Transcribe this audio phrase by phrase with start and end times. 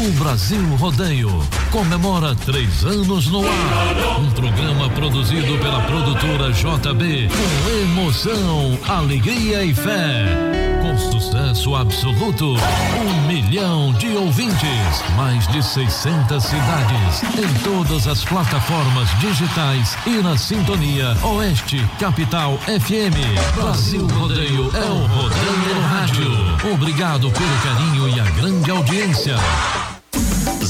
[0.00, 4.18] O Brasil Rodeio comemora três anos no ar.
[4.18, 10.24] Um programa produzido pela produtora JB com emoção, alegria e fé.
[10.80, 19.10] Com sucesso absoluto, um milhão de ouvintes, mais de 600 cidades, em todas as plataformas
[19.18, 23.54] digitais e na sintonia Oeste Capital FM.
[23.54, 26.72] Brasil Rodeio é o Rodeio no Rádio.
[26.72, 29.36] Obrigado pelo carinho e a grande audiência.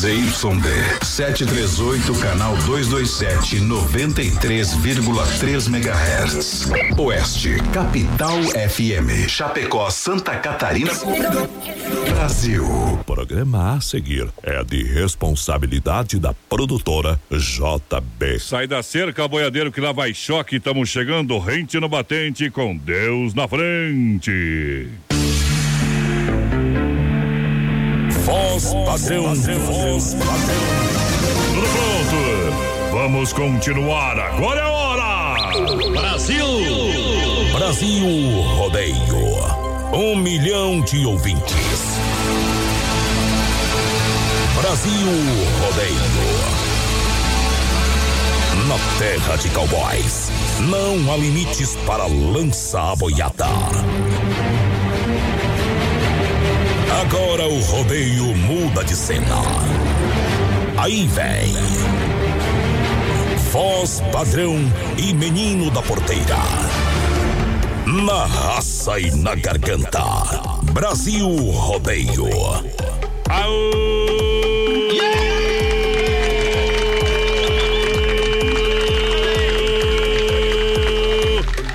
[0.00, 6.70] ZYD 738, canal 227, 93,3 MHz.
[6.96, 9.28] Oeste, Capital FM.
[9.28, 10.90] Chapecó, Santa Catarina.
[12.14, 12.64] Brasil.
[12.64, 18.40] O programa a seguir é de responsabilidade da produtora JB.
[18.40, 20.56] Sai da cerca, boiadeiro, que lá vai choque.
[20.56, 24.88] Estamos chegando, rente no batente, com Deus na frente.
[28.24, 30.90] Voz padrão, voz padrão.
[31.54, 32.92] Tudo pronto?
[32.92, 34.18] Vamos continuar.
[34.18, 35.90] Agora é a hora!
[35.92, 36.46] Brasil!
[37.52, 38.96] Brasil Rodeio.
[39.92, 41.98] Um milhão de ouvintes.
[44.60, 45.06] Brasil
[45.62, 46.60] Rodeio.
[48.68, 53.46] Na terra de cowboys, não há limites para lança a boiada.
[57.00, 59.40] Agora o rodeio muda de cena.
[60.76, 61.54] Aí vem.
[63.50, 64.56] Voz padrão
[64.98, 66.36] e menino da porteira.
[67.86, 70.02] Na raça e na garganta.
[70.74, 72.28] Brasil Rodeio.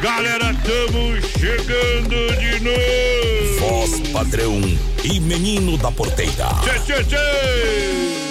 [0.02, 3.60] Galera, estamos chegando de novo.
[3.60, 4.62] Voz padrão
[5.06, 6.48] e menino da porteira.
[6.64, 8.26] Tchê, tchê, tchê.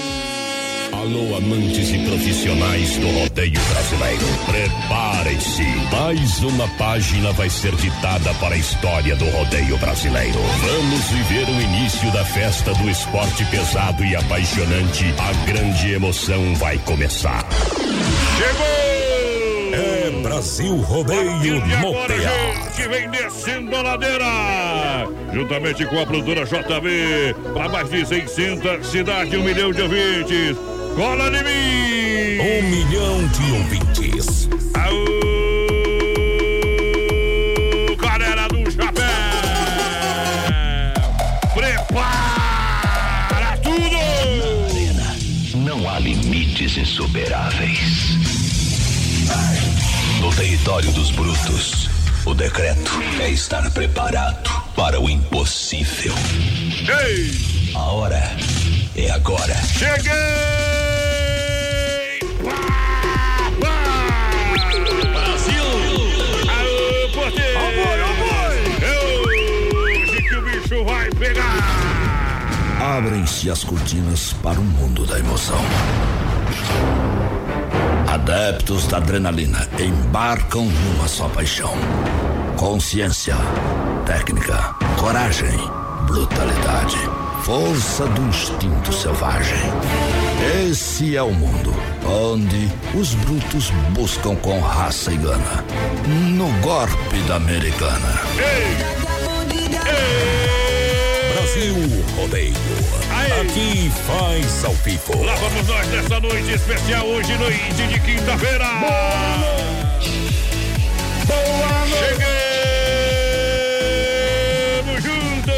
[0.92, 4.26] Alô, amantes e profissionais do rodeio brasileiro.
[4.46, 5.62] Preparem-se.
[5.92, 10.40] Mais uma página vai ser ditada para a história do rodeio brasileiro.
[10.62, 15.04] Vamos viver o início da festa do esporte pesado e apaixonante.
[15.18, 17.46] A grande emoção vai começar.
[18.36, 18.83] Chegou!
[19.76, 21.58] É Brasil Rodeio E no
[21.88, 22.30] agora PA.
[22.30, 24.24] a gente vem descendo a ladeira.
[25.32, 30.56] Juntamente com a produtora JB, para mais de 600 cidades, um milhão de ouvintes.
[30.94, 32.38] Cola em mim!
[32.40, 34.48] Um milhão de ouvintes.
[34.74, 35.04] Aô,
[37.96, 39.04] galera do chapéu!
[41.52, 43.98] Prepara tudo!
[45.58, 48.14] Não há limites insuperáveis.
[50.24, 51.90] No território dos brutos,
[52.24, 56.14] o decreto é estar preparado para o impossível.
[57.04, 57.70] Ei!
[57.74, 58.34] A hora
[58.96, 59.54] é agora.
[59.54, 60.12] Cheguei!
[62.42, 62.54] Pá,
[63.60, 64.50] pá!
[65.12, 65.62] Brasil!
[66.48, 67.60] Aô, porteiro!
[69.76, 71.58] Hoje que o bicho vai pegar!
[72.80, 75.60] Abrem-se as cortinas para o mundo da emoção.
[78.14, 81.74] Adeptos da adrenalina embarcam numa só paixão:
[82.56, 83.34] consciência,
[84.06, 85.58] técnica, coragem,
[86.06, 86.96] brutalidade,
[87.42, 89.58] força do instinto selvagem.
[90.64, 91.74] Esse é o mundo
[92.06, 95.64] onde os brutos buscam com raça e gana.
[96.06, 98.20] No golpe da americana.
[101.44, 101.76] Brasil
[102.16, 102.54] Rodeio.
[103.42, 105.22] Aqui faz ao vivo.
[105.22, 108.64] Lá vamos nós nessa noite especial, hoje, noite de quinta-feira.
[108.80, 108.96] Boa
[114.88, 115.54] Chegamos juntos.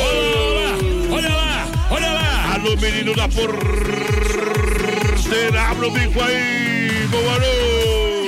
[1.12, 2.54] Olha lá, olha lá.
[2.54, 3.52] Alô, menino da porteira,
[5.70, 7.06] abre o bico aí.
[7.12, 8.26] Boa noite.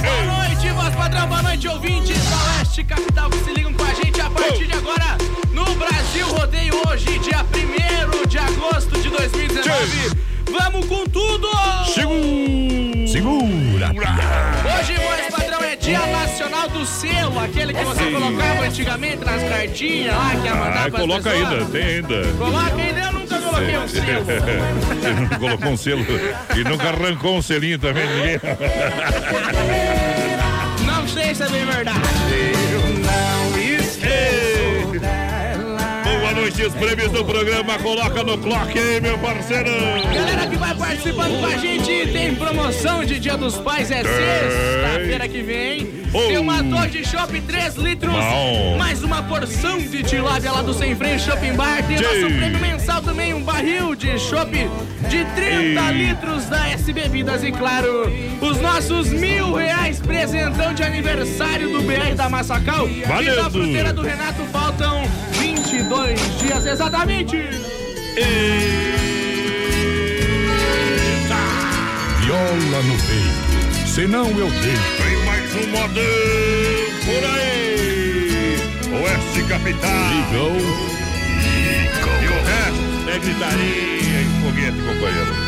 [0.00, 3.94] Boa noite, voz padrão, boa noite, ouvintes da Oeste Capital que se ligam com a
[3.94, 5.18] gente a partir de agora
[6.12, 10.10] Brasil Rodeio hoje, dia 1 de agosto de 2019.
[10.50, 11.48] Vamos com tudo!
[11.86, 13.08] Segura.
[13.08, 13.88] Segura.
[14.78, 20.14] Hoje, voz padrão, é dia nacional do selo, aquele que você colocava antigamente nas cartinhas
[20.14, 21.50] lá, que ia mandar Ah, coloca pessoas.
[21.52, 22.32] ainda, tem ainda.
[22.36, 24.26] Coloca ainda, eu nunca coloquei um selo.
[25.08, 26.04] Ele não colocou um selo
[26.54, 28.40] e nunca arrancou um selinho também, ninguém.
[30.84, 32.51] Não sei se é bem verdade.
[36.52, 39.70] Estes prêmios do programa, coloca no clock aí, meu parceiro.
[40.14, 45.26] Galera que vai participando com a gente, tem promoção de Dia dos Pais, é sexta-feira
[45.28, 46.02] que vem.
[46.12, 46.18] Oh.
[46.18, 48.12] Tem uma dor de chopp 3 litros,
[48.76, 51.86] mais uma porção de tilápia lá do Sem Freio Shopping Bar.
[51.86, 52.02] Tem Tchê.
[52.02, 54.52] nosso prêmio mensal também, um barril de chopp
[55.08, 56.06] de 30 Ei.
[56.06, 57.42] litros da S Bebidas.
[57.42, 58.12] E claro,
[58.42, 62.86] os nossos mil reais presentão de aniversário do BR da Massacal.
[62.86, 65.02] E da fruteira do Renato faltam
[65.72, 67.36] 22 dias exatamente.
[72.20, 74.80] Viola no peito, senão eu deito.
[74.98, 76.04] Tem mais um modão
[77.06, 78.58] por aí.
[79.02, 79.90] Oeste Capital.
[80.10, 80.56] Ligou,
[82.20, 85.41] E o resto é gritaria e foguete, companheiro.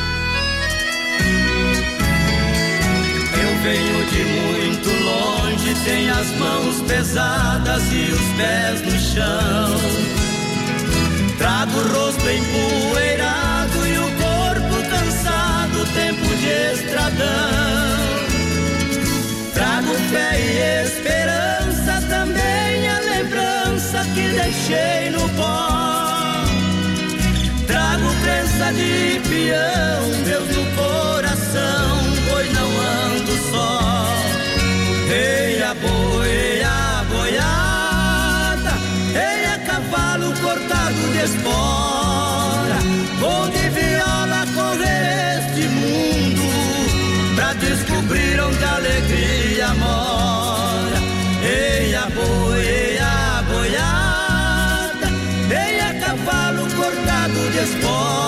[3.65, 9.81] Venho de muito longe, tenho as mãos pesadas e os pés no chão.
[11.39, 17.95] Trago o rosto empoeirado e o corpo cansado, tempo de estradão.
[19.55, 26.45] Trago fé e esperança, também a lembrança que deixei no pó.
[27.67, 30.74] Trago crença de peão, Deus no
[35.15, 38.75] Ei, a boi, ei, a boiada,
[39.15, 42.79] ei, a cavalo cortado de espora.
[43.21, 46.43] Vou de viola correr este mundo,
[47.37, 50.99] pra descobrir onde a alegria mora.
[51.45, 55.09] Ei, a boi, ei, a boiada,
[55.49, 58.24] ei, a cavalo cortado de espora.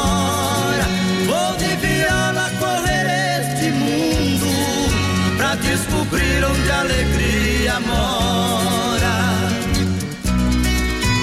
[6.86, 9.16] Alegria mora.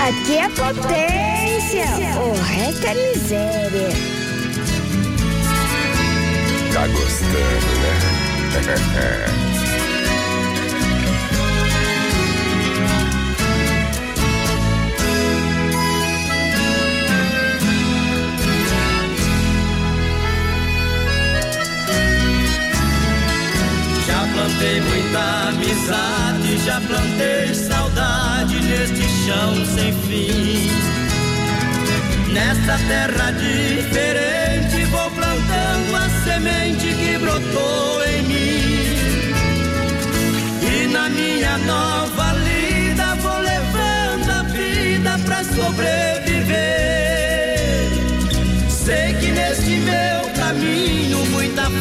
[0.08, 1.86] Aqui é potência,
[2.20, 3.90] o resto é miséria.
[6.74, 7.94] tá gostando, né?
[24.64, 30.72] Plantei muita amizade, já plantei saudade neste chão sem fim.
[32.32, 39.34] Nesta terra diferente vou plantando a semente que brotou em mim.
[40.62, 46.23] E na minha nova lida vou levando a vida pra sobreviver.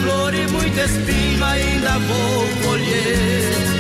[0.01, 3.73] Flor e muito espinho ainda vou colher.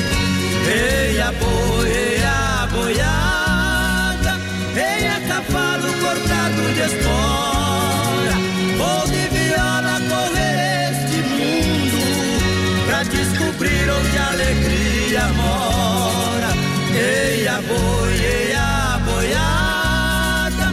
[0.66, 8.36] Ei, a boi, ei, a boiada, a cavalo cortado de espora.
[8.78, 16.50] Vou de viola correr este mundo pra descobrir onde a alegria mora.
[16.94, 20.72] Ei, a boi, ei, a boiada,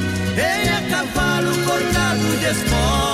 [0.78, 3.09] a cavalo cortado de espora.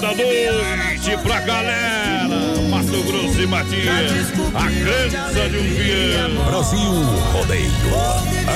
[0.00, 2.28] Da noite pra galera.
[2.70, 4.32] Mato Grosso e Matias.
[4.54, 6.44] A crença de um peão.
[6.46, 6.92] Brasil
[7.32, 7.70] Rodeio.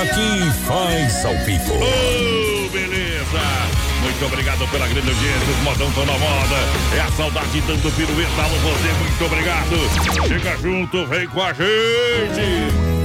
[0.01, 1.75] Aqui faz ao vivo.
[1.75, 3.77] Ô, beleza!
[4.03, 5.51] Muito obrigado pela grande audiência.
[5.51, 6.57] Os modão estão na moda.
[6.97, 8.43] É a saudade dando pirueta.
[8.43, 10.29] Alô, você, muito obrigado.
[10.29, 12.96] Chega junto, vem com a gente.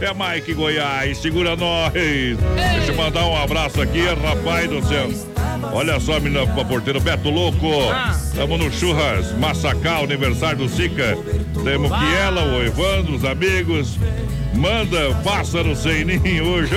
[0.00, 1.92] É Mike Goiás, segura nós.
[1.92, 5.10] Deixa eu mandar um abraço aqui, rapaz do céu.
[5.72, 7.68] Olha só, menina pra porteiro Beto Louco.
[8.34, 11.16] Tamo no Churras, Massacal, aniversário do Sica.
[11.62, 13.98] Temos que ela, o Evandro, os amigos.
[14.54, 16.74] Manda pássaro sem ninho hoje.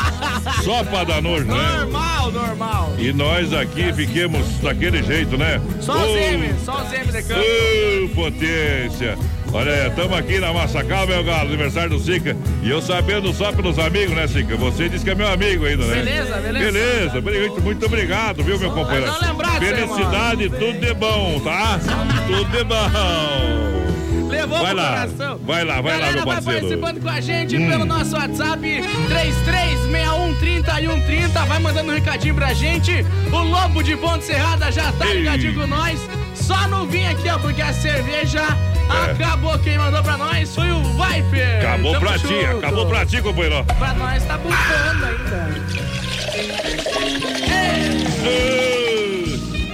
[0.64, 1.78] Só pra dar nojo, né?
[1.80, 2.94] Normal, normal.
[2.98, 5.60] E nós aqui fiquemos daquele jeito, né?
[5.80, 7.40] Só os M de campo.
[7.40, 9.18] Ô, potência!
[9.52, 12.36] Olha, estamos aqui na Massacal, meu galo, aniversário do Sica.
[12.62, 14.56] E eu sabendo só pelos amigos, né, Sica?
[14.56, 15.94] Você disse que é meu amigo ainda, né?
[15.96, 16.64] Beleza, beleza.
[16.72, 19.06] Beleza, muito, muito obrigado, viu, meu companheiro?
[19.06, 21.78] não lembrar aí, Felicidade, tudo de bom, tá?
[22.26, 24.28] tudo de bom.
[24.28, 25.40] Levou Vai pro lá, coração.
[25.42, 26.58] vai lá, vai lá, Galera, meu vai parceiro.
[26.66, 26.80] Hum.
[26.80, 28.60] participando com a gente pelo nosso WhatsApp
[29.08, 31.44] 336130 e 130.
[31.46, 33.06] Vai mandando um recadinho pra gente.
[33.32, 35.20] O Lobo de Ponte Serrada já tá Ei.
[35.20, 35.98] ligadinho com nós.
[36.34, 38.42] Só não vim aqui, ó, porque a cerveja.
[38.88, 39.58] Acabou.
[39.58, 41.58] Quem mandou pra nós foi o Viper.
[41.58, 43.64] Acabou Tamo pra ti, acabou pra ti, companheiro.
[43.64, 45.48] Pra nós tá bufando ainda.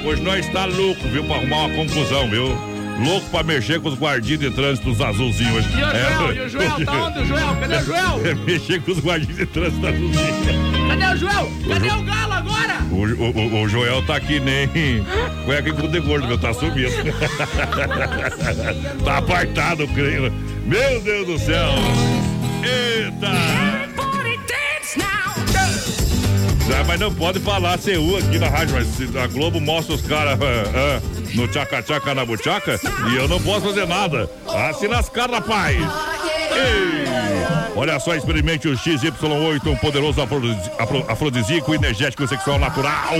[0.05, 1.25] Hoje nós está louco, viu?
[1.25, 2.57] Pra arrumar uma confusão, viu?
[3.05, 5.65] Louco pra mexer com os guardinhos de trânsito dos azulzinhos.
[5.65, 6.35] E o Joel?
[6.35, 6.85] E o Joel?
[6.85, 7.57] Tá onde o Joel?
[7.61, 8.21] Cadê o Joel?
[8.27, 10.74] É mexer com os guardinhos de trânsito azulzinhos.
[10.95, 11.51] Cadê o Joel?
[11.69, 12.79] Cadê o Galo agora?
[12.93, 14.69] O, o, o Joel tá aqui nem
[15.45, 16.93] cueca em de gordo, meu, tá sumindo.
[19.05, 20.33] tá apartado, creio.
[20.65, 21.71] Meu Deus do céu.
[22.63, 23.33] Eita!
[26.87, 30.63] Mas não pode falar CU aqui na rádio, mas a Globo mostra os caras ah,
[30.75, 31.01] ah,
[31.35, 32.79] no tchaca-tchaca na buchaca
[33.11, 34.31] e eu não posso fazer nada.
[34.47, 35.77] Ah, se lascar, rapaz!
[35.77, 37.34] Ei.
[37.77, 40.21] Olha só, experimente o XY8, um poderoso
[41.09, 43.15] afrodisíaco energético sexual natural.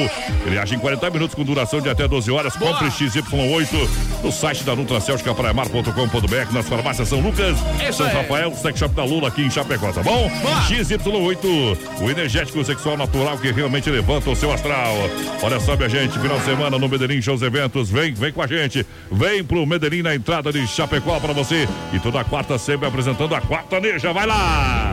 [0.47, 2.57] Ele age em 40 minutos com duração de até 12 horas.
[2.57, 3.89] Compre XY8
[4.23, 8.13] no site da NutraCel.com.br, nas farmácias São Lucas, Isso São é.
[8.13, 10.31] Rafael, Sex Shop da Lula aqui em Chapecó, tá bom?
[10.41, 10.61] Boa.
[10.63, 14.95] XY8, o energético sexual natural que realmente levanta o seu astral.
[15.43, 17.91] Olha só, minha gente, final de semana no Medellín Shows Eventos.
[17.91, 18.87] Vem, vem com a gente.
[19.11, 21.69] Vem pro Medellín na entrada de Chapecó pra você.
[21.93, 24.13] E toda quarta sempre apresentando a quarta neja.
[24.13, 24.44] Vai lá!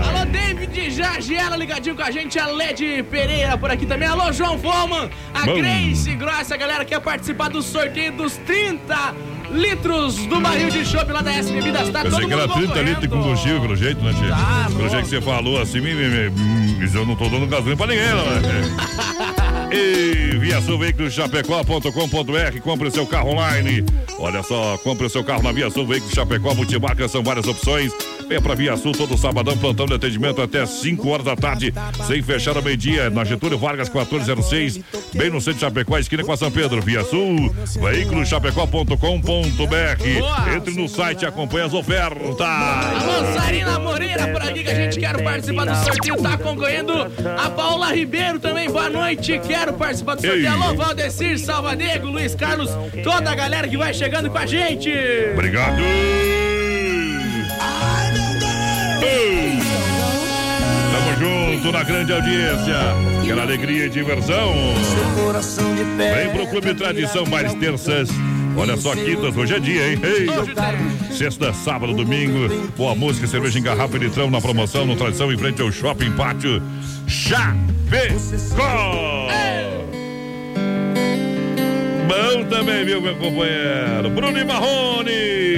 [0.07, 4.07] Alô, David Jagiela ligadinho com a gente, a Led Pereira por aqui também.
[4.07, 5.55] Alô, João Foman, a Bom.
[5.55, 9.15] Grace Grossa, a galera quer participar do sorteio dos 30
[9.51, 11.89] litros do barril de chopp lá da S Bebidas.
[11.89, 14.29] Tá Pensei todo que era 30 litros de combustível, pelo jeito, né, Tia?
[14.29, 17.77] Tá, pelo jeito que você falou assim, me, me, me, eu não tô dando gasolina
[17.77, 19.61] pra ninguém, não, né?
[19.73, 23.85] E Via Sul Veículos Chapecó.com.br, compre o seu carro online.
[24.19, 27.93] Olha só, compre o seu carro na Via Sul Veículos Chapecó, multimarca, são várias opções.
[28.31, 31.73] Venha pra Via Sul todo sabadão, plantão de atendimento até 5 horas da tarde,
[32.07, 34.79] sem fechar ao meio-dia, na Getúlio Vargas 1406,
[35.13, 36.81] bem no centro de Chapecó, esquina com a São Pedro.
[36.81, 38.95] Via Sul, veículos chapecó.com.br.
[40.55, 42.39] Entre no site e acompanhe as ofertas.
[42.39, 46.93] Alô, Sarina Moreira por aqui que a gente quer participar do sorteio, tá acompanhando
[47.37, 48.69] a Paula Ribeiro também.
[48.69, 50.45] Boa noite, quero participar do sorteio.
[50.45, 50.47] Ei.
[50.47, 52.69] Alô, Valdecir, Salvanego, Luiz Carlos,
[53.03, 54.89] toda a galera que vai chegando com a gente.
[55.33, 55.81] Obrigado.
[60.91, 62.75] Tamo junto na grande audiência.
[63.21, 64.53] Aquela alegria e diversão.
[65.97, 68.09] Vem pro Clube Tradição mais terças.
[68.55, 69.99] Olha só, quintas, hoje é dia, hein?
[70.03, 70.27] Ei.
[71.15, 72.49] Sexta, sábado, domingo.
[72.77, 76.11] Boa música, cerveja em garrafa e litrão na promoção, no Tradição, em frente ao Shopping
[76.11, 76.61] Pátio.
[77.07, 77.67] Chapecó!
[82.07, 84.09] Bom também, viu, meu companheiro?
[84.13, 85.50] Bruno e Marrone!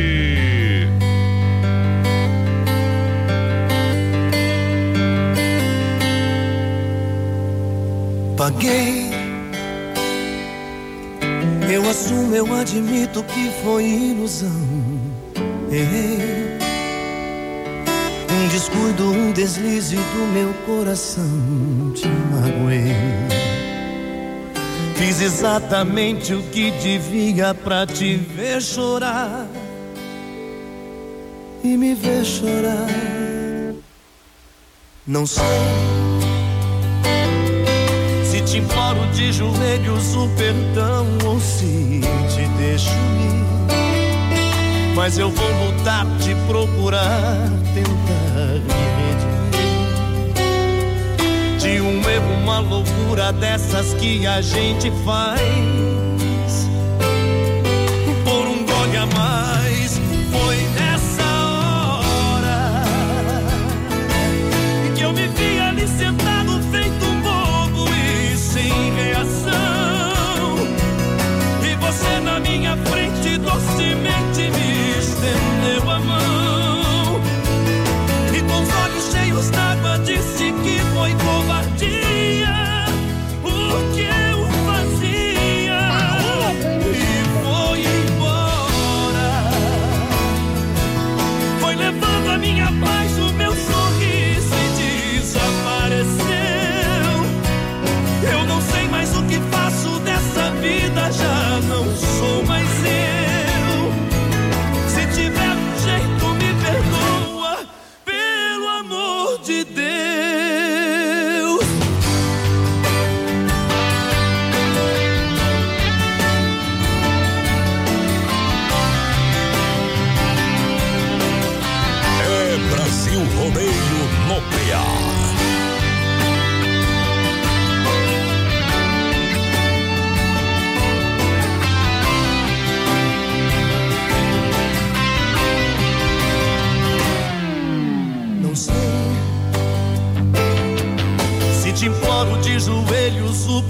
[8.38, 9.12] Paguei.
[11.72, 14.50] Eu assumo, eu admito que foi ilusão.
[15.72, 16.58] Errei.
[18.32, 21.94] Um descuido, um deslize do meu coração.
[21.96, 22.96] Te magoei.
[24.96, 29.48] Fiz exatamente o que devia pra te ver chorar.
[31.64, 32.88] E me ver chorar.
[35.06, 36.03] Não sei
[38.54, 43.44] te imploro de joelhos o perdão ou se te deixo ir.
[44.96, 50.38] Mas eu vou lutar, te procurar, tentar me redimir.
[51.58, 56.03] De um erro, uma loucura dessas que a gente faz.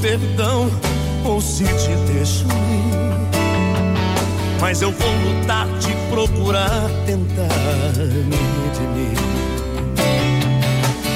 [0.04, 0.70] Perdão
[1.24, 2.94] ou se te deixo ir.
[4.60, 7.48] Mas eu vou lutar, te procurar, tentar
[8.28, 9.18] me redimir.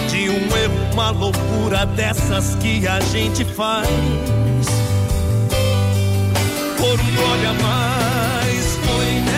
[0.09, 3.89] De um erro, uma loucura dessas que a gente faz.
[6.77, 9.36] Por um gole a mais, foi nessa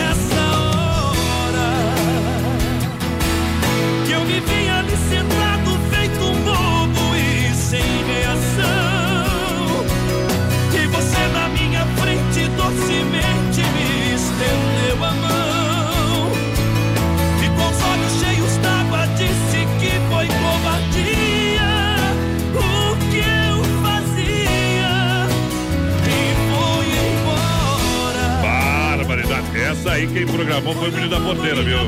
[30.60, 31.78] programou foi o menino da porteira, viu?
[31.78, 31.86] Eu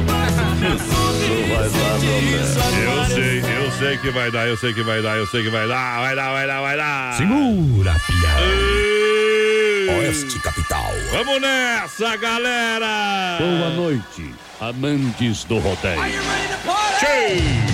[3.07, 5.69] sei, eu sei que vai dar, eu sei que vai dar, eu sei que vai
[5.69, 7.15] dar, vai dar, vai dar, vai dar.
[7.15, 9.99] Segura, pião.
[9.99, 10.93] Oeste Capital.
[11.11, 13.39] Vamos nessa, galera!
[13.39, 16.01] Boa noite, amantes do rodeio.
[16.99, 17.72] Tchê!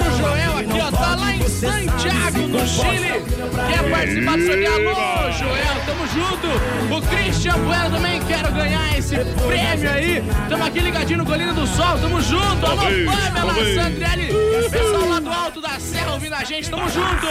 [0.71, 0.91] Aqui, ó.
[0.91, 3.21] Tá lá em Santiago, no Chile.
[3.69, 4.89] Quer participar do sorteio?
[4.89, 6.95] Alô, Joel, tamo junto.
[6.95, 10.23] O Christian Bueno também quero ganhar esse prêmio aí.
[10.49, 12.65] Tamo aqui ligadinho no Colina do Sol, tamo junto.
[12.65, 13.53] Alô, Pamela.
[13.75, 14.33] Sandriele.
[14.69, 17.27] Pessoal lá do alto da Serra ouvindo a gente, tamo junto.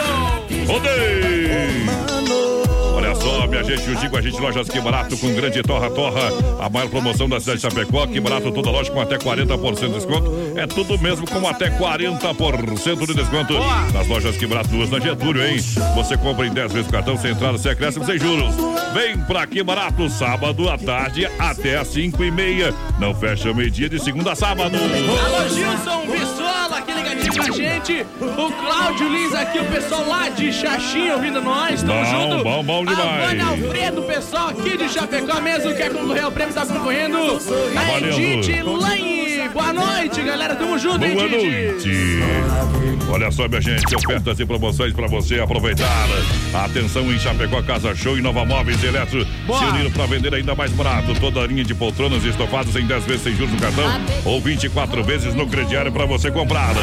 [0.67, 1.91] Rodeio!
[2.93, 6.21] Olha só, minha gente, juntinho com a gente, lojas Que Barato com grande Torra Torra.
[6.59, 8.05] A maior promoção da cidade de Chapecó.
[8.05, 10.31] Que Barato, toda loja com até 40% de desconto.
[10.55, 13.53] É tudo mesmo com até 40% de desconto.
[13.93, 15.57] Nas lojas Que Barato, duas na Getúlio, hein?
[15.95, 18.53] Você compra em 10 vezes o cartão sem entrada, sem acréscimo, sem juros.
[18.93, 22.73] Vem pra Que Barato, sábado à tarde até às 5 e meia.
[22.99, 24.77] Não fecha meio-dia de segunda a sábado.
[24.77, 26.81] Alô, Gilson Bissola,
[27.21, 28.05] aqui com a gente.
[28.19, 31.81] O Cláudio Lins aqui, o pessoal lá de Xaxim ouvindo nós.
[31.83, 32.43] Tamo Bom, junto.
[32.43, 33.23] bom, bom demais.
[33.23, 37.17] A Vânia Alfredo, pessoal aqui de Chapecó mesmo, quer concorrer ao prêmio, tá concorrendo.
[37.17, 37.99] A.
[37.99, 39.21] Edith Lange.
[39.53, 40.55] Boa noite, galera.
[40.55, 41.31] Tamo junto, Boa Edith.
[41.31, 41.91] noite.
[43.11, 46.07] Olha só, minha gente, ofertas e promoções para você aproveitar.
[46.53, 49.27] Atenção em Chapecó, Casa Show e Nova Móveis Eletro.
[49.45, 49.59] Boa.
[49.59, 51.13] Se uniram para vender ainda mais barato.
[51.19, 53.83] Toda a linha de poltronas e estofados em 10 vezes sem juros no cartão
[54.23, 56.73] ou 24 vezes no crediário para você comprar.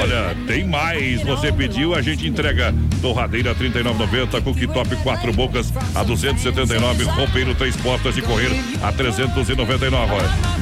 [0.00, 1.22] Olha, tem mais.
[1.22, 2.74] Você pediu, a gente entrega.
[3.00, 8.50] Torradeira 39,90, cooktop 4 bocas a 279, roupeiro 3 portas de correr
[8.82, 10.12] a 399.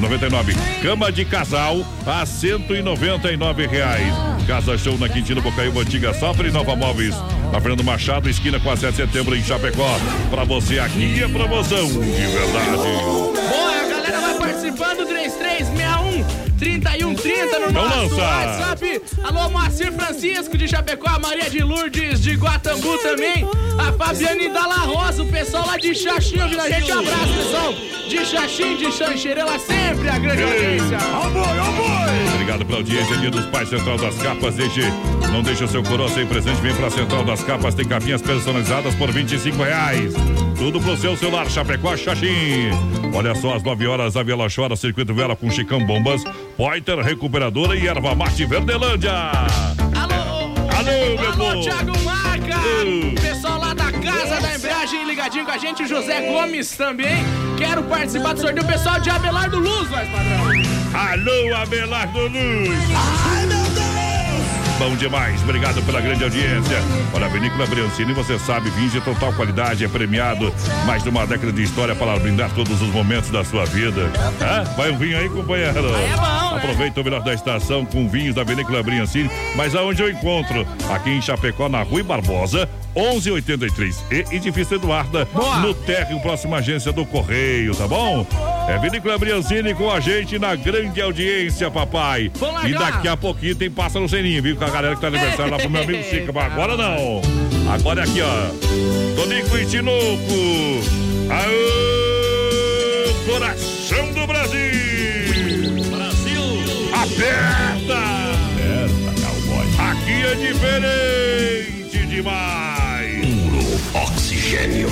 [0.00, 0.54] 99.
[0.82, 4.14] Cama de casal a 199 reais.
[4.46, 7.14] Casa Show na Quintino Bocaiúva Antiga Safra e Nova Móveis.
[7.52, 9.98] Na Fernando Machado, esquina com a 7 de setembro em Chapecó.
[10.30, 12.70] Pra você aqui é promoção de verdade.
[12.70, 15.06] Boa, a galera vai participando.
[15.06, 18.16] 3361 3130 no Então nosso lança.
[18.16, 19.02] WhatsApp.
[19.24, 23.46] Alô, Moacir Francisco de Chapecó, a Maria de Lourdes de Guatambu também.
[23.78, 26.90] A Fabiane Dalla Rosa, o pessoal lá de Xaxim ouvindo a gente.
[26.90, 27.74] Abraço, pessoal
[28.08, 30.98] de Xaxim, de Xanxerela, sempre a grande audiência.
[32.34, 34.54] Obrigado pela audiência, Dia dos Pais Central das Capas.
[34.54, 34.80] Deixe,
[35.32, 36.60] não deixe o seu coroa sem presente.
[36.60, 40.14] Vem pra Central das Capas, tem capinhas personalizadas por 25 reais.
[40.56, 42.70] Tudo pro seu celular, Chapecó, Xaxim.
[43.14, 46.22] Olha só, às 9 horas, a Vela Chora, Circuito Vela com Chicão Bombas,
[46.56, 49.12] Poiter Recuperadora e Erva Mate Verdelândia.
[49.12, 51.62] Alô, Alô, meu Alô, povo.
[51.62, 52.56] Thiago Marca!
[52.56, 53.20] Uh.
[53.20, 57.24] Pessoal lá da Casa da Embreagem ligadinho com a gente, José Gomes também.
[57.58, 58.64] Quero participar do sorteio.
[58.64, 60.46] O pessoal de Abelardo Luz, vai, padrão.
[60.94, 63.65] Alô, Abelardo Luz.
[64.78, 66.76] Bom demais, obrigado pela grande audiência.
[67.14, 70.52] Olha, a Vinícola Briancini, você sabe, vinho de total qualidade, é premiado.
[70.84, 74.02] Mais de uma década de história para brindar todos os momentos da sua vida.
[74.40, 74.64] Hã?
[74.76, 75.94] Vai um vinho aí, companheiro?
[75.94, 76.56] Aí é bom, né?
[76.58, 79.30] Aproveita o melhor da estação com vinhos da Vinícola Briancini.
[79.56, 80.66] Mas aonde eu encontro?
[80.90, 85.58] Aqui em Chapecó, na Rui Barbosa, 1183 e Edifício Eduarda, Boa.
[85.58, 88.26] no térreo, próxima agência do Correio, tá bom?
[88.66, 92.32] É Vinícola Briancini com a gente na grande audiência, papai.
[92.66, 94.56] E daqui a pouquinho tem pássaro seninho, viu?
[94.56, 96.32] Com a galera que tá aniversário lá pro meu amigo Chico.
[96.32, 97.20] Mas agora não.
[97.70, 98.48] Agora é aqui, ó.
[99.14, 100.32] Tonico e Tinoco.
[101.30, 104.58] Aô, coração do Brasil.
[105.90, 106.42] Brasil.
[106.94, 107.98] Aperta.
[108.54, 109.66] Aperta, cowboy.
[109.90, 112.85] Aqui é diferente demais.
[114.46, 114.88] Oxigênio.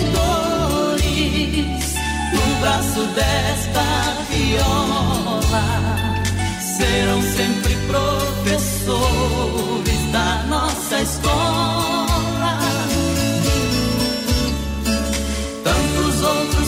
[2.33, 3.85] no braço desta
[4.31, 5.65] viola.
[6.59, 8.91] serão sempre professores
[10.11, 12.57] da nossa escola.
[15.63, 16.60] Tantos outros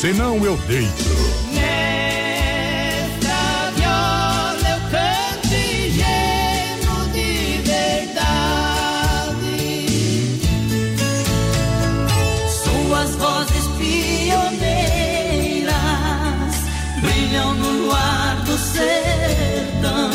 [0.00, 1.04] senão eu deito.
[1.54, 1.70] Nesta
[3.76, 7.32] viola eu canto engenho de
[7.64, 8.76] verdade.
[12.62, 14.56] Suas vozes pioneiras
[17.00, 20.10] brilham no luar do sertão.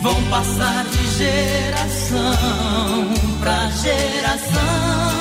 [0.00, 2.28] Vão passar de geração
[3.40, 5.13] pra geração.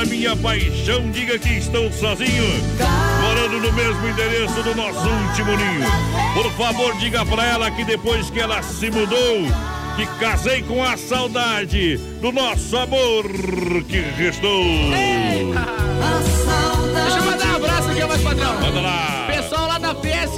[0.00, 2.44] A minha paixão, diga que estou sozinho.
[3.22, 5.90] Morando no mesmo endereço do nosso último ninho.
[6.32, 9.42] Por favor, diga pra ela que depois que ela se mudou,
[9.96, 13.24] que casei com a saudade do nosso amor
[13.88, 14.64] que restou.
[16.94, 18.60] Deixa eu mandar um abraço aqui, mais padrão.
[18.60, 19.09] Manda lá.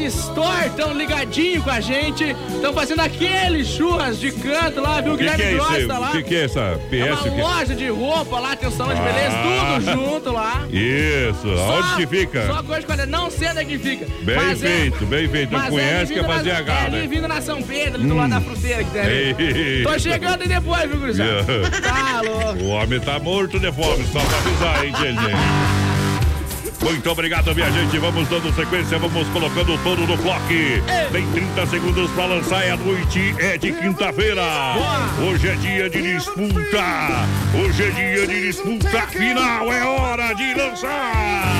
[0.06, 2.34] Store estão ligadinho com a gente.
[2.54, 5.14] Estão fazendo aqueles churras de canto lá, viu?
[5.14, 6.08] O que, Guilherme que é lá.
[6.08, 7.10] O que, que é essa É PS?
[7.10, 7.42] uma o quê?
[7.42, 9.78] loja de roupa lá, tem um salão de beleza, Ah.
[9.80, 10.66] tudo junto lá.
[10.70, 12.46] Isso, aonde que fica?
[12.46, 14.06] Só coisa de qualidade, não sei onde é que fica.
[14.22, 15.52] Bem Mas é- feito, bem feito.
[15.52, 18.14] Não mas conhece, ali quer fazer H, é ali vindo na São Pedro, ali do
[18.16, 19.82] lado da fruteira que tem ali.
[19.84, 21.42] Tô chegando aí depois, viu, gurizada?
[21.82, 22.62] Tá louco.
[22.62, 25.81] O homem tá morto de fome, só pra avisar, hein, gente?
[26.82, 27.96] Muito obrigado, minha gente.
[27.98, 30.42] Vamos dando sequência, vamos colocando todo no bloco.
[31.12, 34.42] Tem 30 segundos para lançar e a noite é de quinta-feira.
[35.24, 36.84] Hoje é dia de disputa.
[37.62, 39.72] Hoje é dia de disputa final.
[39.72, 41.52] É hora de lançar.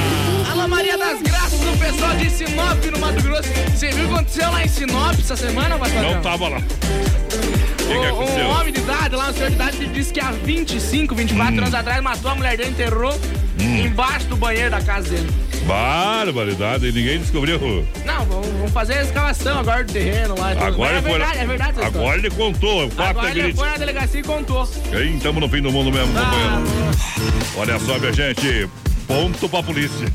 [0.50, 3.48] Alô Maria das Graças, o pessoal de Sinop no Mato Grosso.
[3.74, 6.02] Você viu o que aconteceu lá em Sinop essa semana, Pastor?
[6.02, 6.58] Não tava lá.
[7.98, 8.48] O que, que Um aconteceu?
[8.48, 11.58] homem de idade lá, um senhor de idade, disse que há 25, 24 Hum.
[11.58, 13.18] anos atrás matou a mulher dele, enterrou
[13.58, 15.28] embaixo do banheiro da casa dele.
[15.64, 17.86] Barbaridade, e ninguém descobriu.
[18.04, 20.50] Não, vamos, fazer a escavação agora do terreno lá.
[20.50, 21.80] Agora Mas é foi verdade, lá- é verdade.
[21.82, 22.82] Agora ele contou.
[22.84, 22.90] O história.
[23.14, 24.68] fato Agora é ele foi na delegacia e contou.
[24.92, 27.42] Hein, Estamos no fim do mundo mesmo, Ah, companheiro.
[27.56, 28.68] Olha só, minha gente.
[29.06, 30.08] Ponto pra polícia.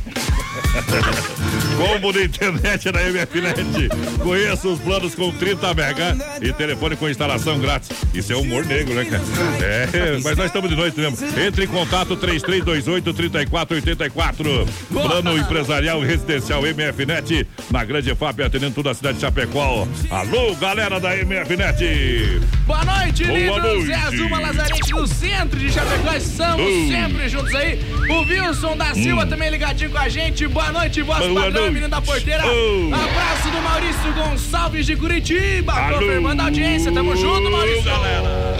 [1.77, 3.89] Combo de internet da MFNet.
[4.23, 7.89] Conheça os planos com 30 mega e telefone com instalação grátis.
[8.13, 9.21] Isso é humor negro, né, cara?
[9.63, 11.17] É, mas nós estamos de noite mesmo.
[11.39, 14.67] Entre em contato 3328-3484.
[14.91, 19.87] Plano empresarial residencial MFNet na Grande FAP, atendendo toda a cidade de Chapecó.
[20.09, 22.41] Alô, galera da MFNet.
[22.65, 23.61] Boa noite, Boa lindos!
[23.61, 23.91] noite.
[23.91, 26.13] É a Zuma Lazarete do centro de Chapecó.
[26.13, 26.87] Estamos Boa.
[26.87, 27.79] sempre juntos aí.
[28.09, 30.46] O Wilson da Silva também ligadinho com a gente.
[30.49, 31.19] Boa noite, voz.
[31.19, 31.73] Boa padrão, noite.
[31.73, 32.43] menino da porteira.
[32.45, 32.93] Oh.
[32.93, 35.73] Abraço do Maurício Gonçalves de Curitiba.
[35.73, 35.99] Alô.
[35.99, 36.91] Confirmando a audiência.
[36.91, 37.83] Tamo junto, Maurício.
[37.83, 38.57] galera.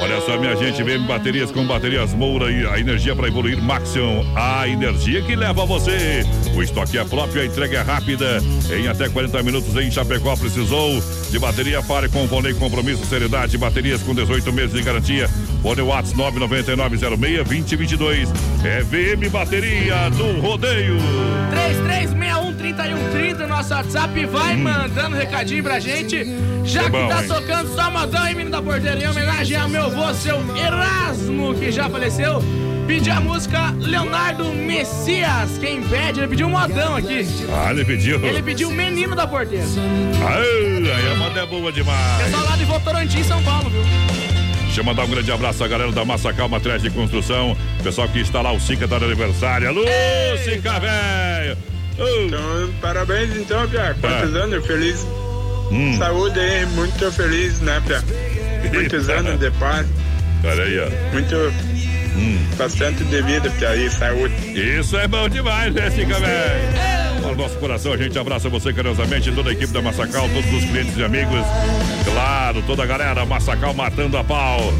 [0.00, 4.24] Olha só, minha gente, vem baterias com baterias Moura e a energia para evoluir Maxion.
[4.34, 6.24] A energia que leva você.
[6.54, 8.42] O estoque é próprio, a entrega é rápida.
[8.70, 11.82] Em até 40 minutos em Chapecó, precisou de bateria?
[11.82, 13.56] Fale com o Vonei Compromisso, Seriedade.
[13.58, 15.28] Baterias com 18 meses de garantia.
[15.62, 18.28] Fone Whats 99906-2022.
[18.64, 20.91] É VM Bateria do Rodeio.
[21.50, 24.26] 33613130, nosso WhatsApp.
[24.26, 26.26] Vai mandando recadinho pra gente.
[26.64, 30.12] Já que tá tocando só modão, hein, menino da porteira, em homenagem ao meu avô,
[30.14, 32.42] seu Erasmo, que já faleceu.
[32.86, 35.56] Pedi a música Leonardo Messias.
[35.60, 37.26] Quem pede, ele pediu um modão aqui.
[37.52, 38.24] Ah, ele pediu.
[38.24, 39.64] Ele pediu o menino da porteira.
[40.28, 42.22] Ai, aí a moda é boa demais.
[42.24, 44.31] Pessoal lá de Votorantim, São Paulo, viu?
[44.72, 47.54] Deixa eu mandar um grande abraço à galera da Massacal Materiais de Construção.
[47.84, 49.68] Pessoal que está lá, o Sica tá de aniversário.
[49.68, 49.82] Alô,
[50.42, 51.58] Sica, velho!
[51.98, 53.94] Ô, Então, parabéns então, Pia.
[54.00, 54.38] Quantos É.
[54.38, 54.66] anos?
[54.66, 55.06] Feliz.
[55.70, 55.94] Hum.
[55.98, 58.02] Saúde aí, muito feliz, né, Pia?
[58.72, 59.86] Muitos anos de paz,
[60.42, 61.12] Olha aí, ó.
[61.12, 61.36] muito.
[62.16, 62.38] Hum.
[62.56, 64.34] Bastante de vida, Pia, aí, saúde.
[64.58, 67.01] Isso é bom demais, né, Sica, velho?
[67.36, 70.96] Nosso coração, a gente abraça você carinhosamente, toda a equipe da Massacal, todos os clientes
[70.96, 71.44] e amigos.
[72.04, 74.72] Claro, toda a galera, Massacal matando a pau.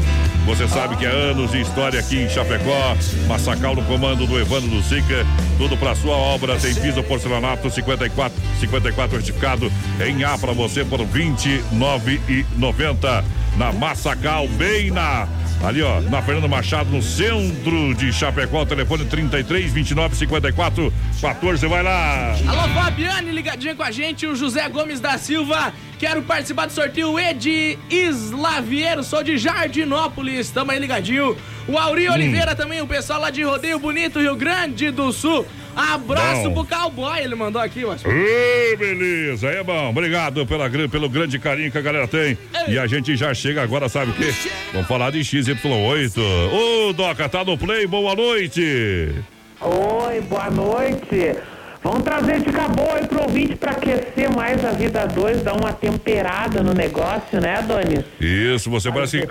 [0.45, 2.95] Você sabe que é anos de história aqui em Chapecó.
[3.27, 5.25] Massacal no comando do Evandro do Sica.
[5.57, 6.57] Tudo para sua obra.
[6.57, 9.71] Tem piso porcelanato 54, 54 certificado
[10.05, 13.23] em A para você por R$ 29,90.
[13.57, 15.27] Na Massacal, bem na
[15.63, 21.67] Ali, ó, na Fernando Machado, no centro de Chapecó, telefone 33 29 54 14.
[21.67, 22.35] Vai lá!
[22.45, 24.27] Alô, Fabiane, ligadinha com a gente.
[24.27, 25.71] O José Gomes da Silva.
[25.97, 29.03] Quero participar do sorteio Ed Islaviero.
[29.05, 30.49] Sou de Jardinópolis.
[30.51, 31.37] Tamo aí ligadinho.
[31.65, 32.13] O Auri Hum.
[32.13, 35.45] Oliveira também, o pessoal lá de Rodeio Bonito, Rio Grande do Sul.
[35.75, 36.65] Abraço Bom.
[36.65, 38.03] pro cowboy, ele mandou aqui, mas.
[38.05, 39.89] Ô, beleza, é bom.
[39.89, 42.37] Obrigado pela, pelo grande carinho que a galera tem.
[42.67, 44.33] E a gente já chega agora, sabe o quê?
[44.71, 46.19] Vamos falar de XY8.
[46.51, 49.13] Ô, Doca, tá no play, boa noite.
[49.61, 51.35] Oi, boa noite.
[51.83, 55.73] Vamos trazer de cabô aí pro ouvinte pra aquecer mais a vida 2, dar uma
[55.73, 58.05] temperada no negócio, né, Adonis?
[58.21, 59.27] Isso, você parece que,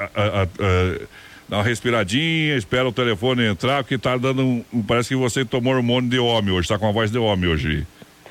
[1.48, 5.74] dá uma respiradinha, espera o telefone entrar, porque tá dando um, Parece que você tomou
[5.74, 7.86] hormônio de homem hoje, tá com a voz de homem hoje.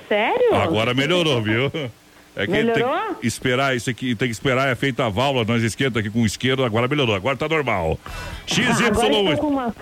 [0.07, 0.55] Sério?
[0.55, 1.71] Agora melhorou, viu?
[2.35, 3.15] É que tem Melhorou?
[3.15, 6.25] que esperar isso aqui, tem que esperar, é feita a válvula, nós esquenta aqui com
[6.25, 7.99] isqueiro, agora melhorou, agora tá normal.
[8.49, 9.37] Agora estou, XY8.
[9.37, 9.75] com uma,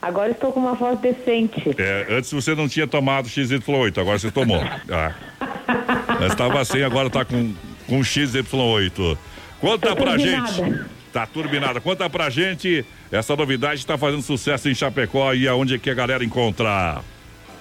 [0.00, 1.74] agora estou com uma voz decente.
[1.78, 4.60] É, antes você não tinha tomado XY8, agora você tomou.
[4.90, 6.26] Ah.
[6.26, 7.54] Estava assim, agora tá com,
[7.86, 9.16] com XY8.
[9.60, 10.62] Conta pra gente.
[11.18, 11.80] Tá turbinada.
[11.80, 15.94] Conta pra gente essa novidade tá fazendo sucesso em Chapecó e aonde é que a
[15.94, 17.00] galera encontra.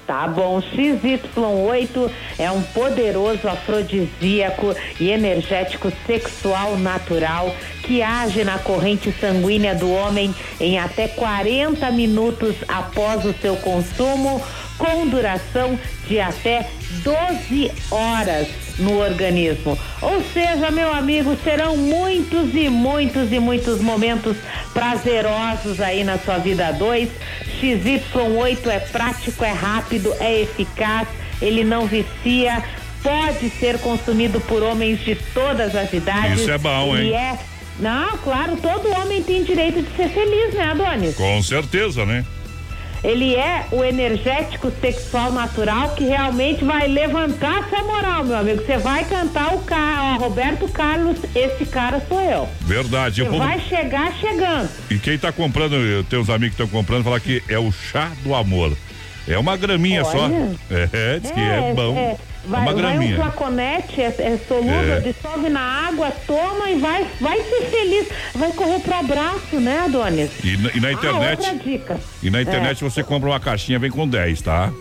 [0.05, 9.11] Tá bom, XY8 é um poderoso afrodisíaco e energético sexual natural que age na corrente
[9.19, 14.39] sanguínea do homem em até 40 minutos após o seu consumo,
[14.77, 16.69] com duração de até
[17.03, 18.47] 12 horas
[18.79, 19.77] no organismo.
[20.01, 24.37] Ou seja, meu amigo, serão muitos e muitos e muitos momentos
[24.73, 27.09] prazerosos aí na sua vida 2.
[27.61, 31.07] XY8 é prático, é rápido, é eficaz,
[31.41, 32.63] ele não vicia,
[33.01, 36.41] pode ser consumido por homens de todas as idades.
[36.41, 37.09] Isso é bom, hein?
[37.09, 37.37] E é.
[37.79, 41.15] Não, claro, todo homem tem direito de ser feliz, né, Adonis?
[41.15, 42.25] Com certeza, né?
[43.03, 48.63] Ele é o energético sexual natural que realmente vai levantar sua moral, meu amigo.
[48.65, 52.47] Você vai cantar o cara, Roberto Carlos, esse cara sou eu.
[52.61, 53.23] Verdade.
[53.23, 54.69] Você vai chegar chegando.
[54.89, 58.33] E quem tá comprando, uns amigos que estão comprando, falar que é o chá do
[58.33, 58.75] amor.
[59.27, 60.11] É uma graminha Olha.
[60.11, 60.29] só.
[60.93, 61.97] É, diz que é, bom.
[61.97, 62.15] é.
[62.47, 64.99] Vai, uma vai um flaconete, é, é solúvel, É.
[65.01, 68.07] dissolve na água, toma e vai, vai ser feliz.
[68.33, 70.31] Vai correr pro abraço, né, Adonis?
[70.43, 71.45] E, na- e na internet.
[71.45, 71.97] Ah, outra dica.
[72.23, 74.71] E na internet você compra uma caixinha, vem com 10, tá?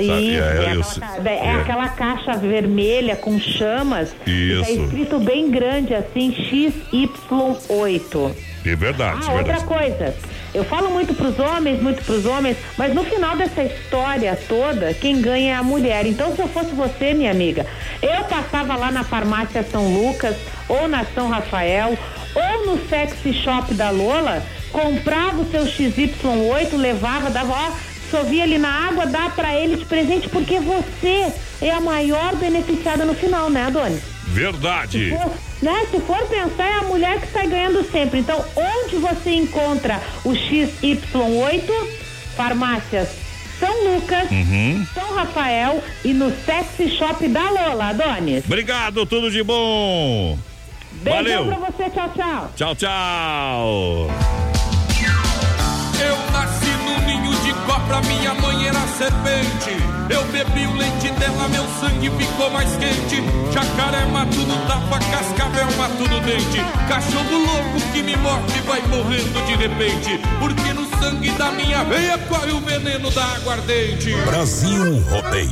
[0.00, 1.54] Isso, Sabe, é, é, aquela, é é.
[1.60, 4.10] aquela caixa vermelha com chamas.
[4.10, 4.70] Tá Isso.
[4.84, 8.34] escrito bem grande assim, XY8.
[8.64, 9.64] É verdade, Ah, outra verdade.
[9.64, 10.14] coisa.
[10.54, 15.20] Eu falo muito pros homens, muito pros homens, mas no final dessa história toda, quem
[15.20, 16.06] ganha é a mulher.
[16.06, 17.66] Então, se eu fosse você, minha amiga,
[18.02, 20.36] eu passava lá na farmácia São Lucas,
[20.68, 21.96] ou na São Rafael,
[22.34, 27.72] ou no sexy shop da Lola, comprava o seu XY8, levava, dava, ó,
[28.10, 33.06] chovia ali na água, dá pra ele de presente, porque você é a maior beneficiada
[33.06, 34.11] no final, né, Adonis?
[34.32, 35.10] Verdade.
[35.10, 35.30] Se for,
[35.62, 38.18] né, se for pensar, é a mulher que está ganhando sempre.
[38.20, 41.70] Então, onde você encontra o XY8?
[42.36, 43.08] Farmácias
[43.60, 44.86] São Lucas, Uhum.
[44.94, 48.44] São Rafael e no Sexy Shop da Lola, Adonis.
[48.46, 50.36] Obrigado, tudo de bom.
[50.92, 51.44] Beijão Valeu.
[51.46, 52.52] pra você, tchau, tchau.
[52.56, 54.10] Tchau, tchau.
[56.00, 56.31] Eu
[57.82, 59.76] cobra, minha mãe era serpente.
[60.08, 63.22] Eu bebi o leite dela, meu sangue ficou mais quente.
[63.52, 66.58] Jacaré mato no tapa, cascavel mato no dente.
[66.88, 70.20] Cachorro louco que me morde vai morrendo de repente.
[70.38, 74.14] Porque no sangue da minha veia corre o veneno da aguardente.
[74.26, 75.50] Brasil Rodeio.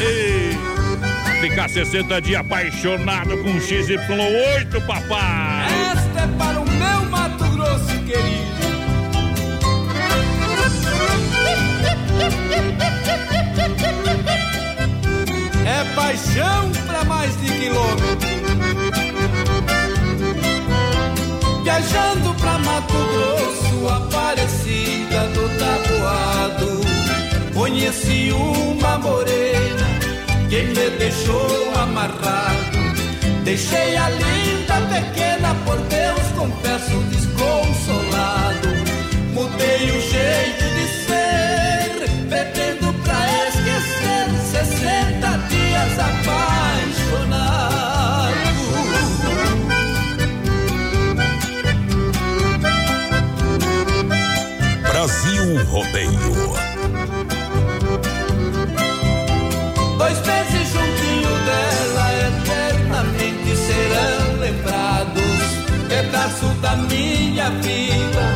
[0.00, 0.58] Ei,
[1.40, 5.66] ficar 60 dias apaixonado com XY8, papai.
[5.92, 6.59] Esta é para
[15.66, 18.30] É paixão pra mais de quilômetro.
[21.62, 26.80] Viajando pra Mato Grosso, Aparecida do Taboado.
[27.54, 29.86] Conheci uma morena
[30.48, 32.80] que me deixou amarrado.
[33.44, 38.68] Deixei a linda pequena, por Deus, confesso, desconsolado.
[39.32, 40.79] Mudei o jeito de
[55.00, 56.10] Brasil Rodeio.
[59.96, 65.40] Dois meses juntinho dela, eternamente serão lembrados.
[65.88, 68.34] Pedaço da minha vida,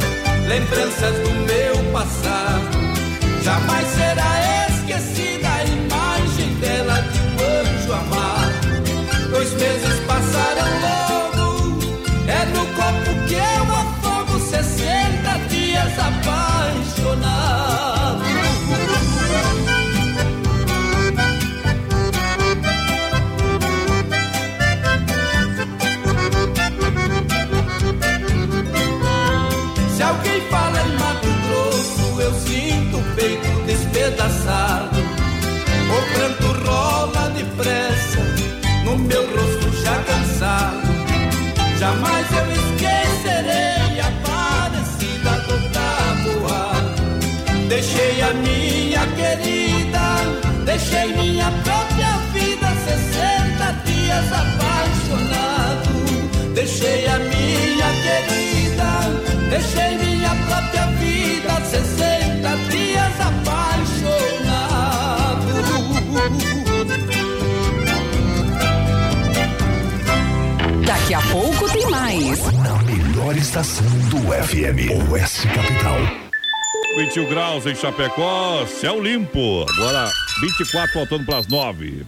[0.48, 2.73] lembranças do meu passado.
[51.44, 55.92] Minha própria vida, 60 dias apaixonado.
[56.54, 59.10] Deixei a minha querida,
[59.50, 63.64] deixei minha própria vida, 60 dias apaixonado.
[70.86, 72.40] Daqui a pouco tem mais.
[72.54, 76.24] Na melhor estação do FM, Oeste Capital.
[76.96, 79.66] 21 graus em Chapecó, céu limpo.
[79.68, 80.08] Agora
[80.40, 82.06] 24 faltando para as 9.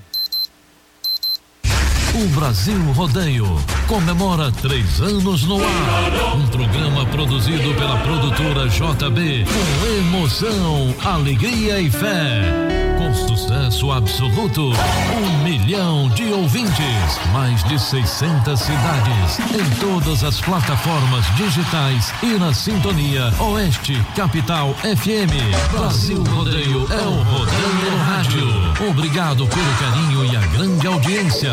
[2.14, 3.46] O Brasil Rodeio
[3.86, 6.36] comemora três anos no ar.
[6.36, 12.95] Um programa produzido pela produtora JB com emoção, alegria e fé.
[13.16, 22.12] Sucesso absoluto, um milhão de ouvintes, mais de 600 cidades, em todas as plataformas digitais
[22.22, 25.72] e na sintonia Oeste Capital FM.
[25.72, 28.90] Brasil Rodeio é o Rodeio Rádio.
[28.90, 31.52] Obrigado pelo carinho e a grande audiência.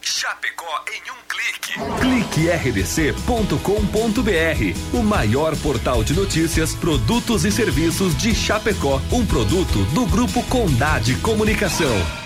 [0.00, 1.74] Chapecó em um clique.
[2.00, 3.56] Clique rdc.com.br,
[4.92, 11.14] o maior portal de notícias, produtos e serviços de Chapecó, um produto do grupo Condade
[11.16, 12.25] Comunicação.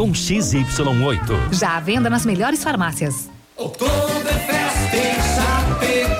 [0.00, 1.52] com XY8.
[1.52, 3.28] Já à venda nas melhores farmácias.
[3.54, 6.19] Oktoberfest em Chapecó.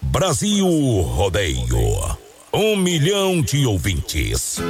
[0.00, 2.18] Brasil Rodeio.
[2.52, 4.60] Um milhão de ouvintes.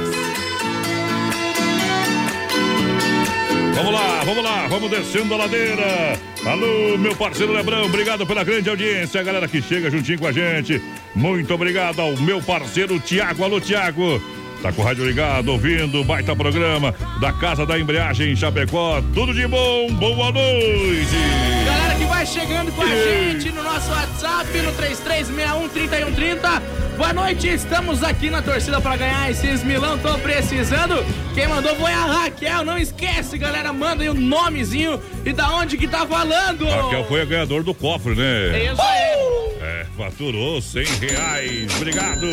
[3.75, 6.19] Vamos lá, vamos lá, vamos descendo a ladeira.
[6.45, 10.31] Alô, meu parceiro Lebrão, obrigado pela grande audiência, a galera que chega juntinho com a
[10.31, 10.81] gente.
[11.15, 13.43] Muito obrigado ao meu parceiro Tiago.
[13.43, 14.21] Alô, Tiago.
[14.61, 19.01] Tá com o rádio ligado, ouvindo, baita programa da Casa da Embreagem em Chapecó.
[19.13, 21.17] Tudo de bom, boa noite.
[21.65, 26.61] Galera que vai chegando com a gente no nosso WhatsApp no 33613130.
[26.97, 31.03] Boa noite, estamos aqui na torcida para ganhar esses milão, tô precisando.
[31.33, 35.77] Quem mandou foi a Raquel, não esquece, galera, manda aí o nomezinho e da onde
[35.77, 36.65] que tá falando.
[36.67, 38.59] Raquel foi a ganhadora do cofre, né?
[38.59, 39.43] É isso aí.
[39.61, 41.75] É, faturou 100 reais.
[41.77, 42.27] Obrigado.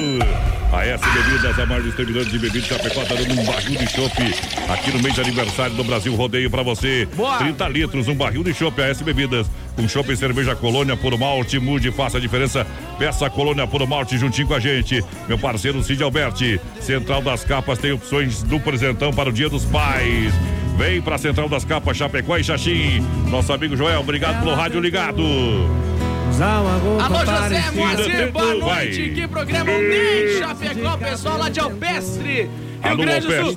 [0.73, 4.23] A S Bebidas, a maior distribuidora de bebidas Chapecó, tá dando um barril de chopp
[4.69, 7.09] aqui no mês de aniversário do Brasil Rodeio pra você.
[7.17, 7.39] Boa.
[7.39, 8.81] 30 litros, um barril de chopp.
[8.81, 12.67] A S Bebidas, com chopp e cerveja Colônia por malte, mude, faça a diferença.
[12.99, 15.03] Peça a Colônia por malte juntinho com a gente.
[15.27, 19.65] Meu parceiro Cid Alberti, Central das Capas tem opções do presentão para o Dia dos
[19.65, 20.33] Pais.
[20.77, 23.01] Vem pra Central das Capas, Chapecó e Xaxim.
[23.29, 25.23] Nosso amigo Joel, obrigado pelo rádio ligado.
[27.03, 29.03] Alô, José Moacir, boa noite.
[29.03, 29.11] Vai.
[29.11, 32.51] Que programa Ney Chapecó, pessoal lá de Alpestre.
[32.83, 33.57] Rio Alô, Grande do Sul.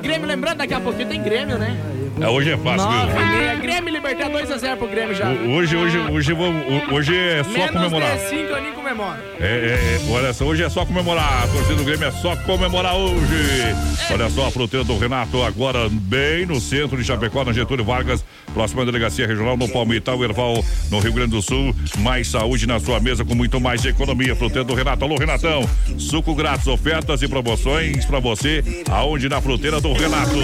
[0.00, 1.76] Grêmio, lembrando, daqui a pouquinho tem Grêmio, né?
[2.20, 3.20] É, hoje é fácil, Nove viu?
[3.22, 3.54] e meia.
[3.56, 5.28] Grêmio Libertar 2x0 pro Grêmio já.
[5.30, 8.16] O- Hoje, hoje, hoje, vamos- hoje é só Menos comemorar.
[8.16, 9.18] de 5 eu nem comemoro.
[9.40, 11.42] É, é, é, olha só, hoje é só comemorar.
[11.44, 13.74] A torcida do Grêmio é só comemorar hoje.
[14.12, 18.24] Olha só a fruteira do Renato, agora bem no centro de Chapecó, na Getúlio Vargas,
[18.52, 21.74] próxima delegacia regional no Palmital, Erval, no Rio Grande do Sul.
[21.98, 24.36] Mais saúde na sua mesa com muito mais economia.
[24.36, 25.04] Fruteira do Renato.
[25.04, 25.68] Alô, Renatão.
[25.98, 30.38] Suco grátis, ofertas e promoções pra você, aonde na fruteira do Renato.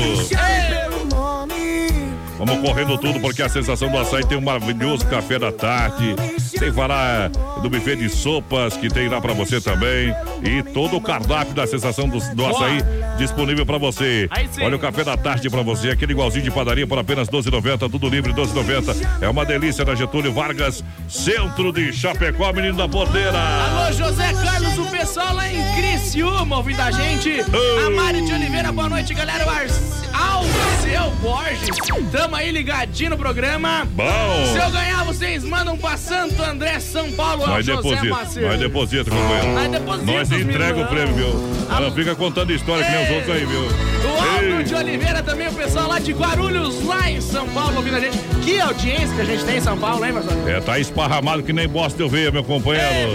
[2.41, 6.17] Vamos correndo tudo porque a sensação do açaí tem um maravilhoso café da tarde.
[6.39, 10.15] Sem falar do buffet de sopas que tem lá pra você também.
[10.43, 12.79] E todo o cardápio da sensação do, do açaí
[13.19, 14.27] disponível pra você.
[14.63, 18.09] Olha o café da tarde pra você, aquele igualzinho de padaria por apenas 12,90, tudo
[18.09, 18.97] livre 12,90.
[19.21, 23.39] É uma delícia na Getúlio Vargas, centro de Chapecó, menino da porteira.
[23.39, 27.45] Alô, José Carlos, o pessoal lá em Criciúma ouvindo a gente.
[27.87, 29.45] A Mari de Oliveira, boa noite, galera.
[29.47, 32.11] O Ar- Alceu Borges.
[32.13, 33.87] Tamo aí ligadinho no programa.
[33.93, 34.05] Bom.
[34.53, 37.47] Se eu ganhar, vocês mandam pra Santo André, São Paulo.
[37.47, 39.49] Nós José deposita, nós deposita, companheiro.
[39.55, 41.51] Nós deposita, Nós entrega o prêmio, viu?
[41.71, 43.61] Ela fica contando história que nem os outros aí, viu?
[43.61, 44.65] O Aldo Ei.
[44.65, 48.19] de Oliveira também, o pessoal lá de Guarulhos, lá em São Paulo, ouvindo a gente.
[48.43, 50.49] Que audiência que a gente tem em São Paulo, hein, Marcelo?
[50.49, 53.11] É, tá esparramado que nem bosta eu veia, meu companheiro.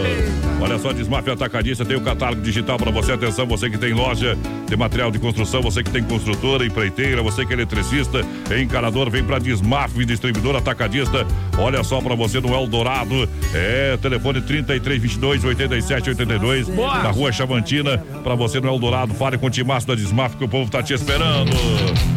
[0.61, 3.11] Olha só, Desmafia Atacadista tem o catálogo digital para você.
[3.11, 4.37] Atenção, você que tem loja
[4.67, 8.21] de material de construção, você que tem construtora, empreiteira, você que é eletricista,
[8.57, 11.27] encanador, vem para Desmaf, distribuidor atacadista.
[11.57, 13.27] Olha só para você no Eldorado.
[13.53, 16.69] É, telefone 33 22 87 82.
[16.69, 17.03] Boa.
[17.03, 19.13] Na rua Chavantina, para você no Eldorado.
[19.13, 21.51] Fale com o Timaço da Desmaf que o povo tá te esperando.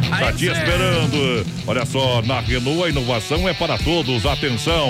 [0.09, 1.47] Tá Aí te esperando.
[1.67, 4.25] Olha só, na Renault a inovação é para todos.
[4.27, 4.89] Atenção.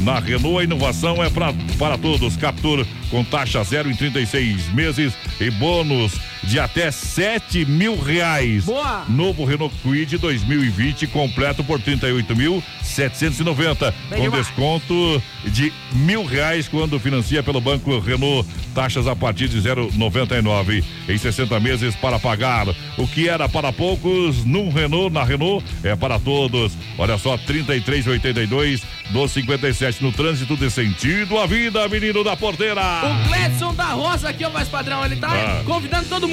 [0.00, 2.36] Na Renault a inovação é pra, para todos.
[2.36, 6.12] Captur com taxa zero em 36 meses e bônus
[6.42, 8.64] de até 7 mil reais.
[8.64, 9.04] Boa.
[9.08, 14.46] Novo Renault Kwid 2020 completo por 38.790 Bem com demais.
[14.46, 18.48] desconto de mil reais quando financia pelo Banco Renault.
[18.74, 22.66] Taxas a partir de 0,99 em 60 meses para pagar.
[22.96, 26.72] O que era para poucos, num Renault, na Renault, é para todos.
[26.98, 32.80] Olha só, 3382 257 no trânsito de sentido à vida, menino da porteira.
[33.04, 35.62] O Gledson da Rosa aqui, ó, mais padrão, ele tá Ah.
[35.66, 36.31] convidando todo mundo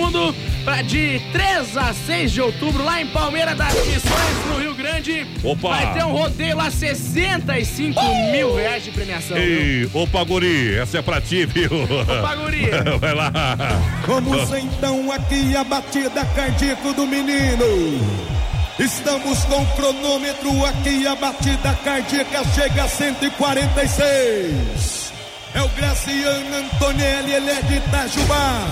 [0.64, 5.26] pra de 3 a 6 de outubro, lá em Palmeira das Missões, no Rio Grande.
[5.44, 5.70] Opa!
[5.70, 8.00] Vai ter um rodeio lá, 65
[8.32, 9.36] mil reais de premiação.
[9.36, 9.46] viu?
[9.46, 11.70] Ei, opa, guri, essa é pra ti, viu?
[11.84, 12.70] Opa, guri.
[13.00, 13.32] Vai lá.
[14.08, 17.66] Vamos então aqui a batida cardíaca do menino.
[18.80, 25.12] Estamos com o cronômetro aqui, a batida cardíaca chega a 146.
[25.54, 28.68] É o Graciano Antonelli, ele é de Itajubá.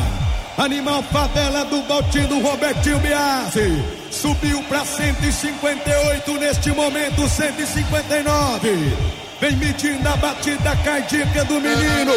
[0.58, 3.84] Animal favela do Baltinho do Robertinho Biasi.
[4.10, 8.98] Subiu para 158 neste momento, 159.
[9.40, 12.12] Vem medindo a batida cardíaca do menino.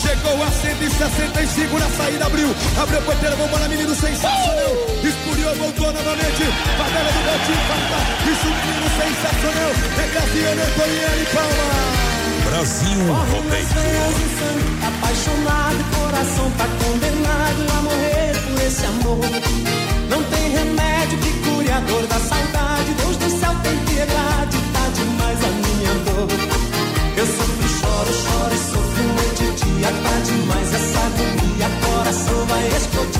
[0.00, 2.48] Chegou a 165 na saída, abriu.
[2.80, 4.72] Abriu a porteira, vamos lá, menino sensacional.
[5.04, 6.42] Escuriou, voltou novamente.
[6.78, 8.30] Favela do Baltinho, falta.
[8.30, 9.70] Isso, menino sensacional.
[9.98, 12.03] É Graciano Antonielli, palma.
[12.54, 13.66] Brasil Rodeio.
[14.86, 19.18] Apaixonado, coração tá condenado a morrer por esse amor.
[20.08, 22.94] Não tem remédio que cure a dor da saudade.
[22.96, 26.28] Deus do céu tem piedade, tá demais a minha dor.
[27.16, 29.90] Eu sofro, choro, choro e sofro noite e dia.
[29.90, 33.13] Tá demais essa agonia, coração vai explodir.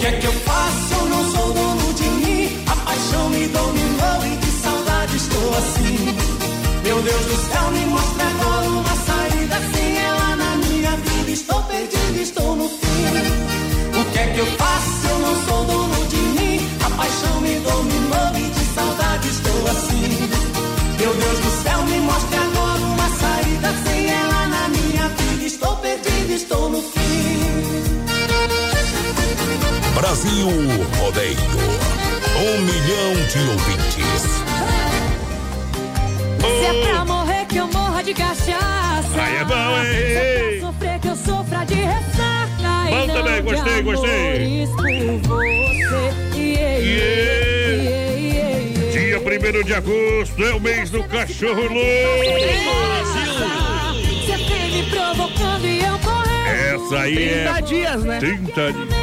[0.00, 0.94] Que é que eu faço?
[0.94, 2.64] Eu não sou dono de mim.
[2.66, 6.16] A paixão me dominou e de saudade estou assim.
[6.84, 8.19] Meu Deus do céu, me mostra
[30.20, 30.48] Brasil
[30.98, 31.38] Rodeio.
[32.36, 34.22] Um milhão de ouvintes.
[36.40, 39.08] Se é pra morrer que eu morra de cachaça.
[39.18, 39.86] Aí é bom, hein?
[39.86, 42.90] Se é pra sofrer que eu sofra de ressaca.
[42.90, 44.68] Bom também, de gostei, gostei.
[46.34, 47.80] Yeah, yeah,
[48.18, 48.92] yeah.
[48.92, 51.78] Dia 1 de agosto é o mês do cachorro louco.
[54.04, 56.84] Você vem me provocando e eu correndo.
[56.84, 57.44] Essa aí é.
[57.44, 58.18] 30 dias, né?
[58.18, 58.99] 30 dias.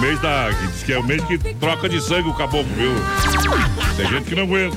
[0.00, 0.50] Mês da.
[0.50, 2.92] Diz que é o mês que troca de sangue o caboclo, viu?
[3.96, 4.76] Tem gente que não aguenta.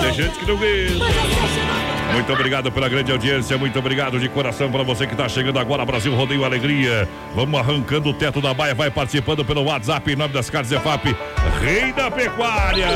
[0.00, 2.02] Tem gente que não aguenta.
[2.12, 5.84] Muito obrigado pela grande audiência, muito obrigado de coração para você que está chegando agora,
[5.84, 7.08] Brasil Rodeio Alegria.
[7.34, 11.16] Vamos arrancando o teto da baia, vai participando pelo WhatsApp em nome das Carnes EFAP,
[11.62, 12.86] Rei da Pecuária.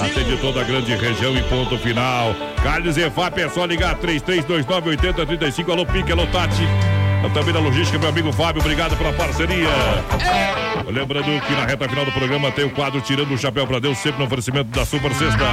[0.00, 2.34] Atende toda a grande região e ponto final.
[2.60, 5.70] Carnes EFAP é só ligar 3329 8035.
[5.70, 6.66] Alô, Pique, alô, Tati.
[7.28, 9.68] Também da logística, meu amigo Fábio, obrigado pela parceria.
[10.88, 13.98] Lembrando que na reta final do programa tem o quadro Tirando o Chapéu para Deus,
[13.98, 15.44] sempre no oferecimento da Super Sexta.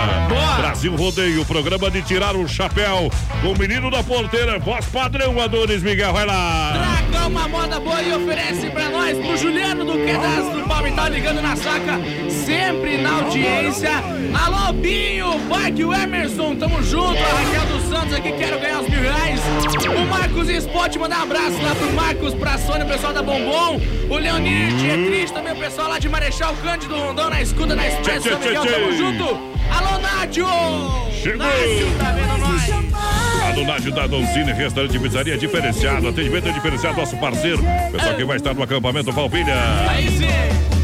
[0.58, 3.12] Brasil Rodeio, programa de tirar o chapéu
[3.42, 6.74] com o menino da porteira, voz padrão Adonis Miguel, vai lá.
[6.74, 11.42] Traga uma moda boa e oferece pra nós, pro Juliano do Quedas do Palmital ligando
[11.42, 12.00] na saca,
[12.30, 13.92] sempre na audiência.
[14.34, 17.22] Alô, Binho, Bike, o Emerson, tamo junto.
[17.22, 19.40] A Raquel dos Aqui, quero ganhar os mil reais.
[19.96, 23.80] O Marcos Spot, mandar um abraço lá pro Marcos, pra Sônia, o pessoal da Bombom.
[24.10, 28.22] O Leonir Dietrich, também o pessoal lá de Marechal Cândido Rondão, na escuta, na Expresso,
[28.22, 29.24] Tchê, São Miguel, tamo junto.
[29.70, 30.48] Alô, Nádio!
[31.12, 31.46] Chegou.
[31.46, 33.48] Nádio, tá vendo nós?
[33.48, 37.64] A do Nádio da Doncini, restaurante e pizzaria diferenciado, atendimento é diferenciado, nosso parceiro.
[37.92, 39.56] Pessoal que vai estar no acampamento Palpilha.
[39.90, 40.77] Aí sim!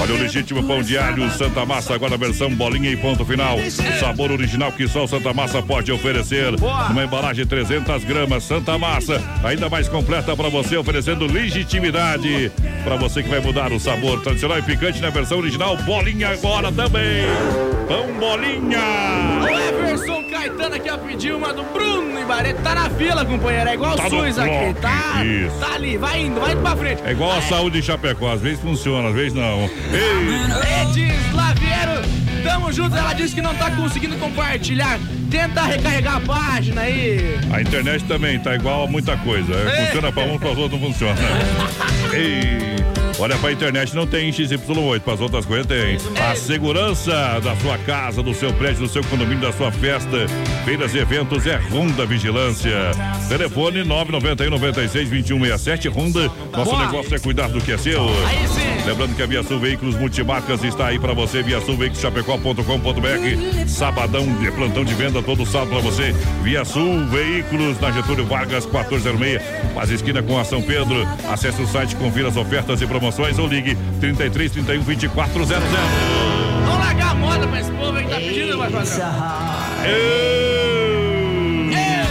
[0.00, 3.56] Olha o legítimo pão de alho Santa Massa, agora a versão bolinha e ponto final.
[3.58, 6.54] O sabor original que só o Santa Massa pode oferecer.
[6.90, 12.50] Uma embalagem 300 gramas, Santa Massa, ainda mais completa para você, oferecendo legitimidade.
[12.82, 16.70] Para você que vai mudar o sabor tradicional e picante na versão original, bolinha agora
[16.72, 17.24] também.
[17.88, 19.83] Pão bolinha.
[19.94, 22.60] O Everson Caetano aqui, ó, pediu uma do Bruno Ibarete.
[22.62, 23.68] Tá na fila, companheiro.
[23.70, 24.74] É igual Tá o SUS aqui.
[24.80, 25.56] Tá, isso.
[25.60, 27.02] tá ali, vai indo, vai indo pra frente.
[27.04, 29.60] É igual a saúde em Chapecó, às vezes funciona, às vezes não.
[29.92, 32.02] Ei, Edis Laviero,
[32.42, 32.98] tamo juntos.
[32.98, 34.98] Ela disse que não tá conseguindo compartilhar.
[35.30, 37.38] Tenta recarregar a página aí.
[37.52, 39.52] a internet também tá igual a muita coisa.
[39.54, 41.16] É, Funciona para um, para os outros não funciona.
[42.12, 42.83] Ei.
[43.18, 45.96] Olha, pra internet não tem XY8, para as outras coisas tem.
[46.20, 50.26] A segurança da sua casa, do seu prédio, do seu condomínio, da sua festa,
[50.64, 52.90] feiras e eventos é Ronda Vigilância.
[53.28, 56.30] Telefone 991 96 2167 Ronda.
[56.52, 56.86] Nosso Boa.
[56.86, 58.02] negócio é cuidar do que é seu.
[58.26, 58.73] Aí sim.
[58.86, 63.66] Lembrando que a Via Sul Veículos Multimarcas está aí para você, Via Sul Veículos Chapecó.com.br.
[63.66, 66.14] Sabadão de plantão de venda todo sábado para você.
[66.42, 71.08] Via Sul Veículos na Getúlio Vargas 1406, quase esquina com a São Pedro.
[71.30, 75.68] Acesse o site, confira as ofertas e promoções ou ligue 33 31 2400.
[76.64, 79.02] Vamos largar a moda pra esse povo aí que tá pedindo, vai fazer.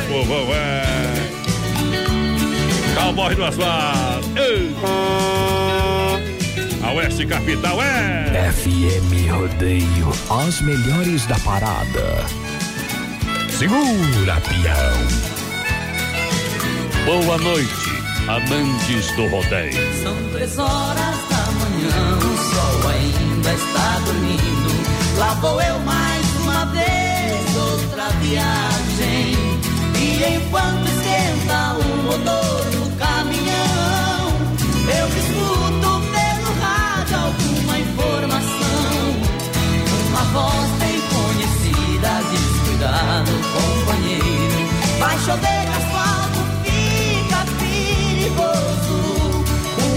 [0.09, 0.83] Povão, é.
[2.95, 5.42] Cowboy do asfalto.
[6.93, 8.51] Oeste Capital é.
[8.51, 12.23] FM Rodeio, as melhores da parada.
[13.49, 14.93] Segura, peão.
[17.03, 17.89] Boa noite,
[18.27, 20.03] amantes do rodeio.
[20.03, 25.17] São três horas da manhã, o sol ainda está dormindo.
[25.17, 29.33] Lá vou eu mais uma vez, outra viagem.
[29.99, 34.29] E enquanto esquenta o motor do caminhão,
[34.87, 35.72] eu escuto
[40.33, 44.59] voz bem conhecida diz: Cuidado, companheiro,
[44.99, 48.97] vai chover asfalto, fica perigoso.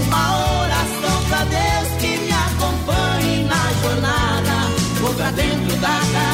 [0.05, 0.25] Uma
[0.61, 4.55] oração pra Deus que me acompanhe na jornada.
[5.01, 6.26] Vou pra dentro da cabine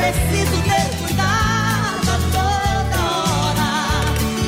[0.00, 3.72] preciso ter cuidado a toda hora.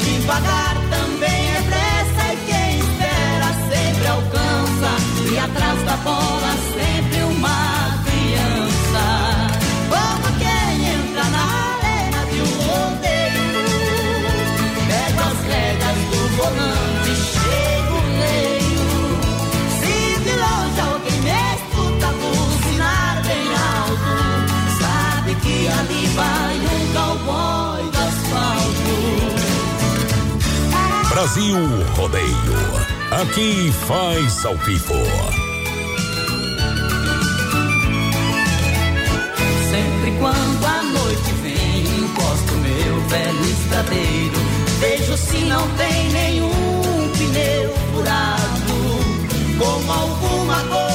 [0.02, 4.90] Devagar também é pressa e quem espera sempre alcança.
[5.30, 6.51] E atrás da bola
[31.22, 31.56] Brasil
[31.96, 32.34] Rodeio.
[33.12, 34.92] Aqui faz ao vivo.
[39.70, 44.40] Sempre quando a noite vem, encosto meu velho estradeiro.
[44.80, 46.50] Vejo se não tem nenhum
[47.16, 49.60] pneu furado.
[49.60, 50.91] Como alguma coisa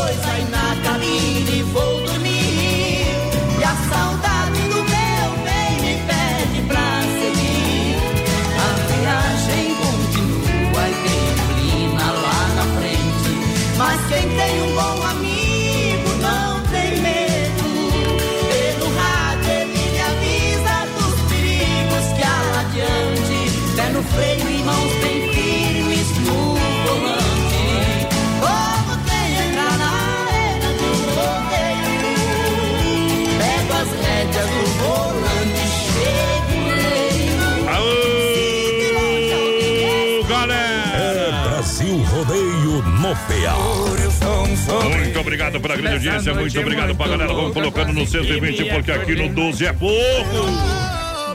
[44.68, 47.34] Muito obrigado pela grande audiência, muito obrigado pra galera.
[47.34, 49.95] Vamos colocando no 120, porque aqui no 12 é pouco.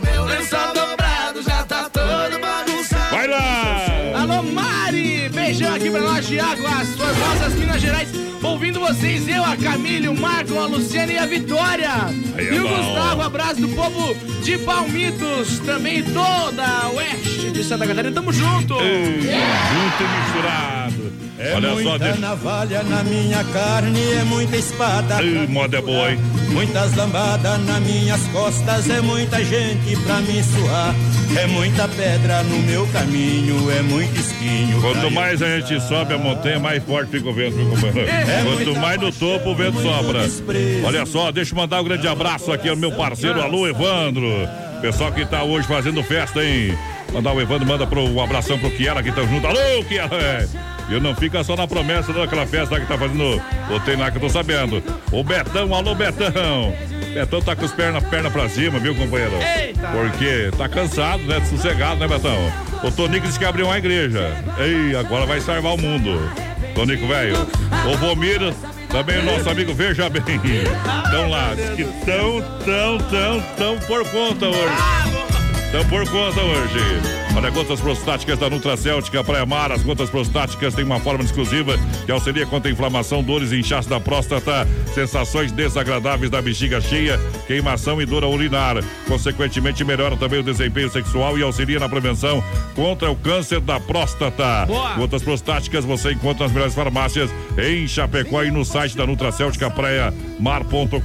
[0.05, 3.11] Meu lençol dobrado já tá todo bagunçado.
[3.11, 3.87] Vai lá!
[4.21, 5.31] Alô, Mari!
[5.31, 8.09] Beijão aqui pra nós, Thiago, as famosas Minas Gerais.
[8.43, 11.91] Ouvindo vocês, eu, a Camille, o Marco, a Luciana e a Vitória.
[12.37, 12.77] Aí é e o bom.
[12.77, 18.13] Gustavo, abraço do povo de Palmitos, também toda a oeste de Santa Catarina.
[18.13, 18.75] Tamo junto!
[18.75, 20.82] Junto e misturado.
[21.43, 22.21] É Olha só, muita deixa.
[22.21, 25.17] navalha na minha carne, é muita espada.
[25.49, 26.19] Moda é boa, hein?
[26.51, 30.95] Muitas lambadas nas minhas costas, é muita gente pra me suar.
[31.37, 34.81] É muita pedra no meu caminho, é muito espinho.
[34.81, 38.09] Quanto mais a gente sobe a montanha, mais forte fica o vento, meu companheiro.
[38.09, 40.21] É Quanto mais no topo, o vento sobra.
[40.85, 44.29] Olha só, deixa eu mandar um grande abraço aqui ao meu parceiro, alô, Evandro.
[44.81, 46.77] Pessoal que tá hoje fazendo festa, hein?
[47.13, 49.47] Mandar o Evandro, manda pro, um abração pro Kiara que tá junto.
[49.47, 50.17] Alô, Kiara!
[50.17, 50.49] É.
[50.89, 53.41] E não fica só na promessa daquela festa que tá fazendo
[53.71, 54.83] o tem lá que eu tô sabendo.
[55.11, 56.75] O Betão, alô, Betão.
[57.15, 59.35] Betão tá com as pernas perna pra cima, viu, companheiro?
[59.37, 59.89] Eita!
[59.89, 61.41] Porque tá cansado, né?
[61.45, 62.37] Sossegado, né, Betão?
[62.83, 64.33] O Tonico disse que abriu uma igreja.
[64.59, 66.19] Ei, agora vai salvar o mundo.
[66.75, 67.37] Tonico, velho.
[67.91, 68.41] O Vomir,
[68.89, 70.23] também o nosso amigo Veja Bem.
[70.25, 75.22] Estão lá, diz que tão, tão, tão, tão por conta hoje.
[75.73, 77.22] Estão por conta hoje.
[77.35, 79.73] Olha, gotas prostáticas da Nutracêutica Praia Mar.
[79.73, 83.89] As gotas prostáticas têm uma forma exclusiva que auxilia contra a inflamação, dores e inchaço
[83.89, 88.77] da próstata, sensações desagradáveis da bexiga cheia, queimação e dor urinar.
[89.09, 94.67] Consequentemente, melhora também o desempenho sexual e auxilia na prevenção contra o câncer da próstata.
[94.67, 94.93] Boa.
[94.95, 100.13] Gotas prostáticas você encontra nas melhores farmácias em Chapecó e no site da Nutracêutica Praia
[100.39, 100.99] Mar.com.br.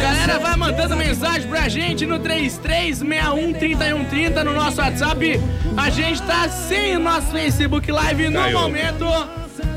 [0.00, 5.40] Galera, vai mandando mensagem pra gente no 33613130 no nosso WhatsApp.
[5.76, 8.58] A gente tá sem nosso Facebook Live no Caiu.
[8.58, 9.04] momento.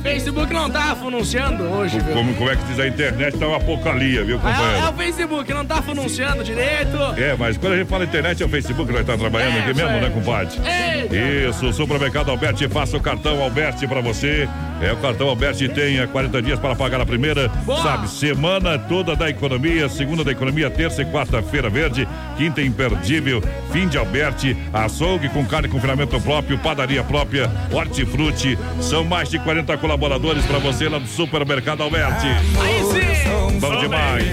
[0.02, 2.14] Facebook não tá anunciando hoje, viu?
[2.14, 3.38] Como, como é que diz a internet?
[3.38, 4.90] Tá uma porcaria, viu, É, é companheiro?
[4.90, 6.98] o Facebook, não tá anunciando direito.
[7.18, 9.60] É, mas quando a gente fala internet, é o Facebook que nós estamos trabalhando É,
[9.60, 10.02] aqui mesmo, aí.
[10.02, 10.58] né, compadre?
[10.66, 11.16] Eita.
[11.16, 14.50] Isso, Supermercado Alberti, faça o cartão Alberti pra você.
[14.82, 17.48] É, o cartão Alberti tem é, 40 dias para pagar a primeira.
[17.66, 17.84] Boa.
[17.84, 23.88] Sabe, semana toda da economia, segunda da economia, terça e quarta-feira verde, quinta imperdível, fim
[23.88, 28.58] de Alberti, açougue com carne com confinamento próprio, padaria própria, hortifruti.
[28.80, 32.28] São mais de 40 colaboradores para você lá do Supermercado Alberti.
[32.60, 33.60] Aí sim!
[33.60, 34.26] Bom demais.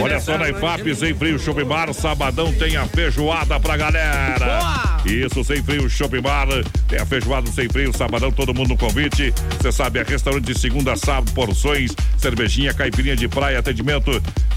[0.00, 4.89] Olha só na IFAP, sem frio, Shopping Bar, sabadão tem a feijoada pra galera.
[5.04, 6.46] Isso, sem frio, Shopping Bar,
[6.86, 9.32] tem a feijoada sem frio, sabadão, todo mundo no convite.
[9.58, 14.10] Você sabe, é restaurante de segunda a sábado, porções, cervejinha, caipirinha de praia, atendimento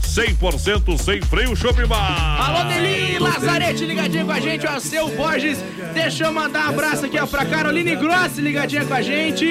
[0.04, 2.50] 100% sem frio, Shopping Bar.
[2.50, 5.58] Alô, Deli Lazarete ligadinho com a gente, ó, seu Borges.
[5.94, 9.46] Deixa eu mandar um abraço aqui, ó, pra Caroline Grossi ligadinha com a gente.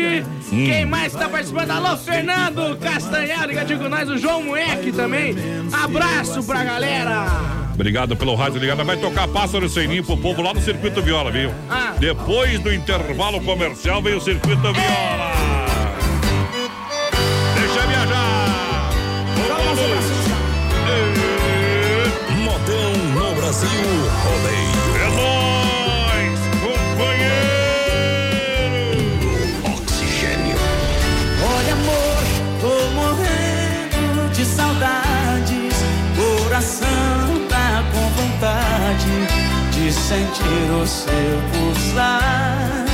[0.53, 0.67] Hum.
[0.67, 1.71] Quem mais tá participando?
[1.71, 5.35] Alô, Fernando Castanhal ligadinho com nós, o João Moeque também.
[5.73, 7.62] Abraço pra galera.
[7.83, 8.85] Obrigado pelo rádio ligado.
[8.85, 11.53] Vai tocar pássaro sem ninho pro povo lá no Circuito Viola, viu?
[11.69, 11.95] Ah.
[11.99, 15.33] Depois do intervalo comercial vem o Circuito Viola.
[17.57, 18.93] Deixa viajar.
[23.35, 23.69] Brasil
[24.25, 24.97] Rodeio.
[25.03, 25.42] É nóis,
[38.43, 39.07] vontade
[39.71, 41.09] de sentir o seu
[41.53, 42.85] pulsar.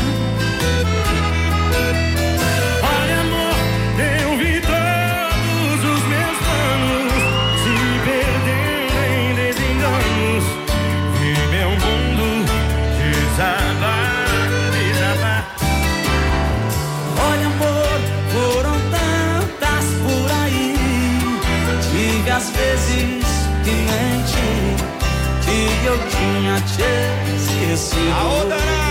[25.81, 28.11] Que eu tinha te esquecido.
[28.11, 28.88] Olha,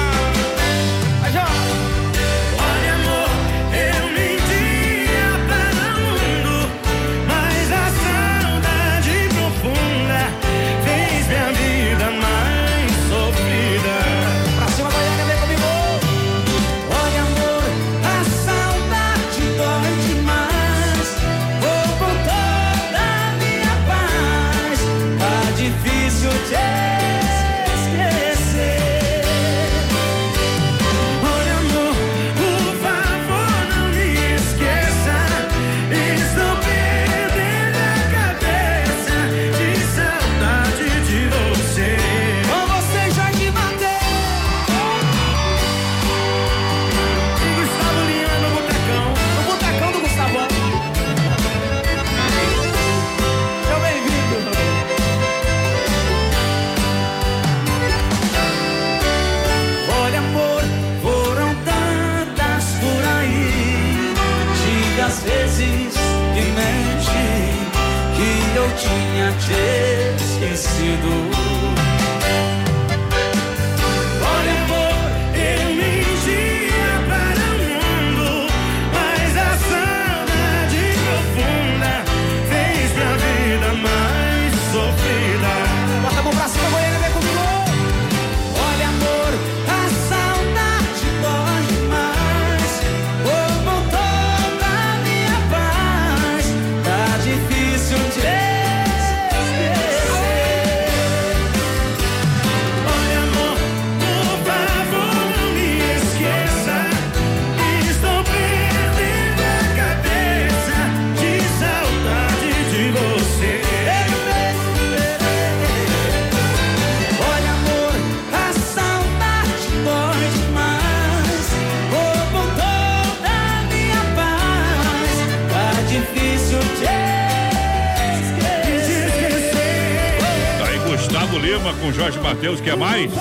[131.81, 133.11] Com Jorge Matheus, quer mais?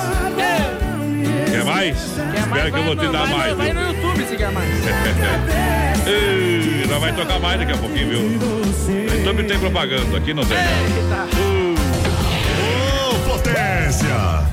[1.51, 1.97] Quer mais?
[1.97, 3.57] Espera que eu vou te dar vai, mais.
[3.57, 3.81] Vai viu?
[3.81, 4.69] no YouTube se quer mais.
[6.07, 8.21] Ei, Nós vai tocar mais daqui a pouquinho, viu?
[8.23, 10.57] No YouTube tem propaganda, aqui não tem.
[13.11, 14.47] Ô, potência!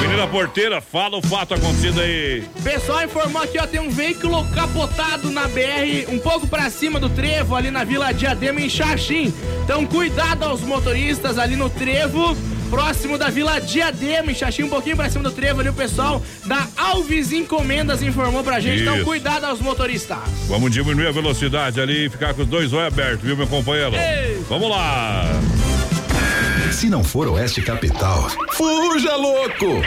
[0.00, 2.44] Menina porteira, fala o fato acontecido aí.
[2.56, 7.00] O pessoal informou aqui, ó, tem um veículo capotado na BR, um pouco pra cima
[7.00, 9.32] do trevo, ali na Vila Diadema, em Xaxim.
[9.64, 12.36] Então, cuidado aos motoristas ali no trevo,
[12.72, 16.22] próximo da Vila Diadema, em Xaxim, um pouquinho pra cima do trevo ali, o pessoal
[16.46, 18.80] da Alves Encomendas informou pra gente.
[18.80, 19.04] Então, Isso.
[19.04, 20.16] cuidado aos motoristas.
[20.48, 23.92] Vamos diminuir a velocidade ali e ficar com os dois olhos abertos, viu, meu companheiro?
[24.48, 25.24] Vamos lá!
[26.72, 29.82] Se não for Oeste Capital, fuja louco!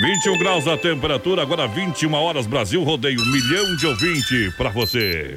[0.00, 5.36] 21 graus a temperatura, agora 21 horas, Brasil rodeio, um milhão de ouvinte pra você.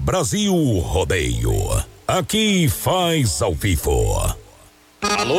[0.00, 1.89] Brasil Rodeio.
[2.18, 4.34] Aqui faz ao vivo.
[5.00, 5.38] Alô,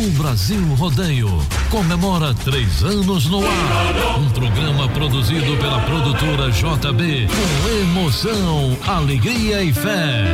[0.00, 4.18] O Brasil Rodeio comemora três anos no ar.
[4.20, 10.24] Um programa produzido pela produtora JB com emoção, alegria e fé.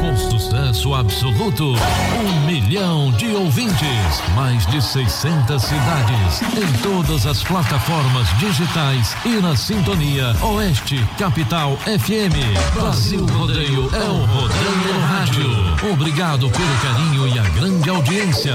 [0.00, 8.28] Com sucesso absoluto, um milhão de ouvintes, mais de 600 cidades, em todas as plataformas
[8.38, 12.72] digitais e na sintonia Oeste Capital FM.
[12.72, 15.92] Brasil Rodeio é o Rodeio no Rádio.
[15.92, 18.54] Obrigado pelo carinho e a grande audiência.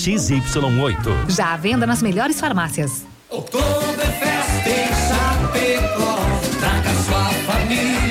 [0.01, 1.29] XY8.
[1.29, 3.05] Já à venda nas melhores farmácias.
[3.29, 6.17] Oktoberfest em Chapecó.
[6.59, 8.10] Traga sua família,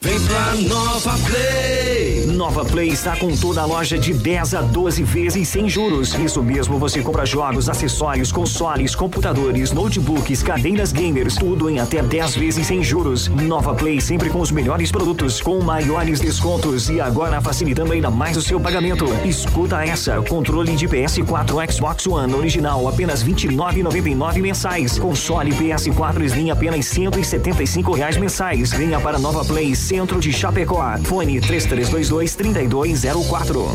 [0.00, 2.26] Vem pra Nova Play!
[2.26, 6.14] Nova Play está com toda a loja de 10 a 12 vezes sem juros.
[6.14, 12.36] Isso mesmo, você compra jogos, acessórios, consoles, computadores, notebooks, cadeiras gamers, tudo em até 10
[12.36, 13.28] vezes sem juros.
[13.28, 18.36] Nova Play sempre com os melhores produtos, com maiores descontos e agora facilitando ainda mais
[18.36, 19.06] o seu pagamento.
[19.24, 24.98] Escuta essa: controle de PS4 Xbox One original apenas R$ 29,99 mensais.
[24.98, 28.70] Console PS4 Slim apenas 175 reais mensais.
[28.72, 30.82] Venha para Nova Play Centro de Chapecó.
[31.04, 33.68] Fone 3322-3204.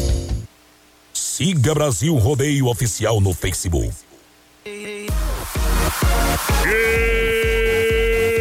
[1.14, 3.94] Siga Brasil Rodeio Oficial no Facebook.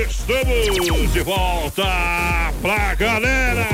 [0.09, 1.85] Estamos de volta
[2.61, 3.69] pra galera!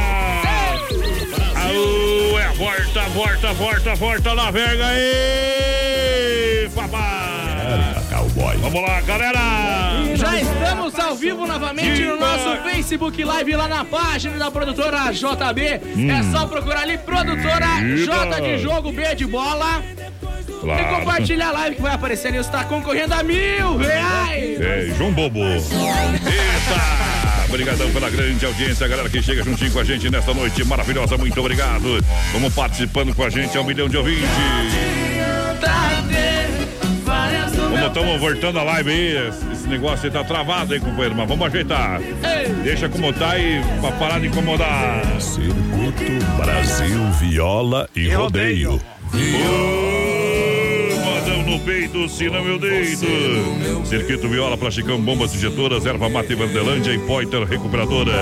[1.54, 7.35] Aô, é volta, volta, volta, volta na verga aí, papai!
[8.36, 8.56] Cowboy.
[8.58, 9.40] Vamos lá, galera!
[10.14, 15.80] Já estamos ao vivo novamente no nosso Facebook Live lá na página da produtora JB.
[15.96, 16.10] Hum.
[16.10, 19.82] É só procurar ali, produtora J de jogo, B de bola.
[20.60, 20.82] Claro.
[20.82, 22.38] E compartilhar a live que vai aparecer ali.
[22.38, 24.60] Você está concorrendo a mil reais.
[24.60, 25.40] É, João Bobo.
[25.40, 25.66] Eita!
[27.48, 31.16] Obrigadão pela grande audiência, galera que chega juntinho com a gente nesta noite maravilhosa.
[31.16, 32.04] Muito obrigado.
[32.32, 34.26] Vamos participando com a gente, é um milhão de ouvintes.
[37.68, 41.46] Como estamos voltando a live aí, esse negócio aí tá travado aí, companheiro, mas vamos
[41.46, 42.00] ajeitar.
[42.62, 45.02] Deixa como tá e pra parar de incomodar.
[45.20, 48.80] Circuito Brasil Viola e Rodeio.
[49.12, 49.95] Modão
[51.56, 53.06] no peito, sina meu deito.
[53.84, 58.12] Circuito Viola, Plasticão, Bombas Injetoras, Erva Mate Verdelândia e Poiter Recuperadora.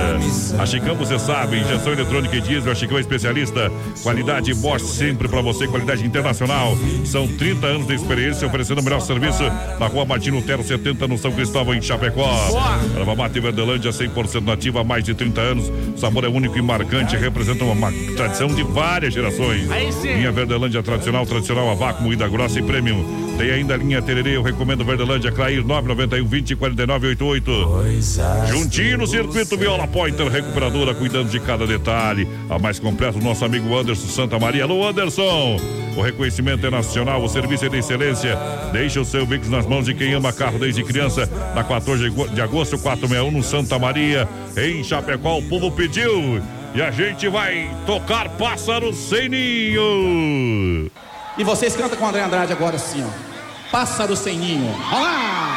[0.59, 3.73] A Chicão, você sabe, injeção eletrônica e diesel, a Chicão é especialista.
[4.03, 6.77] Qualidade Bosch sempre pra você, qualidade internacional.
[7.05, 9.43] São 30 anos de experiência oferecendo o melhor serviço
[9.81, 12.31] na rua Martino Lutero 70, no São Cristóvão, em Chapecó.
[12.97, 15.73] Erva Mate Verdelândia, 100% nativa há mais de 30 anos.
[15.97, 19.69] O sabor é único e marcante, representa uma tradição de várias gerações.
[20.03, 23.24] Linha Verdelândia tradicional, tradicional a vácuo, moída grossa e premium.
[23.37, 27.51] Tem ainda a linha Tererê, eu recomendo Verdelândia, Clair 991 20 49 88.
[28.47, 32.29] Juntinho no circuito Viola Pointer Recuperadora, cuidando de cada detalhe.
[32.49, 34.65] A mais completa, o nosso amigo Anderson Santa Maria.
[34.65, 35.59] Alô, Anderson!
[35.97, 38.39] O reconhecimento é nacional, o serviço é de excelência.
[38.73, 41.29] Deixa o seu Vix nas mãos de quem ama carro desde criança.
[41.55, 45.39] Na 14 de agosto, 461, no Santa Maria, em Chapecó.
[45.39, 46.41] O povo pediu
[46.75, 50.91] e a gente vai tocar Pássaro Sem Ninho.
[51.37, 53.71] E vocês cantam com o André Andrade agora assim, ó.
[53.71, 54.73] Pássaro sem ninho.
[54.93, 55.54] Olá!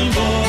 [0.00, 0.39] E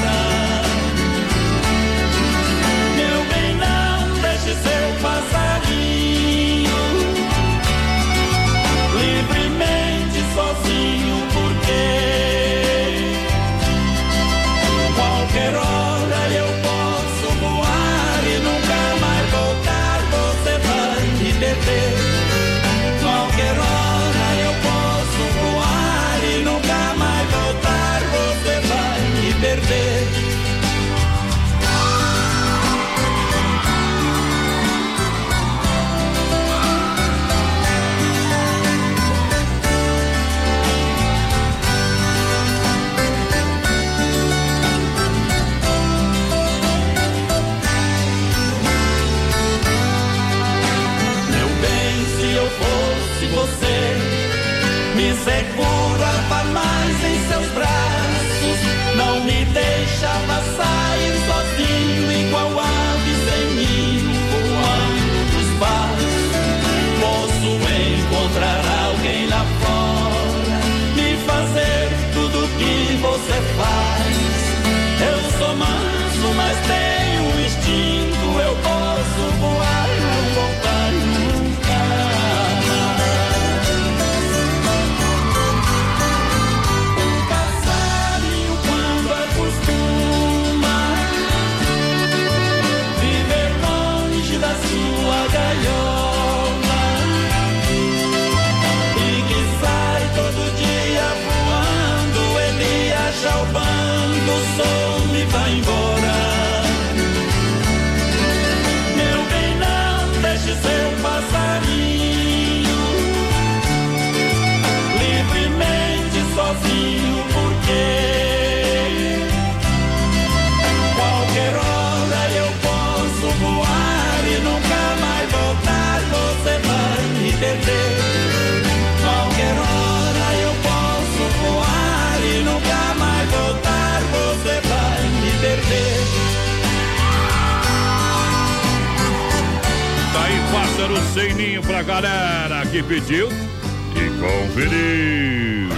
[141.14, 145.72] sem ninho pra galera que pediu e conferiu.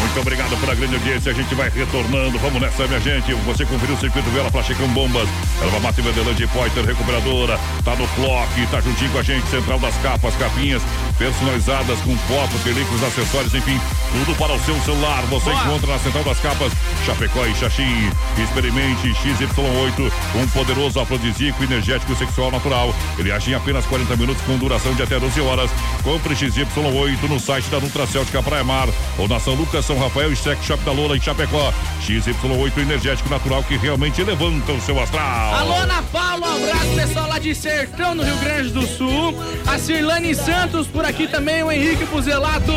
[0.00, 1.30] Muito obrigado pela grande audiência.
[1.30, 2.38] A gente vai retornando.
[2.38, 3.32] Vamos nessa, minha gente.
[3.32, 5.28] Você conferiu o circuito Vela Plasticão Bombas.
[5.62, 7.58] Erva Mate Verdelândia e Poiter Recuperadora.
[7.84, 9.46] Tá no Clock, tá juntinho com a gente.
[9.48, 10.82] Central das capas, capinhas
[11.20, 13.78] personalizadas com foto, películas, acessórios, enfim,
[14.10, 15.22] tudo para o seu celular.
[15.26, 16.72] Você encontra na Central das Capas,
[17.04, 18.10] Chapecó e Xaxim.
[18.42, 22.94] Experimente XY8, um poderoso afrodisíaco energético sexual natural.
[23.18, 25.70] Ele age em apenas 40 minutos com duração de até 12 horas.
[26.02, 30.36] Compre XY8 no site da Nutracêutica Praia Mar ou na São Lucas, São Rafael e
[30.36, 31.70] Sex Shop da Lola em Chapecó.
[32.00, 35.54] XY8 energético natural que realmente levanta o seu astral.
[35.54, 39.34] Alô, Ana Paula, um abraço pessoal lá de Sertão, no Rio Grande do Sul.
[39.66, 42.72] A Cirlane Santos por aqui também, o Henrique Puzelato.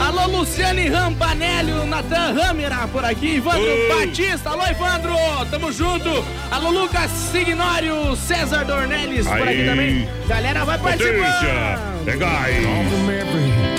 [0.00, 3.36] Alô, Luciane Rampanelli, o Natan Ramera por aqui.
[3.36, 4.06] Ivandro Oi.
[4.06, 5.14] Batista, alô, Ivandro,
[5.50, 6.08] tamo junto.
[6.50, 9.66] Alô, Lucas Signório, César Dornelles por aqui Aí.
[9.66, 10.08] também.
[10.26, 12.04] Galera, vai participando.
[12.04, 13.77] Pegai.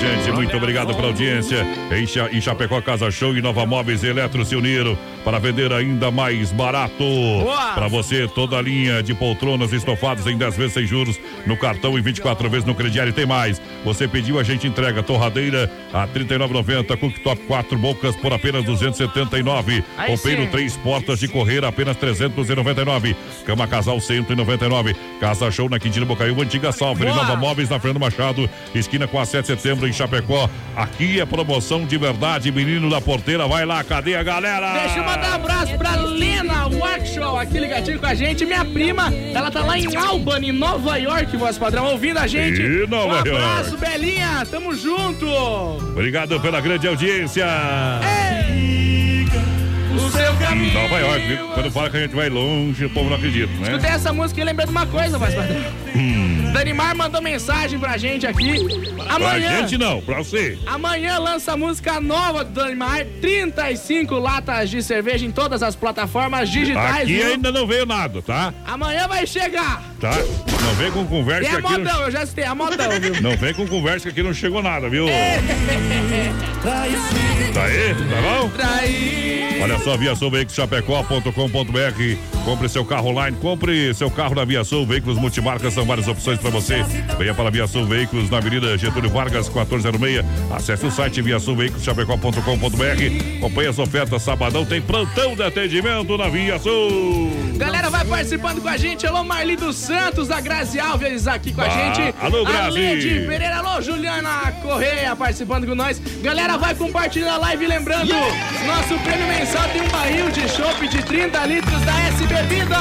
[0.00, 0.32] Minha gente.
[0.32, 1.66] Muito obrigado pela audiência.
[1.92, 5.72] Em, Cha- em Chapecó, Casa Show e Nova Móveis e Eletro se uniram para vender
[5.72, 6.94] ainda mais barato.
[7.74, 11.56] Para você, toda a linha de poltronas e estofados em 10 vezes sem juros no
[11.56, 13.10] cartão e 24 vezes no crediário.
[13.10, 13.60] E tem mais.
[13.84, 15.02] Você pediu, a gente entrega.
[15.02, 16.96] Torradeira a R$ 39,90.
[16.98, 19.84] Cooktop 4 bocas por apenas 279.
[19.96, 20.48] Aí Roupeiro sim.
[20.48, 23.16] 3 portas de correr apenas 399.
[23.46, 24.94] Cama Casal 199.
[25.20, 27.04] Casa Show na Quintina Bocaiúva, Antiga Salve.
[27.04, 30.48] Nova Móveis na Fernando Machado, esquina com a 7 de setembro em Chapecó.
[30.76, 33.46] Aqui é promoção de verdade, menino da porteira.
[33.46, 34.72] Vai lá, cadê a galera?
[34.72, 38.44] Deixa eu mandar um abraço pra Lena Workshop, aqui ligadinho com a gente.
[38.44, 42.60] Minha prima, ela tá lá em Albany, Nova York, voz padrão, ouvindo a gente.
[42.60, 43.86] E Nova um abraço, York.
[43.90, 45.26] Belinha, tamo junto.
[45.26, 47.46] Obrigado pela grande audiência.
[49.94, 50.74] O seu caminho.
[50.74, 51.48] Nova York, viu?
[51.48, 53.68] Quando fala que a gente vai longe, o povo não acredita, né?
[53.68, 55.56] Escutei essa música e lembrei de uma coisa, voz padrão.
[55.94, 56.33] Hum.
[56.54, 58.64] Danimar mandou mensagem pra gente aqui.
[58.94, 59.58] Pra Amanhã.
[59.58, 60.56] gente não, pra você.
[60.64, 66.48] Amanhã lança a música nova do Danimar, 35 latas de cerveja em todas as plataformas
[66.48, 67.02] digitais.
[67.02, 67.26] Aqui viu?
[67.26, 68.54] ainda não veio nada, tá?
[68.64, 69.82] Amanhã vai chegar.
[70.04, 70.12] Tá?
[70.62, 72.02] Não vem com conversa aqui modão, não...
[72.02, 73.22] eu já citei a modão, viu?
[73.22, 75.08] Não vem com conversa que aqui não chegou nada, viu?
[75.08, 75.40] É.
[76.62, 76.82] Tá
[77.62, 78.50] aí, tá bom?
[78.50, 79.62] Traí.
[79.62, 82.34] Olha só, viaçãoveiculoschapecó.com.br.
[82.44, 86.50] Compre seu carro online, compre seu carro na Viação Veículos Multimarcas, são várias opções para
[86.50, 86.84] você.
[87.16, 90.22] Venha para a Viação Veículos na Avenida Getúlio Vargas, 1406.
[90.54, 93.38] Acesse o site viaçãoveiculoschapecó.com.br.
[93.38, 97.32] Acompanhe as ofertas, sabadão tem plantão de atendimento na Viação.
[97.56, 99.06] Galera, vai participando com a gente.
[99.06, 102.14] Alô, Marli dos Santos, a Grazi Alves aqui com a Ah, gente.
[102.20, 102.58] alô, Grazi.
[102.66, 106.00] A Lede Pereira, alô, Juliana Correia participando com nós.
[106.22, 107.66] Galera, vai compartilhando a live.
[107.66, 112.76] Lembrando, nosso prêmio mensal tem um barril de chopp de 30 litros da S Bebida.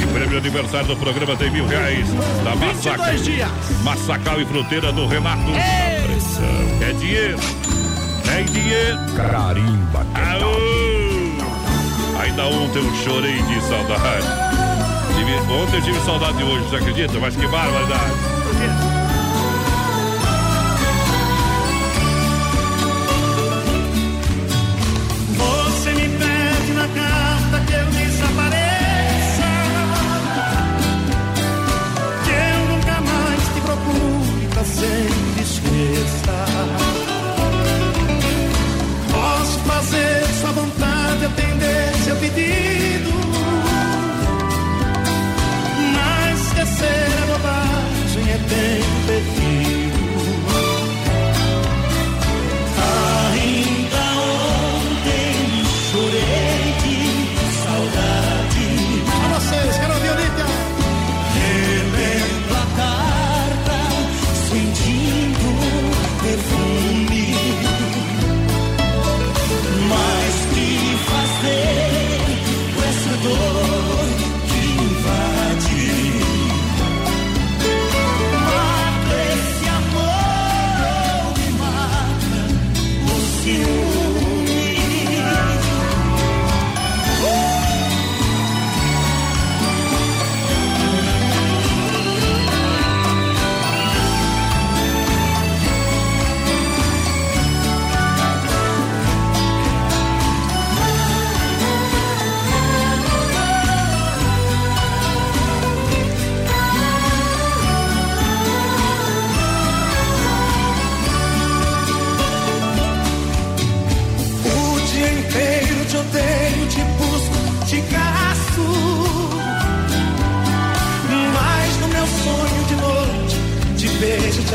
[0.00, 2.06] E o prêmio aniversário do programa tem mil reais.
[2.42, 3.04] Da Massaca.
[3.12, 3.48] 22 dias.
[3.82, 5.50] Massacal e Fruteira do Renato.
[5.54, 7.38] É dinheiro.
[8.36, 8.98] É dinheiro.
[9.16, 10.06] Carimba.
[10.14, 10.74] Aô!
[12.20, 14.43] Ainda ontem eu chorei de saudade.
[15.16, 17.18] Ontem eu tive saudade de hoje, você acredita?
[17.20, 18.12] Mas que barbaridade.
[25.36, 29.48] Você me pede na carta que eu desapareça.
[32.24, 36.46] Que eu nunca mais te procure pra sempre esqueça.
[39.12, 43.23] Posso fazer sua vontade, atender seu pedido.
[46.84, 49.83] Esquecer é bobagem, é tempo perdido.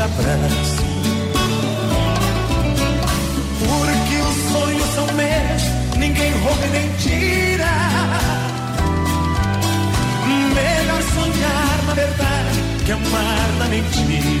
[0.00, 0.82] Te abraço.
[3.58, 5.62] Porque os sonhos são meus,
[5.98, 7.70] ninguém rouba e nem tira.
[10.54, 14.39] Melhor sonhar na verdade que amar na mentira.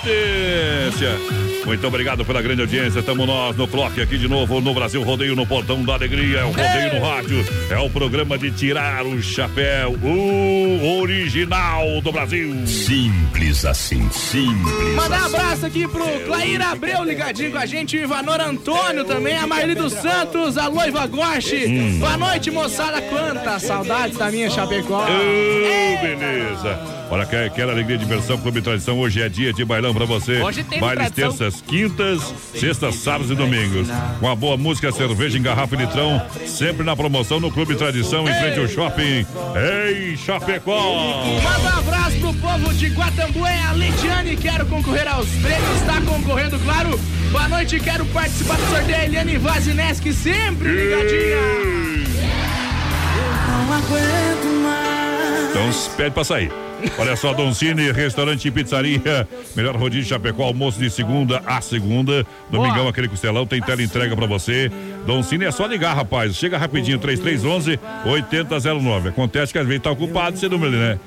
[0.00, 1.18] Potência!
[1.64, 3.00] Muito obrigado pela grande audiência.
[3.00, 6.40] Estamos nós no Clock aqui de novo no Brasil Rodeio no Portão da Alegria.
[6.40, 7.44] É o Rodeio no Rádio.
[7.70, 9.92] É o programa de tirar o chapéu.
[10.02, 12.66] O original do Brasil.
[12.66, 14.94] Simples assim, simples.
[14.96, 19.36] Mandar um abraço aqui pro Clair Abreu ligadinho com a gente, o Ivanor Antônio também,
[19.36, 21.66] a Marli dos Santos, a Loiva Goshi.
[21.66, 21.98] Hum.
[22.00, 23.02] Boa noite, moçada.
[23.02, 25.04] Quantas saudades da minha Chapecó.
[25.04, 26.99] Ô, beleza.
[27.10, 28.96] Olha, quer, aquela alegria de diversão, Clube Tradição.
[29.00, 30.40] Hoje é dia de bailão pra você.
[30.40, 31.36] Hoje tem Bailes tradição.
[31.36, 33.88] terças, quintas, sextas, sábados e domingos.
[34.20, 36.22] Com a boa música, cerveja em garrafa e litrão.
[36.46, 39.26] Sempre na promoção no Clube Tradição, em frente ao shopping.
[39.56, 41.24] Ei, Chapecó!
[41.42, 46.60] Manda um abraço pro povo de Guatambué, a Lidiane, quero concorrer aos prêmios, está concorrendo,
[46.60, 46.98] claro.
[47.32, 51.36] Boa noite, quero participar do sorteio, Eliane Vazineski, sempre ligadinha.
[53.48, 55.50] Não aguento mais.
[55.50, 56.69] Então pede pra sair.
[56.98, 59.26] Olha só, Don Cine, restaurante e pizzaria.
[59.54, 62.26] Melhor rodízio de Chapecó, almoço de segunda a segunda.
[62.50, 64.70] Domingão, aquele costelão, tem tela entrega pra você.
[65.06, 66.36] Don Cine é só ligar, rapaz.
[66.36, 69.08] Chega rapidinho, 3311-8009.
[69.08, 70.98] Acontece que às vezes tá ocupado esse número, né?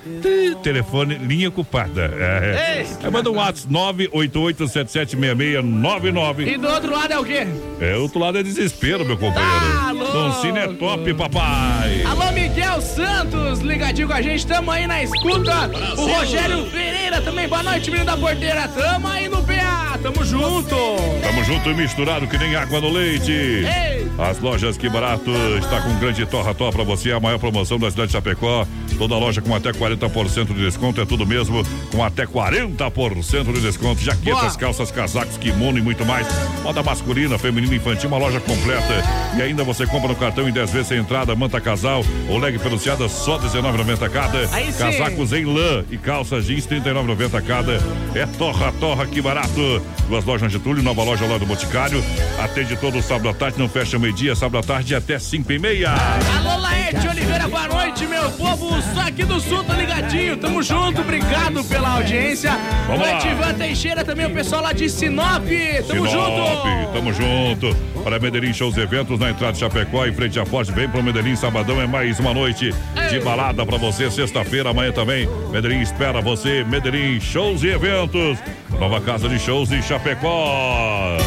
[0.62, 2.06] Telefone, linha ocupada.
[2.18, 2.86] É.
[3.04, 6.48] Aí manda um WhatsApp 988-776699.
[6.48, 7.48] E do outro lado é o quê?
[7.80, 9.74] É, outro lado é desespero, meu companheiro.
[9.74, 12.04] Tá Don Cine é top, papai.
[12.04, 15.63] Alô, Miguel Santos, ligadinho com a gente, tamo aí na escuta.
[15.98, 18.68] O Rogério Pereira também, boa noite, menino da porteira.
[18.68, 20.76] Tamo aí no PA, tamo junto.
[21.22, 23.32] Tamo junto e misturado que nem água no leite.
[23.32, 24.12] Ei.
[24.18, 27.90] As lojas Que Barato está com um grande torra-torra pra você, a maior promoção da
[27.90, 28.68] cidade de Chapecó.
[29.04, 31.62] Toda loja com até 40% de desconto, é tudo mesmo,
[31.92, 34.02] com até 40% de desconto.
[34.02, 36.26] Jaquetas, calças, casacos, kimono e muito mais.
[36.64, 39.04] Moda masculina, feminina, infantil, uma loja completa.
[39.36, 42.58] E ainda você compra no cartão em 10 vezes sem entrada, manta casal ou leg
[42.60, 44.56] peluciada só R$19,90 cada.
[44.56, 44.80] Aí sim.
[44.80, 47.82] Casacos em lã e calças jeans R$39,90 cada.
[48.16, 49.82] É torra, torra, que barato.
[50.08, 52.02] Duas lojas de Túlio, nova loja lá do Boticário.
[52.40, 55.92] Atende todo sábado à tarde, não fecha meio-dia, sábado à tarde até 5 e meia.
[55.92, 57.83] Alô, Laerte Oliveira, boa noite,
[58.24, 58.82] meu povo.
[58.94, 60.38] Só aqui do Sul, tá ligadinho.
[60.38, 62.52] Tamo junto, obrigado pela audiência.
[62.88, 63.08] Vamos.
[63.08, 65.44] Edivan Teixeira também, o pessoal lá de Sinop.
[65.88, 66.94] Tamo Sinop, junto.
[66.94, 67.76] Tamo junto.
[68.04, 70.72] Para Medellín Shows Eventos na entrada de Chapecó, em frente à Forte.
[70.72, 72.74] Vem pro Medellín, sabadão é mais uma noite
[73.10, 74.10] de balada pra você.
[74.10, 75.28] Sexta-feira, amanhã também.
[75.52, 76.64] Medellín espera você.
[76.64, 78.38] Medellín Shows e Eventos.
[78.80, 81.18] Nova casa de shows em Chapecó.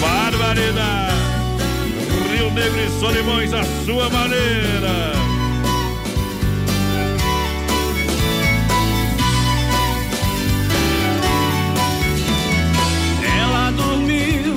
[0.00, 1.11] Barbaridade.
[2.54, 5.12] Negro e Solimões, a sua maneira.
[13.40, 14.54] Ela dormiu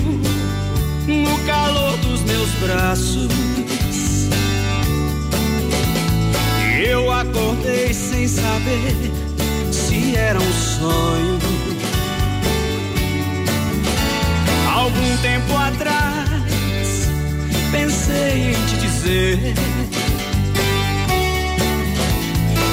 [1.08, 3.30] no calor dos meus braços.
[6.86, 9.12] Eu acordei sem saber
[9.72, 11.15] se era um sonho.
[18.36, 19.54] Em te dizer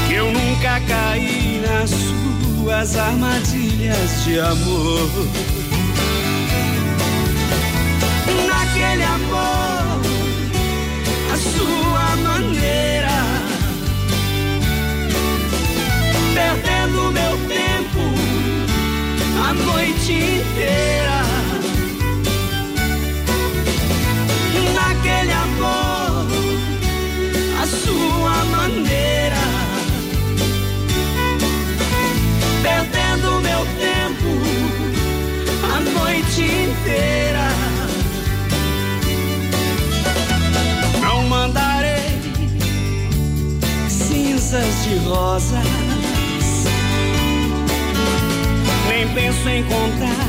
[0.09, 5.09] que eu nunca caí nas suas armadilhas de amor.
[8.47, 10.01] Naquele amor,
[11.33, 13.09] a sua maneira,
[16.35, 18.03] perdendo meu tempo
[19.49, 21.12] a noite inteira.
[36.83, 37.49] Inteira.
[41.01, 42.21] Não mandarei
[43.89, 45.67] cinzas de rosas,
[48.89, 50.27] nem penso em contar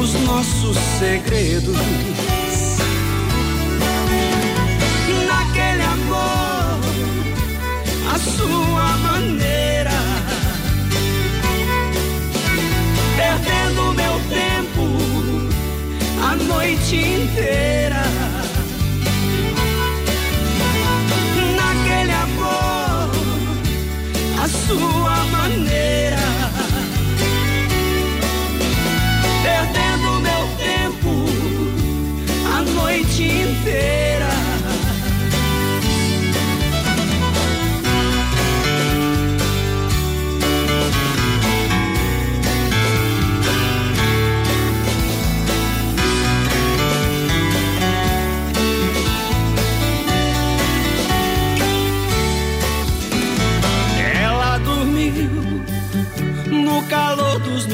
[0.00, 1.76] os nossos segredos.
[5.26, 6.80] Naquele amor,
[8.12, 9.51] a sua maneira,
[16.46, 18.02] noite inteira.
[21.56, 23.10] Naquele amor,
[24.42, 24.48] a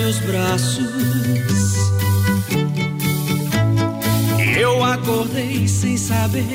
[0.09, 0.89] meus braços.
[4.39, 6.47] E eu acordei sem saber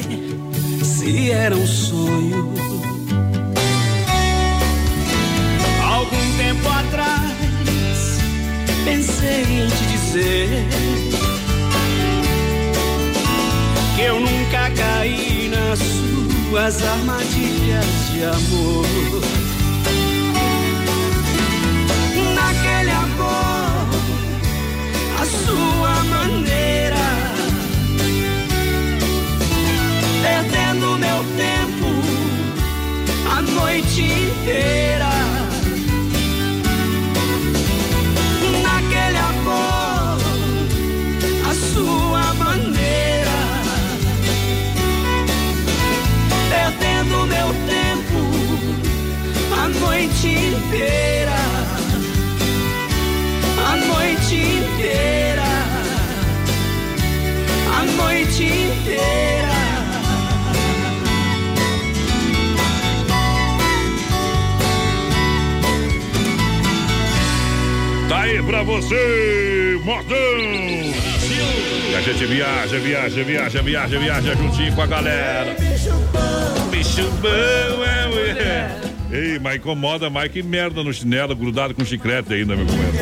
[0.84, 2.52] se era um sonho.
[5.84, 8.18] Algum tempo atrás
[8.86, 10.68] pensei em te dizer
[13.96, 15.80] que eu nunca caí nas
[16.50, 19.43] suas armadilhas de amor.
[33.74, 35.10] Noite inteira.
[38.62, 40.20] Naquele amor,
[41.50, 43.32] a sua maneira,
[46.50, 48.14] perdendo meu tempo
[49.80, 51.40] noite inteira,
[53.58, 55.50] a noite inteira,
[57.76, 59.53] a noite inteira.
[68.24, 70.16] Aí pra você, modão!
[71.90, 75.56] E a gente viaja, viaja, viaja, viaja, viaja juntinho com a galera.
[76.72, 78.80] Bicho bom, é, mulher.
[79.12, 82.98] Ei, mas incomoda mais que merda no chinelo, grudado com chiclete ainda, meu comendo.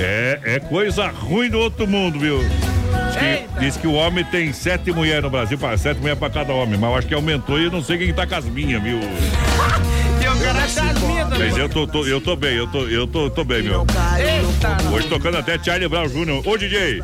[0.00, 2.38] É, é coisa ruim do outro mundo, viu?
[2.40, 6.30] Diz que, diz que o homem tem sete mulheres no Brasil, pá, sete mulheres pra
[6.30, 8.46] cada homem, mas eu acho que aumentou e eu não sei quem tá com as
[8.46, 8.98] minhas, viu?
[10.22, 11.21] Um cara das minhas.
[11.44, 13.80] Mas eu tô, tô- eu tô bem, eu tô, eu tô, tô bem, meu.
[14.16, 16.48] Eita, Hoje tocando até Charlie Brown Jr.
[16.48, 17.02] Ô, DJ,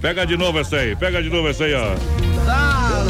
[0.00, 1.94] pega de novo essa aí, pega de novo essa aí, ó.
[2.46, 3.04] tá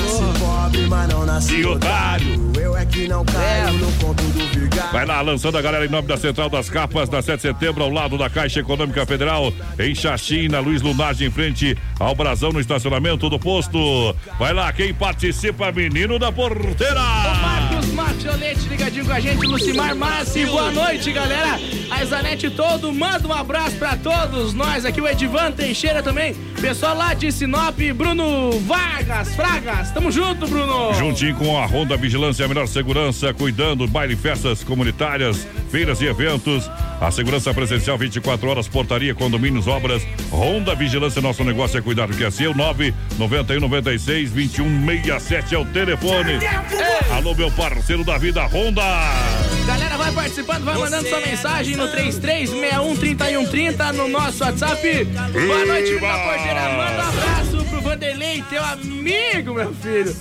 [1.47, 2.53] Que otário.
[2.59, 4.93] Eu é que não caio no conto do vigário.
[4.93, 7.85] Vai lá, lançando a galera em nome da Central das Capas, na 7 de setembro,
[7.85, 12.51] ao lado da Caixa Econômica Federal, em Xaxim, na Luiz Lunardi, em frente ao Brasão,
[12.53, 14.15] no estacionamento do posto.
[14.39, 17.01] Vai lá, quem participa, menino da porteira.
[17.01, 17.58] Marcos
[18.19, 21.57] Marciolete ligadinho com a gente, Lucimar Massi, boa noite, galera.
[21.89, 26.97] A Isanete todo, manda um abraço pra todos nós aqui, o Edivan Teixeira também, pessoal
[26.97, 30.93] lá de Sinop, Bruno Vargas, Fragas, tamo junto, Bruno.
[30.95, 36.69] Juntinho com a Ronda Vigilância, a melhor segurança, cuidando, baile, festas comunitárias, feiras e eventos.
[37.01, 40.03] A segurança presencial 24 horas, portaria, condomínios, obras.
[40.31, 42.53] Ronda Vigilância, nosso negócio é cuidar do que é seu.
[42.55, 46.41] 991 96 2167 é o telefone.
[47.13, 48.83] Alô, meu parceiro da vida, Honda.
[49.67, 55.05] Galera, vai participando, vai mandando sua mensagem no 33613130 no nosso WhatsApp.
[55.05, 56.73] Boa noite, da porteira.
[56.77, 57.68] Manda um abraço
[58.03, 60.15] Vanderlei, teu amigo, meu filho.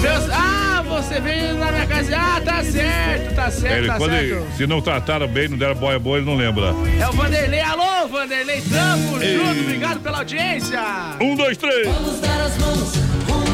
[0.00, 0.30] Meus...
[0.32, 2.16] Ah, você veio na minha casa.
[2.16, 4.24] Ah, tá certo, tá certo, Ele, tá quando certo.
[4.24, 6.66] ele- se não trataram bem, não deram boia boa, ele não lembra.
[7.00, 7.58] É o Vanderlei.
[7.58, 9.36] Alô, Vanderlei, tamo Ei.
[9.36, 9.60] junto.
[9.62, 10.80] Obrigado pela audiência.
[11.20, 11.88] Um, dois, três.
[11.88, 12.92] Vamos dar as mãos.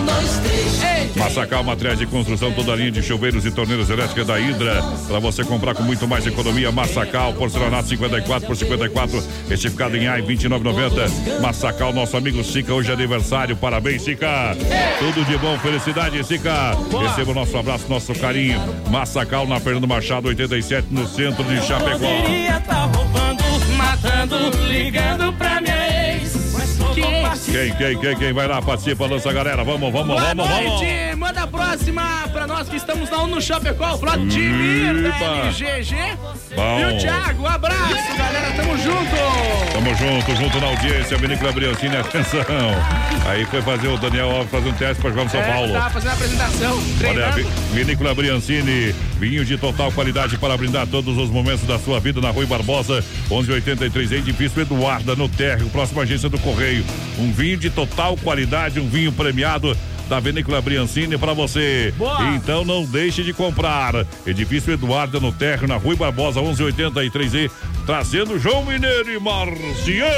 [0.00, 0.82] Um, dois, três.
[0.82, 1.00] Ei.
[1.16, 4.82] Massacal Materiais de Construção, toda a linha de chuveiros e torneiras elétricas da Hidra.
[5.06, 6.72] Para você comprar com muito mais economia.
[6.72, 11.40] Massacal, porcelanato 54 por 54, retificado em AI 29,90.
[11.40, 13.56] Massacal, nosso amigo Sica, hoje é aniversário.
[13.56, 14.56] Parabéns, Sica.
[14.98, 16.76] Tudo de bom, felicidade, Sica.
[17.08, 18.60] Receba o nosso abraço, nosso carinho.
[18.90, 21.98] Massacal na Fernando Machado, 87, no centro de Chapecó.
[22.66, 23.42] Tá roubando,
[23.76, 25.79] matando, ligando pra minha.
[27.00, 29.64] Com Quem, quem, quem, quem vai lá, participa, lança a galera.
[29.64, 30.70] Vamos, vamos, Boa vamos, vamos.
[30.80, 35.24] noite, manda a próxima pra nós que estamos lá no Chapecó, o Vladimir da Epa.
[35.46, 35.94] LGG.
[36.54, 36.80] Bom.
[36.80, 39.72] E o Thiago, um abraço, galera, tamo junto.
[39.72, 42.40] Tamo junto, junto na audiência, Vinícola Briancini, atenção.
[43.26, 45.72] Aí foi fazer o Daniel Alves fazer um teste para jogar no São É, Paulo.
[45.72, 47.36] Tava fazendo a apresentação, Olha, treinando.
[47.36, 47.46] Vi-
[47.84, 52.30] Vinícola Briancini, vinho de total qualidade para brindar todos os momentos da sua vida na
[52.30, 56.84] Rui Barbosa, 1183, edifício Eduarda, no térreo, próxima agência do Correio.
[57.18, 59.76] Um vinho de total qualidade, um vinho premiado
[60.10, 61.94] da Vinícola Briancini para você.
[61.96, 62.34] Boa.
[62.34, 64.04] Então não deixe de comprar.
[64.26, 67.50] Edifício Eduarda, no térreo, na Rui Barbosa, 1183,
[67.86, 70.10] trazendo João Mineiro e Marciano.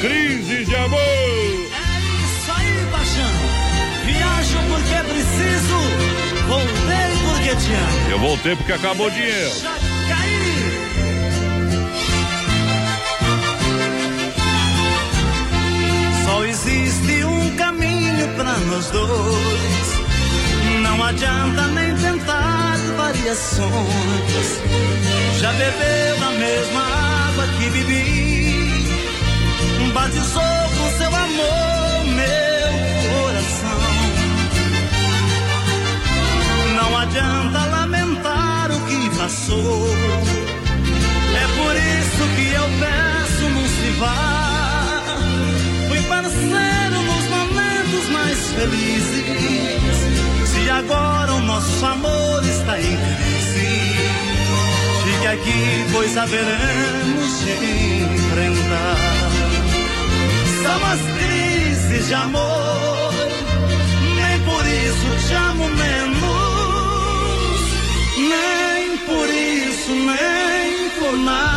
[0.00, 0.98] Crise de amor.
[0.98, 3.30] Isso aí, paixão.
[4.06, 5.78] Viajo porque é preciso,
[6.48, 8.10] voltei porque te amo.
[8.10, 9.50] Eu voltei porque acabou o dinheiro.
[16.36, 19.88] Só existe um caminho pra nós dois.
[20.82, 24.60] Não adianta nem tentar variações.
[25.40, 26.82] Já bebeu da mesma
[27.28, 28.84] água que bebi.
[29.94, 30.42] Batizou
[30.76, 32.72] com seu amor meu
[33.08, 33.80] coração.
[36.76, 39.88] Não adianta lamentar o que passou.
[41.34, 44.35] É por isso que eu peço, não se vá.
[48.56, 49.98] Felizes.
[50.46, 53.68] Se agora o nosso amor está em crise,
[55.04, 57.42] fique aqui, pois saberemos
[58.14, 58.96] enfrentar.
[60.62, 63.12] São as crises de amor,
[64.16, 66.16] nem por isso te amo menos,
[68.16, 71.55] nem por isso, nem por nada.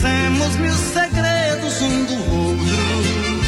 [0.00, 3.44] Temos mil segredos um do outro.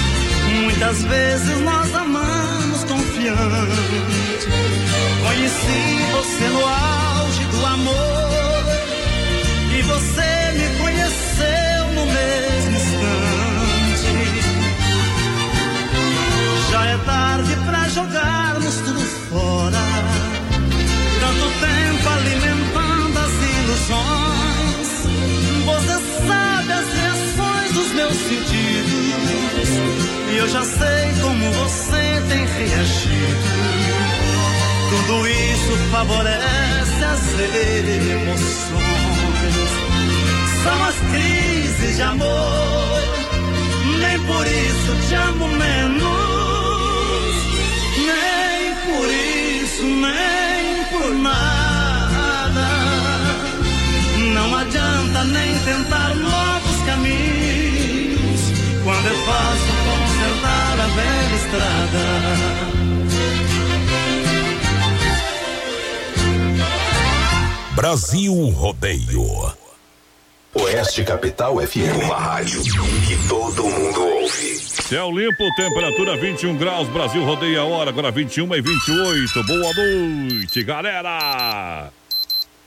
[0.63, 4.49] Muitas vezes nós amamos confiante.
[5.27, 8.65] Conheci você no auge do amor
[9.77, 14.15] e você me conheceu no mesmo instante.
[16.71, 19.01] Já é tarde pra jogarmos tudo
[19.31, 19.83] fora.
[21.21, 22.56] Tanto tempo alimentando
[28.07, 29.69] meus sentidos.
[30.33, 33.67] E eu já sei como você tem reagido.
[34.91, 37.41] Tudo isso favorece as
[38.11, 38.77] emoções.
[40.63, 43.03] São as crises de amor.
[44.01, 46.07] Nem por isso te amo menos.
[47.97, 50.46] Nem por isso, nem
[61.47, 62.05] estrada.
[67.75, 69.55] Brasil Rodeio.
[70.55, 74.57] Oeste Capital FM, uma rádio que todo mundo ouve.
[74.59, 79.45] Céu limpo, temperatura 21 graus, Brasil rodeia a hora, agora 21 e 28.
[79.45, 81.93] Boa noite, galera!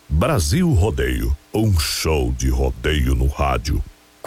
[0.07, 3.83] Brasil Rodeio, um show de rodeio no rádio.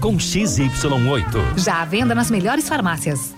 [0.00, 1.58] com XY8.
[1.58, 3.34] Já à venda nas melhores farmácias.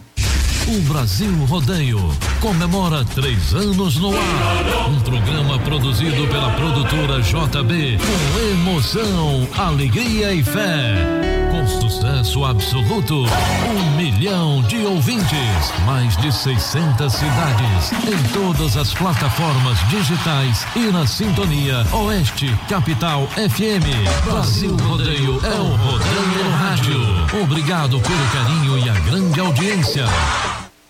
[0.68, 1.98] O Brasil Rodeio
[2.40, 4.89] comemora três anos no ar.
[4.89, 11.41] Um programa produzido pela produtora JB com emoção, alegria e fé.
[11.81, 20.66] Sucesso absoluto, um milhão de ouvintes, mais de 600 cidades, em todas as plataformas digitais
[20.77, 24.24] e na sintonia Oeste Capital FM.
[24.24, 27.43] Brasil Rodeio é o Rodeio no Rádio.
[27.43, 30.05] Obrigado pelo carinho e a grande audiência.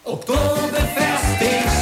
[0.04, 1.81] Oktoberfest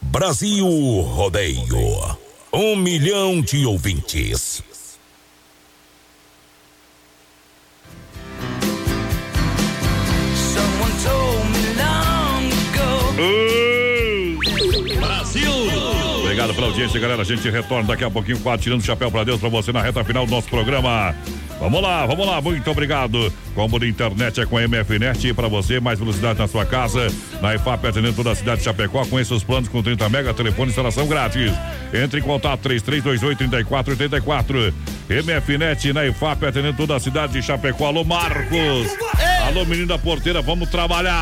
[0.00, 0.66] Brasil
[1.00, 2.18] Rodeio.
[2.52, 4.62] Um milhão de ouvintes.
[16.20, 17.22] Obrigado pela audiência, galera.
[17.22, 19.80] A gente retorna daqui a pouquinho, quatro, tirando o chapéu pra Deus pra você na
[19.80, 21.14] reta final do nosso programa.
[21.64, 23.32] Vamos lá, vamos lá, muito obrigado.
[23.54, 27.06] Combo de internet é com a MFNet para você, mais velocidade na sua casa.
[27.40, 30.68] Na IFAP atendendo toda a cidade de Chapecó, conheça os planos com 30 mega, telefone
[30.68, 31.50] instalação grátis.
[31.90, 34.74] Entre em contato 3328-3484.
[35.08, 37.86] MFNet na IFAP atendendo toda a cidade de Chapecó.
[37.86, 38.94] Alô, Marcos.
[39.46, 41.14] Alô, menino da porteira, vamos trabalhar.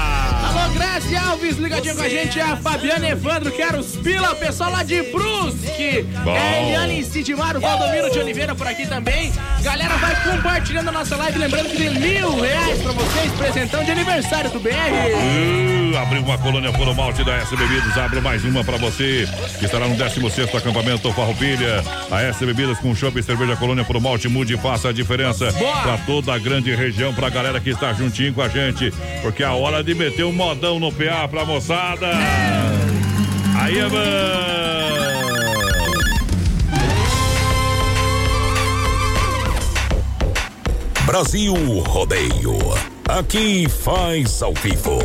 [0.45, 2.39] Alô, Grazi Alves, ligadinho com a gente.
[2.39, 6.07] A Fabiana Evandro, quero os pila, o pessoal lá de Brusque.
[6.23, 6.37] Bom.
[6.37, 9.33] É Eliane Sidmar, o Valdomiro de Oliveira por aqui também.
[9.61, 11.37] Galera, vai compartilhando a nossa live.
[11.37, 14.71] Lembrando que tem mil reais pra vocês, presentão de aniversário do BR.
[14.71, 19.29] Uh, abriu uma colônia Puro Malte da S Bebidas, abre mais uma pra você,
[19.59, 21.83] que estará no 16º acampamento Farroupilha.
[22.09, 25.53] A S Bebidas com chopp e cerveja Colônia Puro Malte, mude e faça a diferença
[25.83, 29.47] pra toda a grande região, pra galera que está juntinho com a gente, porque é
[29.47, 32.09] a hora de meter um modão no PA pra moçada.
[33.59, 33.97] Aí é bom.
[41.07, 41.55] Brasil
[41.87, 42.59] Rodeio.
[43.09, 45.01] Aqui faz ao vivo.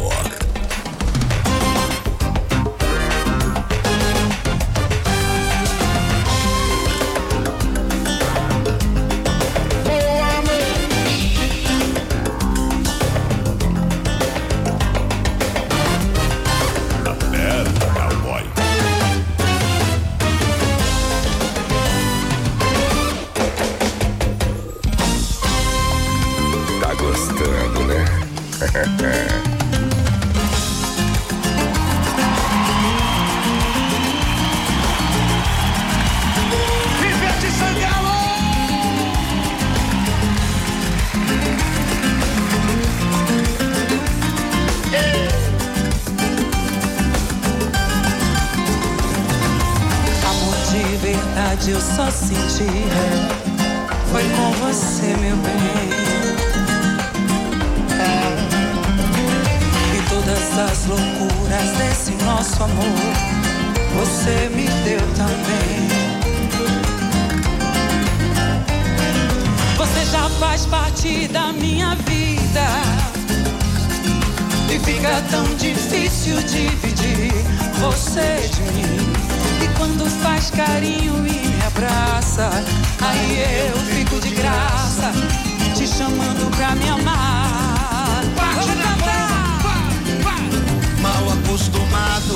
[80.47, 82.49] Faz carinho e me abraça,
[83.01, 85.11] aí eu fico de graça,
[85.75, 88.23] te chamando pra me amar.
[88.35, 89.61] Vamos cantar!
[91.01, 92.35] Mal acostumado,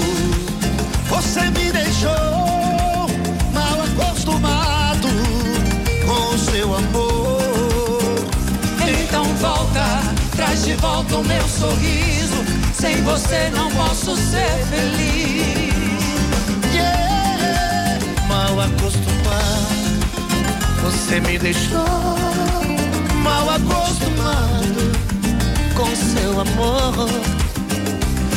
[1.07, 3.07] você me deixou.
[3.53, 5.07] Mal acostumado
[6.05, 7.41] com o seu amor.
[9.03, 9.85] Então volta,
[10.35, 12.45] traz de volta o meu sorriso.
[12.73, 15.70] Sem você não posso ser feliz.
[20.81, 21.85] Você me deixou.
[23.21, 24.91] Mal acostumado
[25.75, 27.09] com seu amor.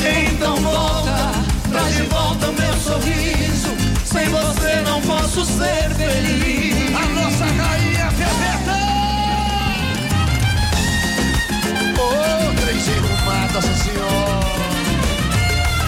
[0.04, 1.32] Então volta,
[1.70, 3.68] traz de volta meu sorriso.
[4.04, 6.74] Sem você não posso ser feliz.
[6.96, 8.78] A nossa rainha Bebeta!
[11.96, 14.44] Ô, três arrumada, nossa senhora!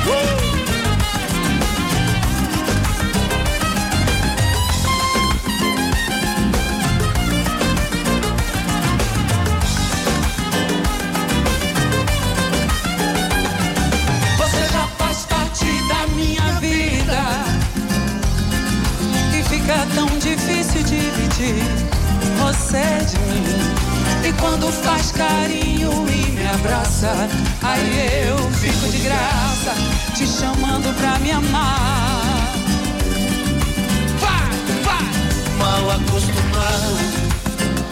[0.06, 0.35] Uh!
[22.38, 27.12] Você de mim E quando faz carinho e me abraça
[27.62, 29.74] Aí eu fico de graça
[30.14, 32.56] Te chamando pra me amar
[34.18, 34.50] Vai,
[34.82, 35.26] vai!
[35.58, 36.96] Mal acostumado,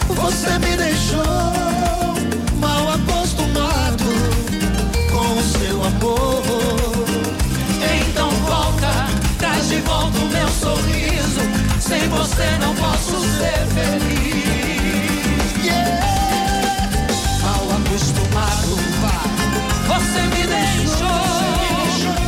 [0.09, 1.23] você me deixou.
[2.59, 4.05] Mal acostumado
[5.11, 6.43] com o seu amor.
[7.99, 9.07] Então volta,
[9.37, 10.34] traz de volta o
[11.87, 14.25] Sem você não posso ser feliz
[15.63, 16.01] Yeah.
[17.43, 18.71] Mal acostumado,
[19.85, 21.07] você me deixou.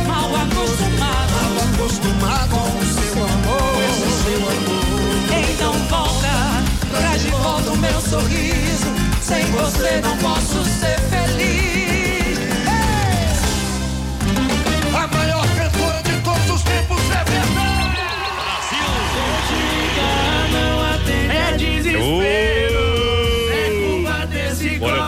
[0.06, 1.34] Mal acostumado,
[1.74, 3.78] acostumado com o seu amor.
[4.22, 5.50] seu amor.
[5.50, 6.34] Então volta,
[6.96, 8.86] traz de volta o meu sorriso.
[9.20, 10.97] Sem você não posso ser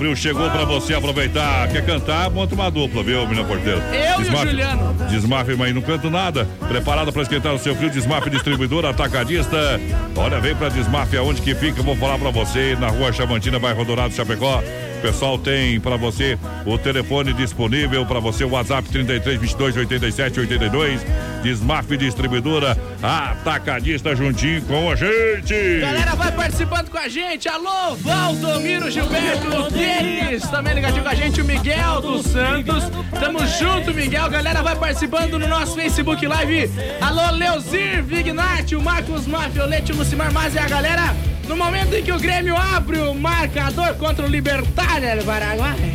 [0.00, 1.68] frio chegou pra você aproveitar.
[1.68, 2.30] Quer cantar?
[2.30, 3.80] Monta uma dupla, viu, menina porteira?
[3.92, 4.94] Eu e o Juliano.
[5.10, 6.48] Desmafe, mas não canto nada.
[6.66, 9.78] Preparado pra esquentar o seu frio, Desmafe Distribuidor Atacadista.
[10.16, 11.82] Olha, vem pra Desmafe, aonde que fica?
[11.82, 14.62] Vou falar pra você, na rua Chamantina, bairro Dourado, Chapecó.
[14.98, 20.40] O pessoal tem para você o telefone disponível para você, o WhatsApp 33 22 87
[20.40, 21.00] 82.
[21.42, 25.80] Desmaf Distribuidora Atacadista juntinho com a gente.
[25.80, 27.48] Galera, vai participando com a gente.
[27.48, 30.42] Alô, Valdomiro Gilberto Denis.
[30.50, 32.84] Também ligadinho com a gente, o Miguel dos Santos.
[33.18, 34.28] Tamo junto, Miguel.
[34.28, 36.70] Galera, vai participando no nosso Facebook Live.
[37.00, 41.16] Alô, Leozir Vignati, o Marcos Mafiolete, o Lucimar Mas e a galera.
[41.48, 45.94] No momento em que o Grêmio abre o marcador contra o Libertário do Paraguai.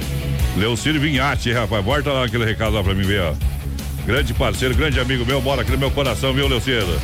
[0.58, 1.84] Leocírio Vinhati, rapaz.
[1.84, 3.55] Volta lá aquele recado lá pra mim ver, ó.
[4.06, 7.00] Grande parceiro, grande amigo meu, mora aqui no meu coração, viu, Leocírio?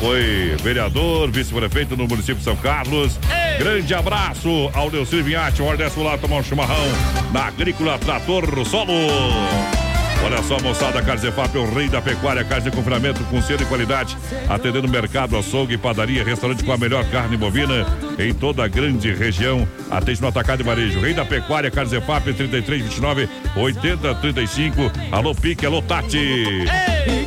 [0.00, 3.18] Foi vereador, vice-prefeito no município de São Carlos.
[3.30, 3.58] Ei.
[3.58, 5.62] Grande abraço ao Leocírio Vinhati.
[5.62, 6.88] Hora dessa lá tomar um chimarrão
[7.32, 8.92] na Agrícola Trator Solo.
[10.24, 13.62] Olha só, moçada, Carne Zefap é o rei da pecuária, carne de confinamento com selo
[13.62, 14.16] e qualidade,
[14.48, 17.84] atendendo mercado, açougue, padaria, restaurante com a melhor carne bovina
[18.18, 19.66] em toda a grande região.
[19.90, 21.00] Atende no atacado e varejo.
[21.00, 24.92] Rei da pecuária, Carne Zefap, 33, 29, 80, 35.
[25.10, 26.44] Alô, Pique, alô, Tati.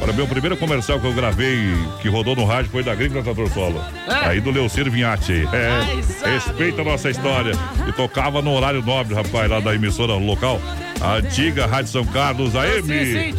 [0.02, 1.60] Olha, meu primeiro comercial que eu gravei,
[2.02, 3.82] que rodou no rádio, foi da Agrícola Trator Solo.
[4.08, 4.30] É.
[4.30, 5.48] Aí do Leucir Vinhati.
[5.52, 7.52] É, respeita a nossa história.
[7.88, 10.62] E tocava no horário nobre, rapaz, lá da emissora local.
[11.02, 13.34] A antiga Rádio São Carlos, AM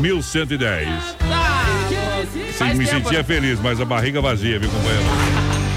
[0.00, 0.88] 1110.
[1.18, 1.62] Tá,
[2.52, 5.04] Sim, me sentia feliz, mas a barriga vazia, viu, companheiro?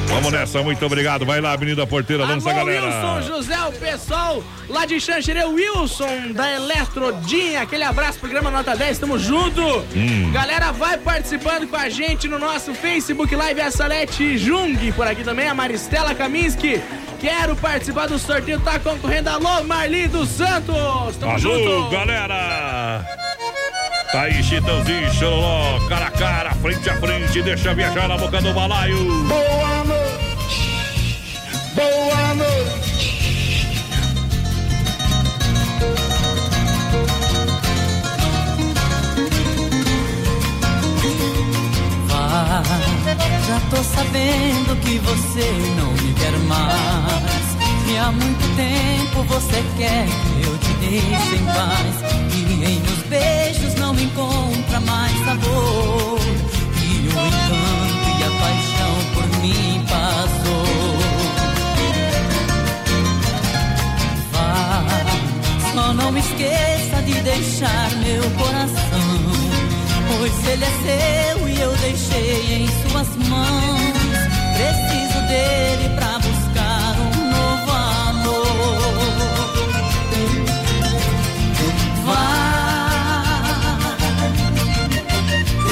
[0.07, 1.25] Vamos nessa, muito obrigado.
[1.25, 2.85] Vai lá, Avenida Porteira, lança a galera.
[2.85, 7.61] Wilson José, o pessoal lá de Xanxerê, Wilson da Eletrodinha.
[7.61, 9.61] Aquele abraço, programa Nota 10, tamo junto.
[9.95, 10.31] Hum.
[10.31, 15.23] Galera, vai participando com a gente no nosso Facebook Live, a Salete Jung, por aqui
[15.23, 16.81] também, a Maristela Kaminski.
[17.19, 19.29] Quero participar do sorteio, tá concorrendo.
[19.29, 21.15] Alô, Marli dos Santos.
[21.19, 21.89] Tamo Alô, junto.
[21.89, 23.05] galera.
[24.11, 28.53] Tá aí, Chitãozinho, Chororó, cara a cara, frente a frente, deixa viajar na boca do
[28.53, 28.97] balaio.
[29.25, 30.71] Boa noite.
[31.75, 32.85] Boa noite.
[42.07, 42.94] Vai,
[43.47, 47.45] já tô sabendo que você não me quer mais.
[47.87, 51.95] E há muito tempo você quer que eu te deixe em paz.
[52.33, 56.19] E em meus beijos não encontra mais sabor.
[56.81, 60.65] E o encanto e a paixão por mim passou.
[64.31, 68.94] Vai, só não esqueça de deixar meu coração.
[70.17, 74.15] Pois ele é seu e eu deixei em suas mãos.
[74.55, 78.55] Preciso dele pra buscar um novo amor.
[82.05, 83.25] Vai,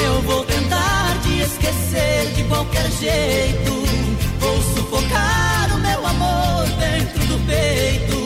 [0.04, 3.72] eu vou tentar te esquecer de qualquer jeito.
[4.38, 8.18] Vou sufocar o meu amor dentro do peito.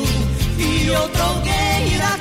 [0.58, 2.17] E outro alguém irá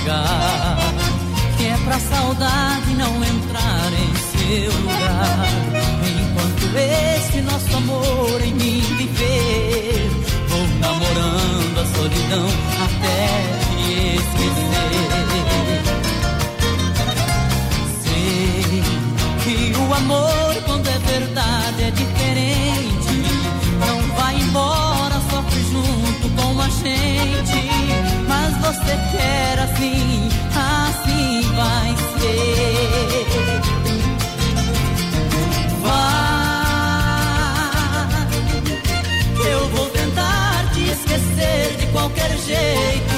[0.00, 5.46] Que é pra saudade não entrar em seu lugar.
[6.08, 10.10] Enquanto esse nosso amor em mim viver,
[10.48, 12.46] vou namorando a solidão
[12.86, 13.28] até
[13.68, 14.70] te esquecer.
[18.02, 18.82] Sei
[19.44, 23.16] que o amor, quando é verdade, é diferente.
[23.86, 27.69] Não vai embora, sofre junto com a gente.
[28.62, 33.26] Você quer assim, assim vai ser.
[35.82, 36.30] Vai,
[39.50, 43.16] eu vou tentar te esquecer de qualquer jeito.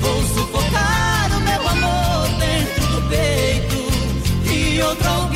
[0.00, 3.80] Vou sufocar o meu amor dentro do peito.
[4.52, 5.35] E outro alguém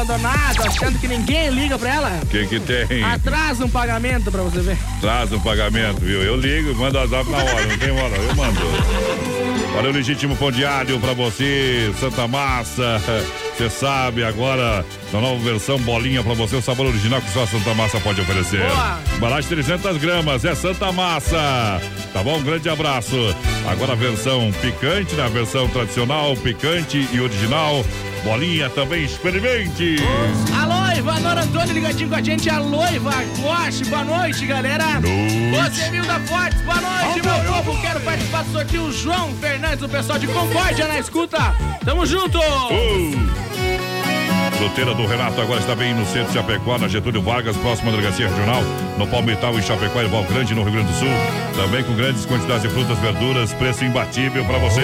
[0.00, 2.20] sozinho, abandonado, achando que ninguém liga pra ela.
[2.22, 3.02] O que que tem?
[3.02, 4.78] Atrasa um pagamento pra você ver.
[5.00, 6.22] Traz um pagamento, viu?
[6.22, 8.60] Eu ligo, mando a zap na hora, não tem hora, eu mando.
[9.76, 13.00] Olha o legítimo pão diário pra você, Santa Massa.
[13.60, 14.82] Você sabe, agora,
[15.12, 18.18] na nova versão, bolinha pra você, o sabor original que só a Santa Massa pode
[18.18, 18.66] oferecer.
[18.66, 18.98] Boa.
[19.14, 21.78] Embalagem 300 gramas, é Santa Massa.
[22.10, 22.38] Tá bom?
[22.38, 23.14] Um grande abraço.
[23.68, 27.84] Agora a versão picante, na versão tradicional, picante e original.
[28.24, 29.96] Bolinha também, experimente.
[30.58, 32.48] Alô, Ivanor Antônio ligadinho com a gente.
[32.48, 33.10] Alô, Ivan
[33.42, 35.00] Guache, boa noite, galera.
[35.00, 35.76] Noite.
[35.76, 37.78] Você viu da Fortes, boa noite, meu povo.
[37.82, 38.90] Quero participar do sorteio.
[38.90, 41.54] João Fernandes, o pessoal de Concórdia na escuta.
[41.84, 42.38] Tamo junto.
[44.60, 48.28] Fruteira do Renato agora está bem no centro de Chapecó, na Getúlio Vargas, próxima delegacia
[48.28, 48.60] regional,
[48.98, 51.08] no Palmital em Chapecó e Val Grande, no Rio Grande do Sul.
[51.56, 54.82] Também com grandes quantidades de frutas, verduras, preço imbatível para você.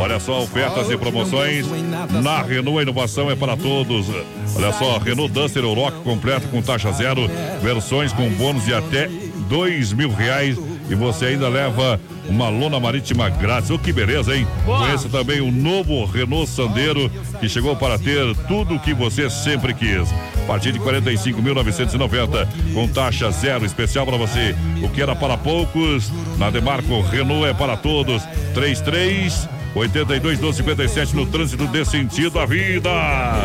[0.00, 1.64] Olha só, ofertas e promoções
[2.10, 4.08] na Renault, a inovação é para todos.
[4.56, 7.30] Olha só, Renault Duster Euroc completo com taxa zero,
[7.62, 9.08] versões com bônus de até
[9.48, 13.70] dois mil reais e você ainda leva uma lona marítima grátis.
[13.70, 14.46] Oh, que beleza, hein?
[14.64, 17.10] Conheça também o novo Renault Sandero,
[17.40, 20.10] que chegou para ter tudo o que você sempre quis.
[20.44, 24.54] A partir de 45.990, com taxa zero especial para você.
[24.82, 28.22] O que era para poucos, na Demarco Renault é para todos.
[28.54, 32.88] 33 82 12 57 no trânsito desse sentido à vida.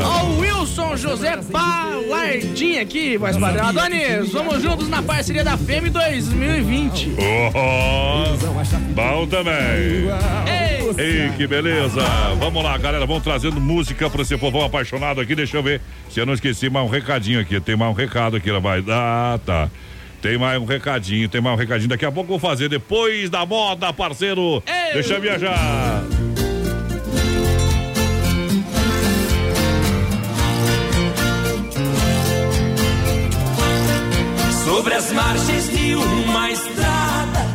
[0.02, 3.68] Ó, o Wilson José Balardinha aqui, voz padrão.
[3.68, 7.16] Adonis, vamos juntos na parceria da FEM 2020.
[7.54, 10.08] Oh, bom também.
[10.48, 10.72] Ei.
[10.98, 12.02] Ei, que beleza.
[12.40, 15.36] Vamos lá, galera, vamos trazendo música para esse povão apaixonado aqui.
[15.36, 17.60] Deixa eu ver se eu não esqueci mais um recadinho aqui.
[17.60, 18.82] Tem mais um recado aqui, ela vai.
[18.88, 19.70] Ah, tá.
[20.22, 21.90] Tem mais um recadinho, tem mais um recadinho.
[21.90, 24.64] Daqui a pouco eu vou fazer depois da moda, parceiro.
[24.94, 26.21] Deixa eu viajar.
[34.72, 37.46] Sobre as margens de uma estrada,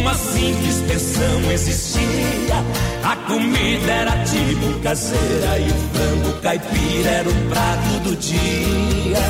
[0.00, 2.56] uma simples pensão existia.
[3.04, 9.22] A comida era tipo caseira e o frango caipira era o prato do dia.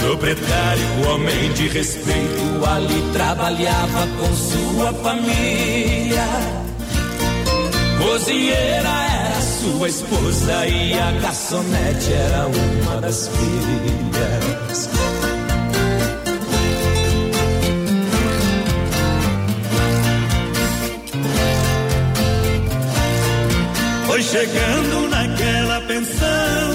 [0.00, 6.24] Proprietário, homem de respeito, ali trabalhava com sua família.
[7.98, 9.27] Cozinheira era
[9.60, 14.88] sua esposa e a garçonete era uma das filhas.
[24.06, 26.70] Foi chegando naquela pensão,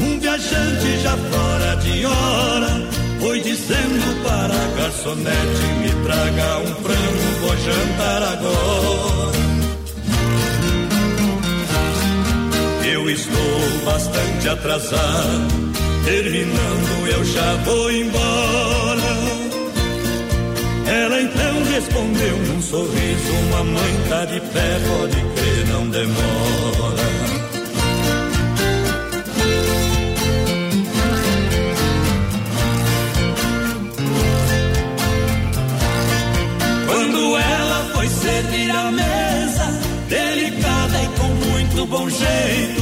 [0.00, 2.88] um viajante já fora de hora.
[3.20, 9.51] Foi dizendo para a garçonete: me traga um frango, vou jantar agora.
[13.02, 15.72] Eu estou bastante atrasado.
[16.04, 19.02] Terminando, eu já vou embora.
[20.86, 27.02] Ela então respondeu num sorriso: Mamãe tá de pé, pode crer, não demora.
[36.86, 42.81] Quando ela foi servir a mesa, delicada e com muito bom jeito.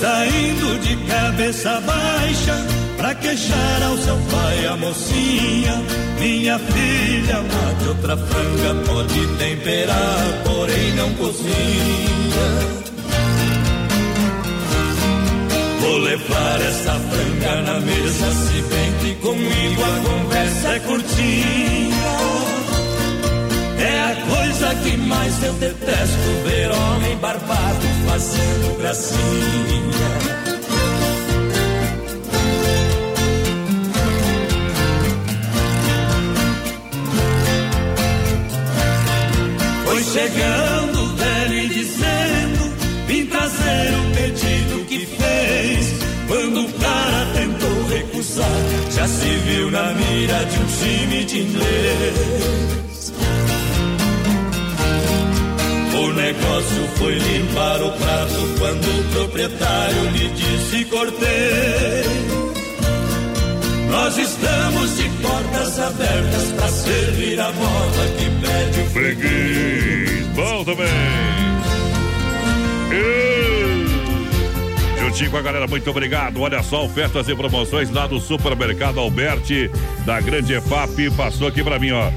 [0.00, 2.56] saindo de cabeça baixa
[2.96, 5.82] pra queixar ao seu pai a mocinha.
[6.18, 12.48] Minha filha, mate outra franga, pode temperar, porém não cozinha.
[15.80, 21.89] Vou levar essa franga na mesa, se bem que comigo a conversa é curtinha.
[24.70, 29.20] Que mais eu detesto, ver homem barbado fazendo gracinha.
[39.84, 42.72] Foi chegando velho me dizendo,
[43.06, 45.94] vim trazer o pedido que fez.
[46.28, 48.46] Quando o cara tentou recusar,
[48.92, 52.89] já se viu na mira de um time de inglês.
[56.10, 62.02] O negócio foi limpar o prato quando o proprietário lhe disse cortei.
[63.88, 70.26] Nós estamos de portas abertas para servir a moda que pede o freguês.
[70.34, 70.88] Bom também.
[72.90, 73.20] E...
[75.00, 76.40] Juntinho com a galera, muito obrigado.
[76.40, 79.70] Olha só, ofertas e promoções lá do Supermercado Alberti,
[80.04, 82.10] da Grande EFAP, passou aqui para mim, ó.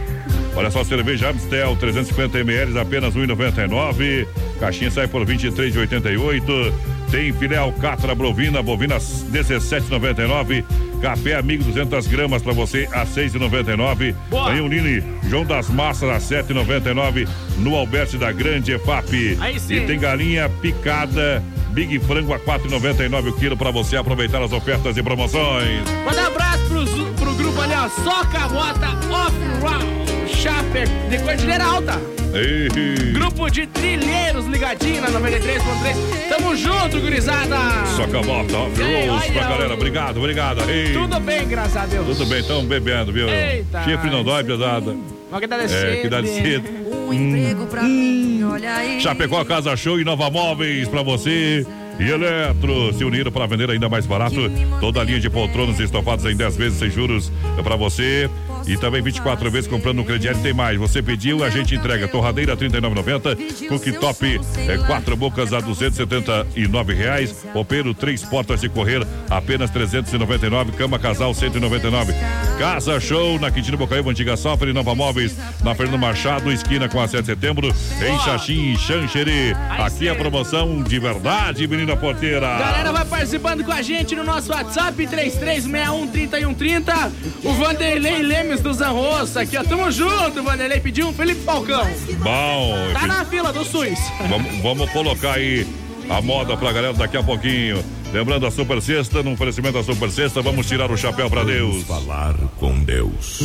[0.56, 4.28] Olha só, cerveja Amstel, 350 ml, apenas 1,99.
[4.60, 6.74] Caixinha sai por 23,88.
[7.10, 10.64] Tem filé alcatra bovina, bovina 17,99.
[11.02, 14.16] Café Amigo 200 gramas para você a 6,99.
[14.48, 17.28] Tem o Nini João das Massas a 7,99
[17.58, 19.38] no Alberto da Grande EFAP.
[19.40, 19.76] Aí sim.
[19.76, 24.96] E tem galinha picada Big Frango a 4,99 o quilo para você aproveitar as ofertas
[24.96, 25.82] e promoções.
[26.06, 27.90] Manda um abraço pro, pro grupo ali, ó.
[27.90, 32.02] Soca Bota Off-Road Chaper de Cordilheira Alta.
[32.34, 33.12] Ei.
[33.14, 36.30] Grupo de trilheiros ligadinho na 93.3.
[36.30, 37.58] Tamo junto, gurizada.
[37.96, 39.74] Soca bota, off Ei, rolls pra olha, galera.
[39.76, 40.70] Obrigado, obrigado.
[40.70, 40.94] Ei.
[40.94, 42.08] Tudo bem, graças a Deus.
[42.08, 43.30] Tudo bem, estamos bebendo, viu?
[43.30, 43.84] Eita.
[43.84, 44.96] Chifre não dói, pesada.
[45.30, 46.42] Mas que dá de É, que dá de sede.
[46.68, 46.70] cedo.
[47.08, 49.00] Um emprego pra mim, olha aí.
[49.02, 51.66] Chapecó Casa Show e Nova Móveis pra você.
[52.00, 54.36] E Eletro, se uniram para vender ainda mais barato.
[54.80, 58.28] Toda a linha de poltronas estofados em 10 vezes sem juros é para você.
[58.68, 60.78] E também 24 vezes comprando no crediário tem mais.
[60.78, 62.08] Você pediu, a gente entrega.
[62.08, 63.68] Torradeira R$ 39,90.
[63.68, 67.46] Cooktop é quatro bocas a 279 reais.
[67.54, 70.72] Roupeiro, três portas de correr, apenas 399.
[70.74, 72.14] Cama casal 199.
[72.58, 77.08] Casa Show na Quintino Bocaíba, Antiga Sofre, Nova Móveis, na Fernando Machado, esquina com a
[77.08, 79.56] 7 de setembro, em Xaxim e Xanxerê.
[79.70, 82.58] Aqui a promoção de verdade, menina porteira.
[82.58, 87.12] Galera vai participando com a gente no nosso WhatsApp 33613130.
[87.44, 88.22] O Vanderlei
[88.54, 89.64] Lemes do Zanroça aqui, ó.
[89.64, 90.80] Tamo junto, Vanderlei.
[90.80, 91.88] Pediu um Felipe Falcão.
[92.20, 93.98] Bom, Tá na fila do SUS.
[94.30, 95.66] Vamos, vamos colocar aí
[96.08, 97.84] a moda pra galera daqui a pouquinho.
[98.14, 101.84] Lembrando a Super Sexta, no oferecimento da Super Sexta, vamos tirar o chapéu pra Deus.
[101.86, 103.40] Falar com Deus.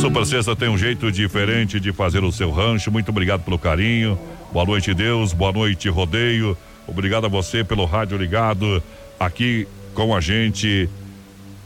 [0.00, 2.90] Super Sexta tem um jeito diferente de fazer o seu rancho.
[2.90, 4.18] Muito obrigado pelo carinho.
[4.50, 5.34] Boa noite, Deus.
[5.34, 6.56] Boa noite, Rodeio.
[6.86, 8.82] Obrigado a você pelo rádio ligado
[9.20, 10.88] aqui com a gente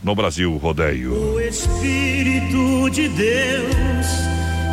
[0.02, 1.12] no Brasil Rodeio.
[1.12, 4.06] O Espírito de Deus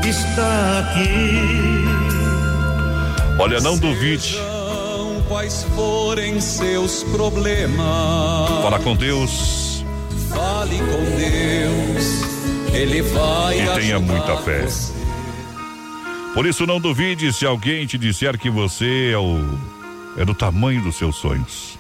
[0.05, 1.85] está aqui.
[3.39, 4.37] Olha, não duvide.
[5.27, 7.79] Quais forem seus problemas?
[8.61, 9.63] Fala com Deus
[10.33, 14.63] Fale com Deus, Ele vai e tenha muita fé.
[14.63, 14.93] você.
[16.33, 19.39] Por isso, não duvide se alguém te disser que você é, o,
[20.17, 21.77] é do tamanho dos seus sonhos.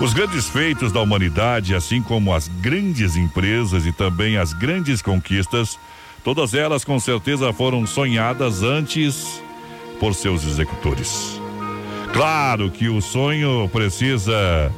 [0.00, 5.76] Os grandes feitos da humanidade, assim como as grandes empresas e também as grandes conquistas,
[6.22, 9.42] todas elas com certeza foram sonhadas antes
[9.98, 11.40] por seus executores.
[12.12, 14.72] Claro que o sonho precisa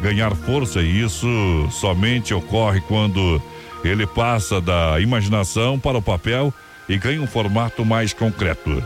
[0.00, 1.26] ganhar força e isso
[1.72, 3.42] somente ocorre quando
[3.84, 6.54] ele passa da imaginação para o papel
[6.88, 8.82] e ganha um formato mais concreto.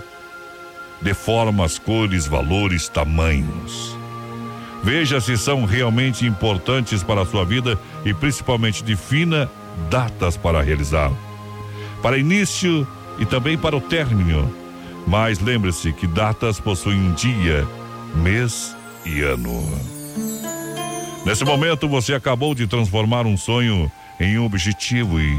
[1.02, 3.97] De formas, cores, valores, tamanhos.
[4.82, 9.50] Veja se são realmente importantes para a sua vida e principalmente defina
[9.90, 11.16] datas para realizá-lo.
[12.02, 12.86] Para início
[13.18, 14.52] e também para o término.
[15.06, 17.66] Mas lembre-se que datas possuem dia,
[18.14, 19.66] mês e ano.
[21.24, 23.90] Nesse momento você acabou de transformar um sonho
[24.20, 25.34] em um objetivo e,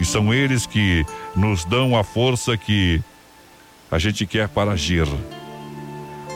[0.00, 1.04] e são eles que
[1.36, 3.00] nos dão a força que
[3.90, 5.06] a gente quer para agir.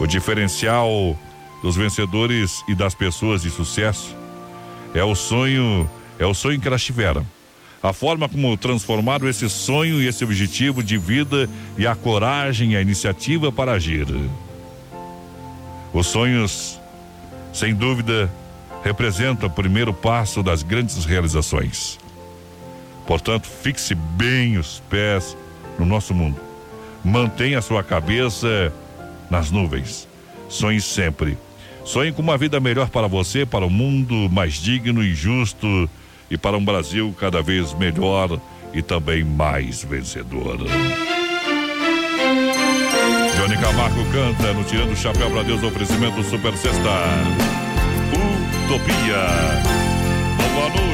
[0.01, 1.17] O diferencial
[1.65, 4.15] dos vencedores e das pessoas de sucesso
[4.95, 7.27] é o sonho, é o sonho que elas tiveram.
[7.83, 12.77] A forma como transformaram esse sonho e esse objetivo de vida e a coragem e
[12.77, 14.07] a iniciativa para agir.
[15.91, 16.79] Os sonhos,
[17.51, 18.31] sem dúvida,
[18.83, 21.99] representam o primeiro passo das grandes realizações.
[23.07, 25.35] Portanto, fixe bem os pés
[25.79, 26.39] no nosso mundo.
[27.03, 28.71] Mantenha sua cabeça
[29.31, 30.07] nas nuvens.
[30.51, 31.39] Sonhe sempre.
[31.85, 35.89] Sonhe com uma vida melhor para você, para o mundo mais digno e justo
[36.31, 38.41] e para um Brasil cada vez melhor
[38.73, 40.59] e também mais vencedor.
[43.37, 46.91] Johnny Camargo canta no Tirando o Chapéu para Deus, oferecimento Super Sexta.
[48.65, 49.63] Utopia.
[50.39, 50.94] Boa noite.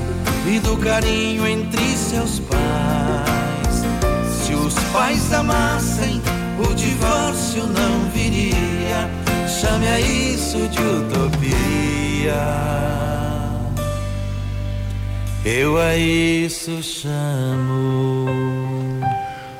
[0.47, 3.85] e do carinho entre seus pais.
[4.43, 6.21] Se os pais amassem,
[6.57, 9.09] o divórcio não viria.
[9.47, 11.51] Chame a isso de utopia.
[15.45, 18.25] Eu a isso chamo.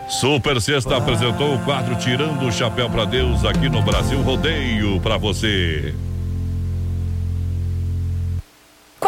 [0.08, 5.18] Super Sexta apresentou o quadro Tirando o Chapéu pra Deus aqui no Brasil Rodeio pra
[5.18, 5.96] você.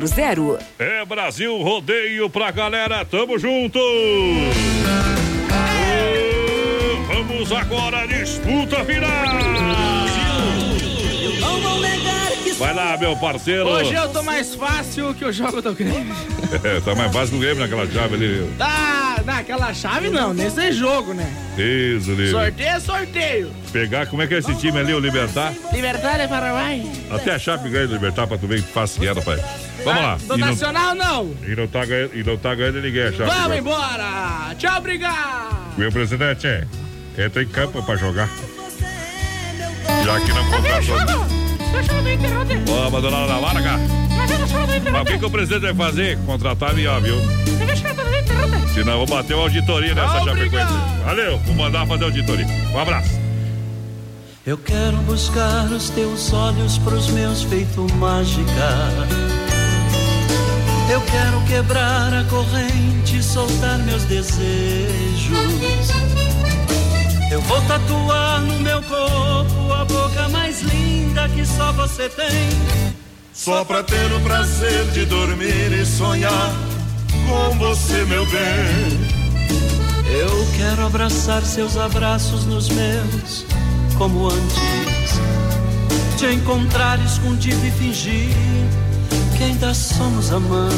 [0.00, 0.58] 3328-3100.
[0.78, 3.78] É Brasil Rodeio pra galera, tamo junto!
[7.08, 10.06] Vamos agora, disputa final!
[12.58, 13.68] Vai lá, meu parceiro!
[13.68, 16.14] Hoje eu tô mais fácil que o jogo do Grêmio.
[16.62, 18.54] É, tá mais fácil que o Grêmio naquela chave ali.
[18.56, 21.28] Tá, naquela chave não, nesse jogo, né?
[21.58, 22.30] Isso, livre.
[22.30, 23.50] Sorteio é sorteio.
[23.72, 25.52] Pegar, como é que é esse time ali, o Libertar?
[25.72, 26.82] Libertar é Paraguai.
[27.10, 29.38] Até a chave ganha do Libertar pra tu ver que fácil que era, pai.
[29.86, 30.16] Vamos lá.
[30.16, 31.34] Do E não- Nacional não.
[31.46, 33.24] E não tá ganhando, e não tá ganhando ninguém a chave.
[33.30, 33.56] Vamos agora.
[33.58, 34.54] embora.
[34.58, 35.78] Tchau, obrigado.
[35.78, 36.66] Meu presidente, é,
[37.18, 38.28] entra em campo pra jogar.
[40.04, 41.26] Já que não contratou.
[42.68, 43.78] Ó, abandonaram na larga.
[44.90, 46.18] Mas o que, que o presidente vai fazer?
[46.26, 47.16] Contratar minha, viu?
[48.74, 50.72] Senão eu vou bater uma auditoria nessa Chapecoense.
[51.04, 52.46] Valeu, vou mandar fazer auditoria.
[52.72, 53.10] Um abraço.
[54.44, 59.45] Eu quero buscar os teus olhos pros meus feito mágica.
[60.88, 65.90] Eu quero quebrar a corrente, soltar meus desejos.
[67.30, 72.48] Eu vou tatuar no meu corpo a boca mais linda que só você tem.
[73.32, 76.54] Só pra ter o prazer de dormir e sonhar
[77.26, 79.16] com você, meu bem.
[80.08, 83.44] Eu quero abraçar seus abraços nos meus,
[83.98, 85.20] como antes.
[86.16, 88.85] Te encontrar escondido e fingir
[89.36, 90.72] que ainda somos amantes.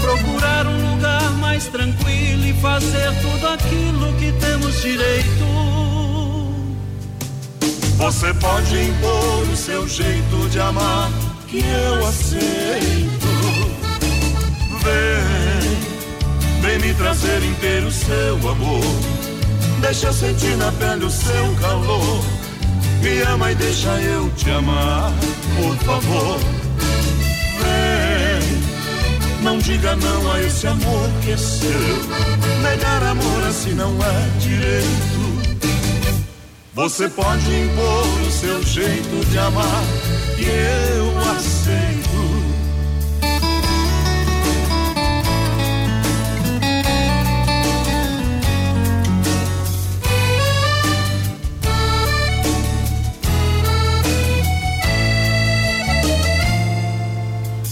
[0.00, 5.46] Procurar um lugar mais tranquilo e fazer tudo aquilo que temos direito.
[7.96, 11.10] Você pode impor o seu jeito de amar,
[11.48, 13.26] que eu aceito.
[14.82, 18.84] Vem, vem me trazer inteiro o seu amor.
[19.80, 22.24] Deixa eu sentir na pele o seu calor.
[23.02, 25.12] Me ama e deixa eu te amar,
[25.56, 26.55] por favor.
[29.46, 31.70] Não diga não a esse amor que é seu.
[32.62, 35.70] Negar amor assim não é direito.
[36.74, 39.84] Você pode impor o seu jeito de amar,
[40.36, 41.95] e eu aceito.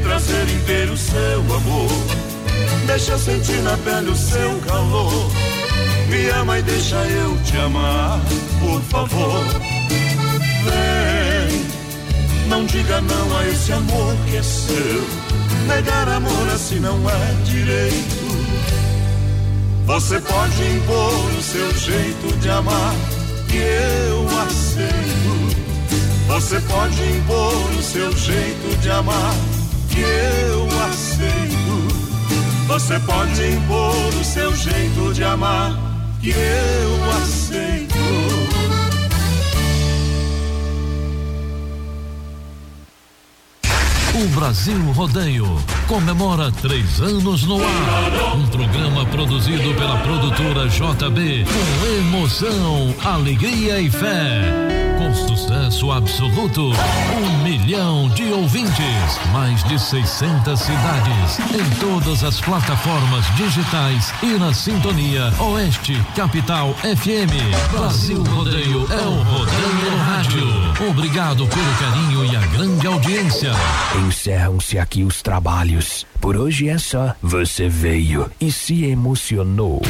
[0.00, 1.90] Trazer inteiro seu amor.
[2.86, 5.30] Deixa eu sentir na pele o seu calor.
[6.08, 8.20] Me ama e deixa eu te amar,
[8.60, 9.44] por favor.
[10.64, 11.66] Vem,
[12.48, 15.28] não diga não a esse amor que é seu.
[15.66, 18.28] Negar amor assim não é direito.
[19.84, 22.94] Você pode impor o seu jeito de amar,
[23.48, 25.58] que eu aceito.
[26.26, 29.34] Você pode impor o seu jeito de amar,
[29.98, 31.88] que eu aceito.
[32.68, 35.72] Você pode impor o seu jeito de amar,
[36.20, 37.98] que eu aceito.
[44.14, 45.46] O Brasil Rodeio
[45.86, 48.36] comemora três anos no ar.
[48.36, 54.87] Um programa produzido pela produtora JB com emoção, alegria e fé.
[55.08, 63.24] Com sucesso absoluto, um milhão de ouvintes, mais de 600 cidades, em todas as plataformas
[63.34, 67.72] digitais e na sintonia Oeste Capital FM.
[67.72, 70.90] Brasil Rodeio é o Rodeio no Rádio.
[70.90, 73.52] Obrigado pelo carinho e a grande audiência.
[74.06, 76.06] Encerram-se aqui os trabalhos.
[76.20, 77.14] Por hoje é só.
[77.22, 79.80] Você veio e se emocionou.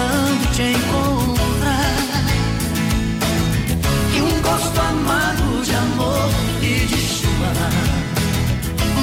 [0.00, 1.96] Tentando te encontrar.
[4.14, 6.30] E um gosto amargo de amor
[6.62, 7.52] e de chuva,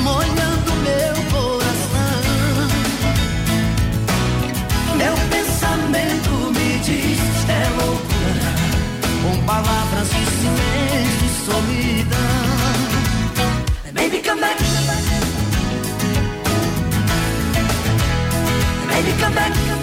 [0.04, 2.68] molhando meu coração.
[4.96, 7.20] Meu pensamento me diz
[7.50, 8.52] é loucura
[9.22, 12.18] Com palavras de silêncio e solidão
[13.94, 14.64] Baby come back
[18.88, 19.77] Baby come back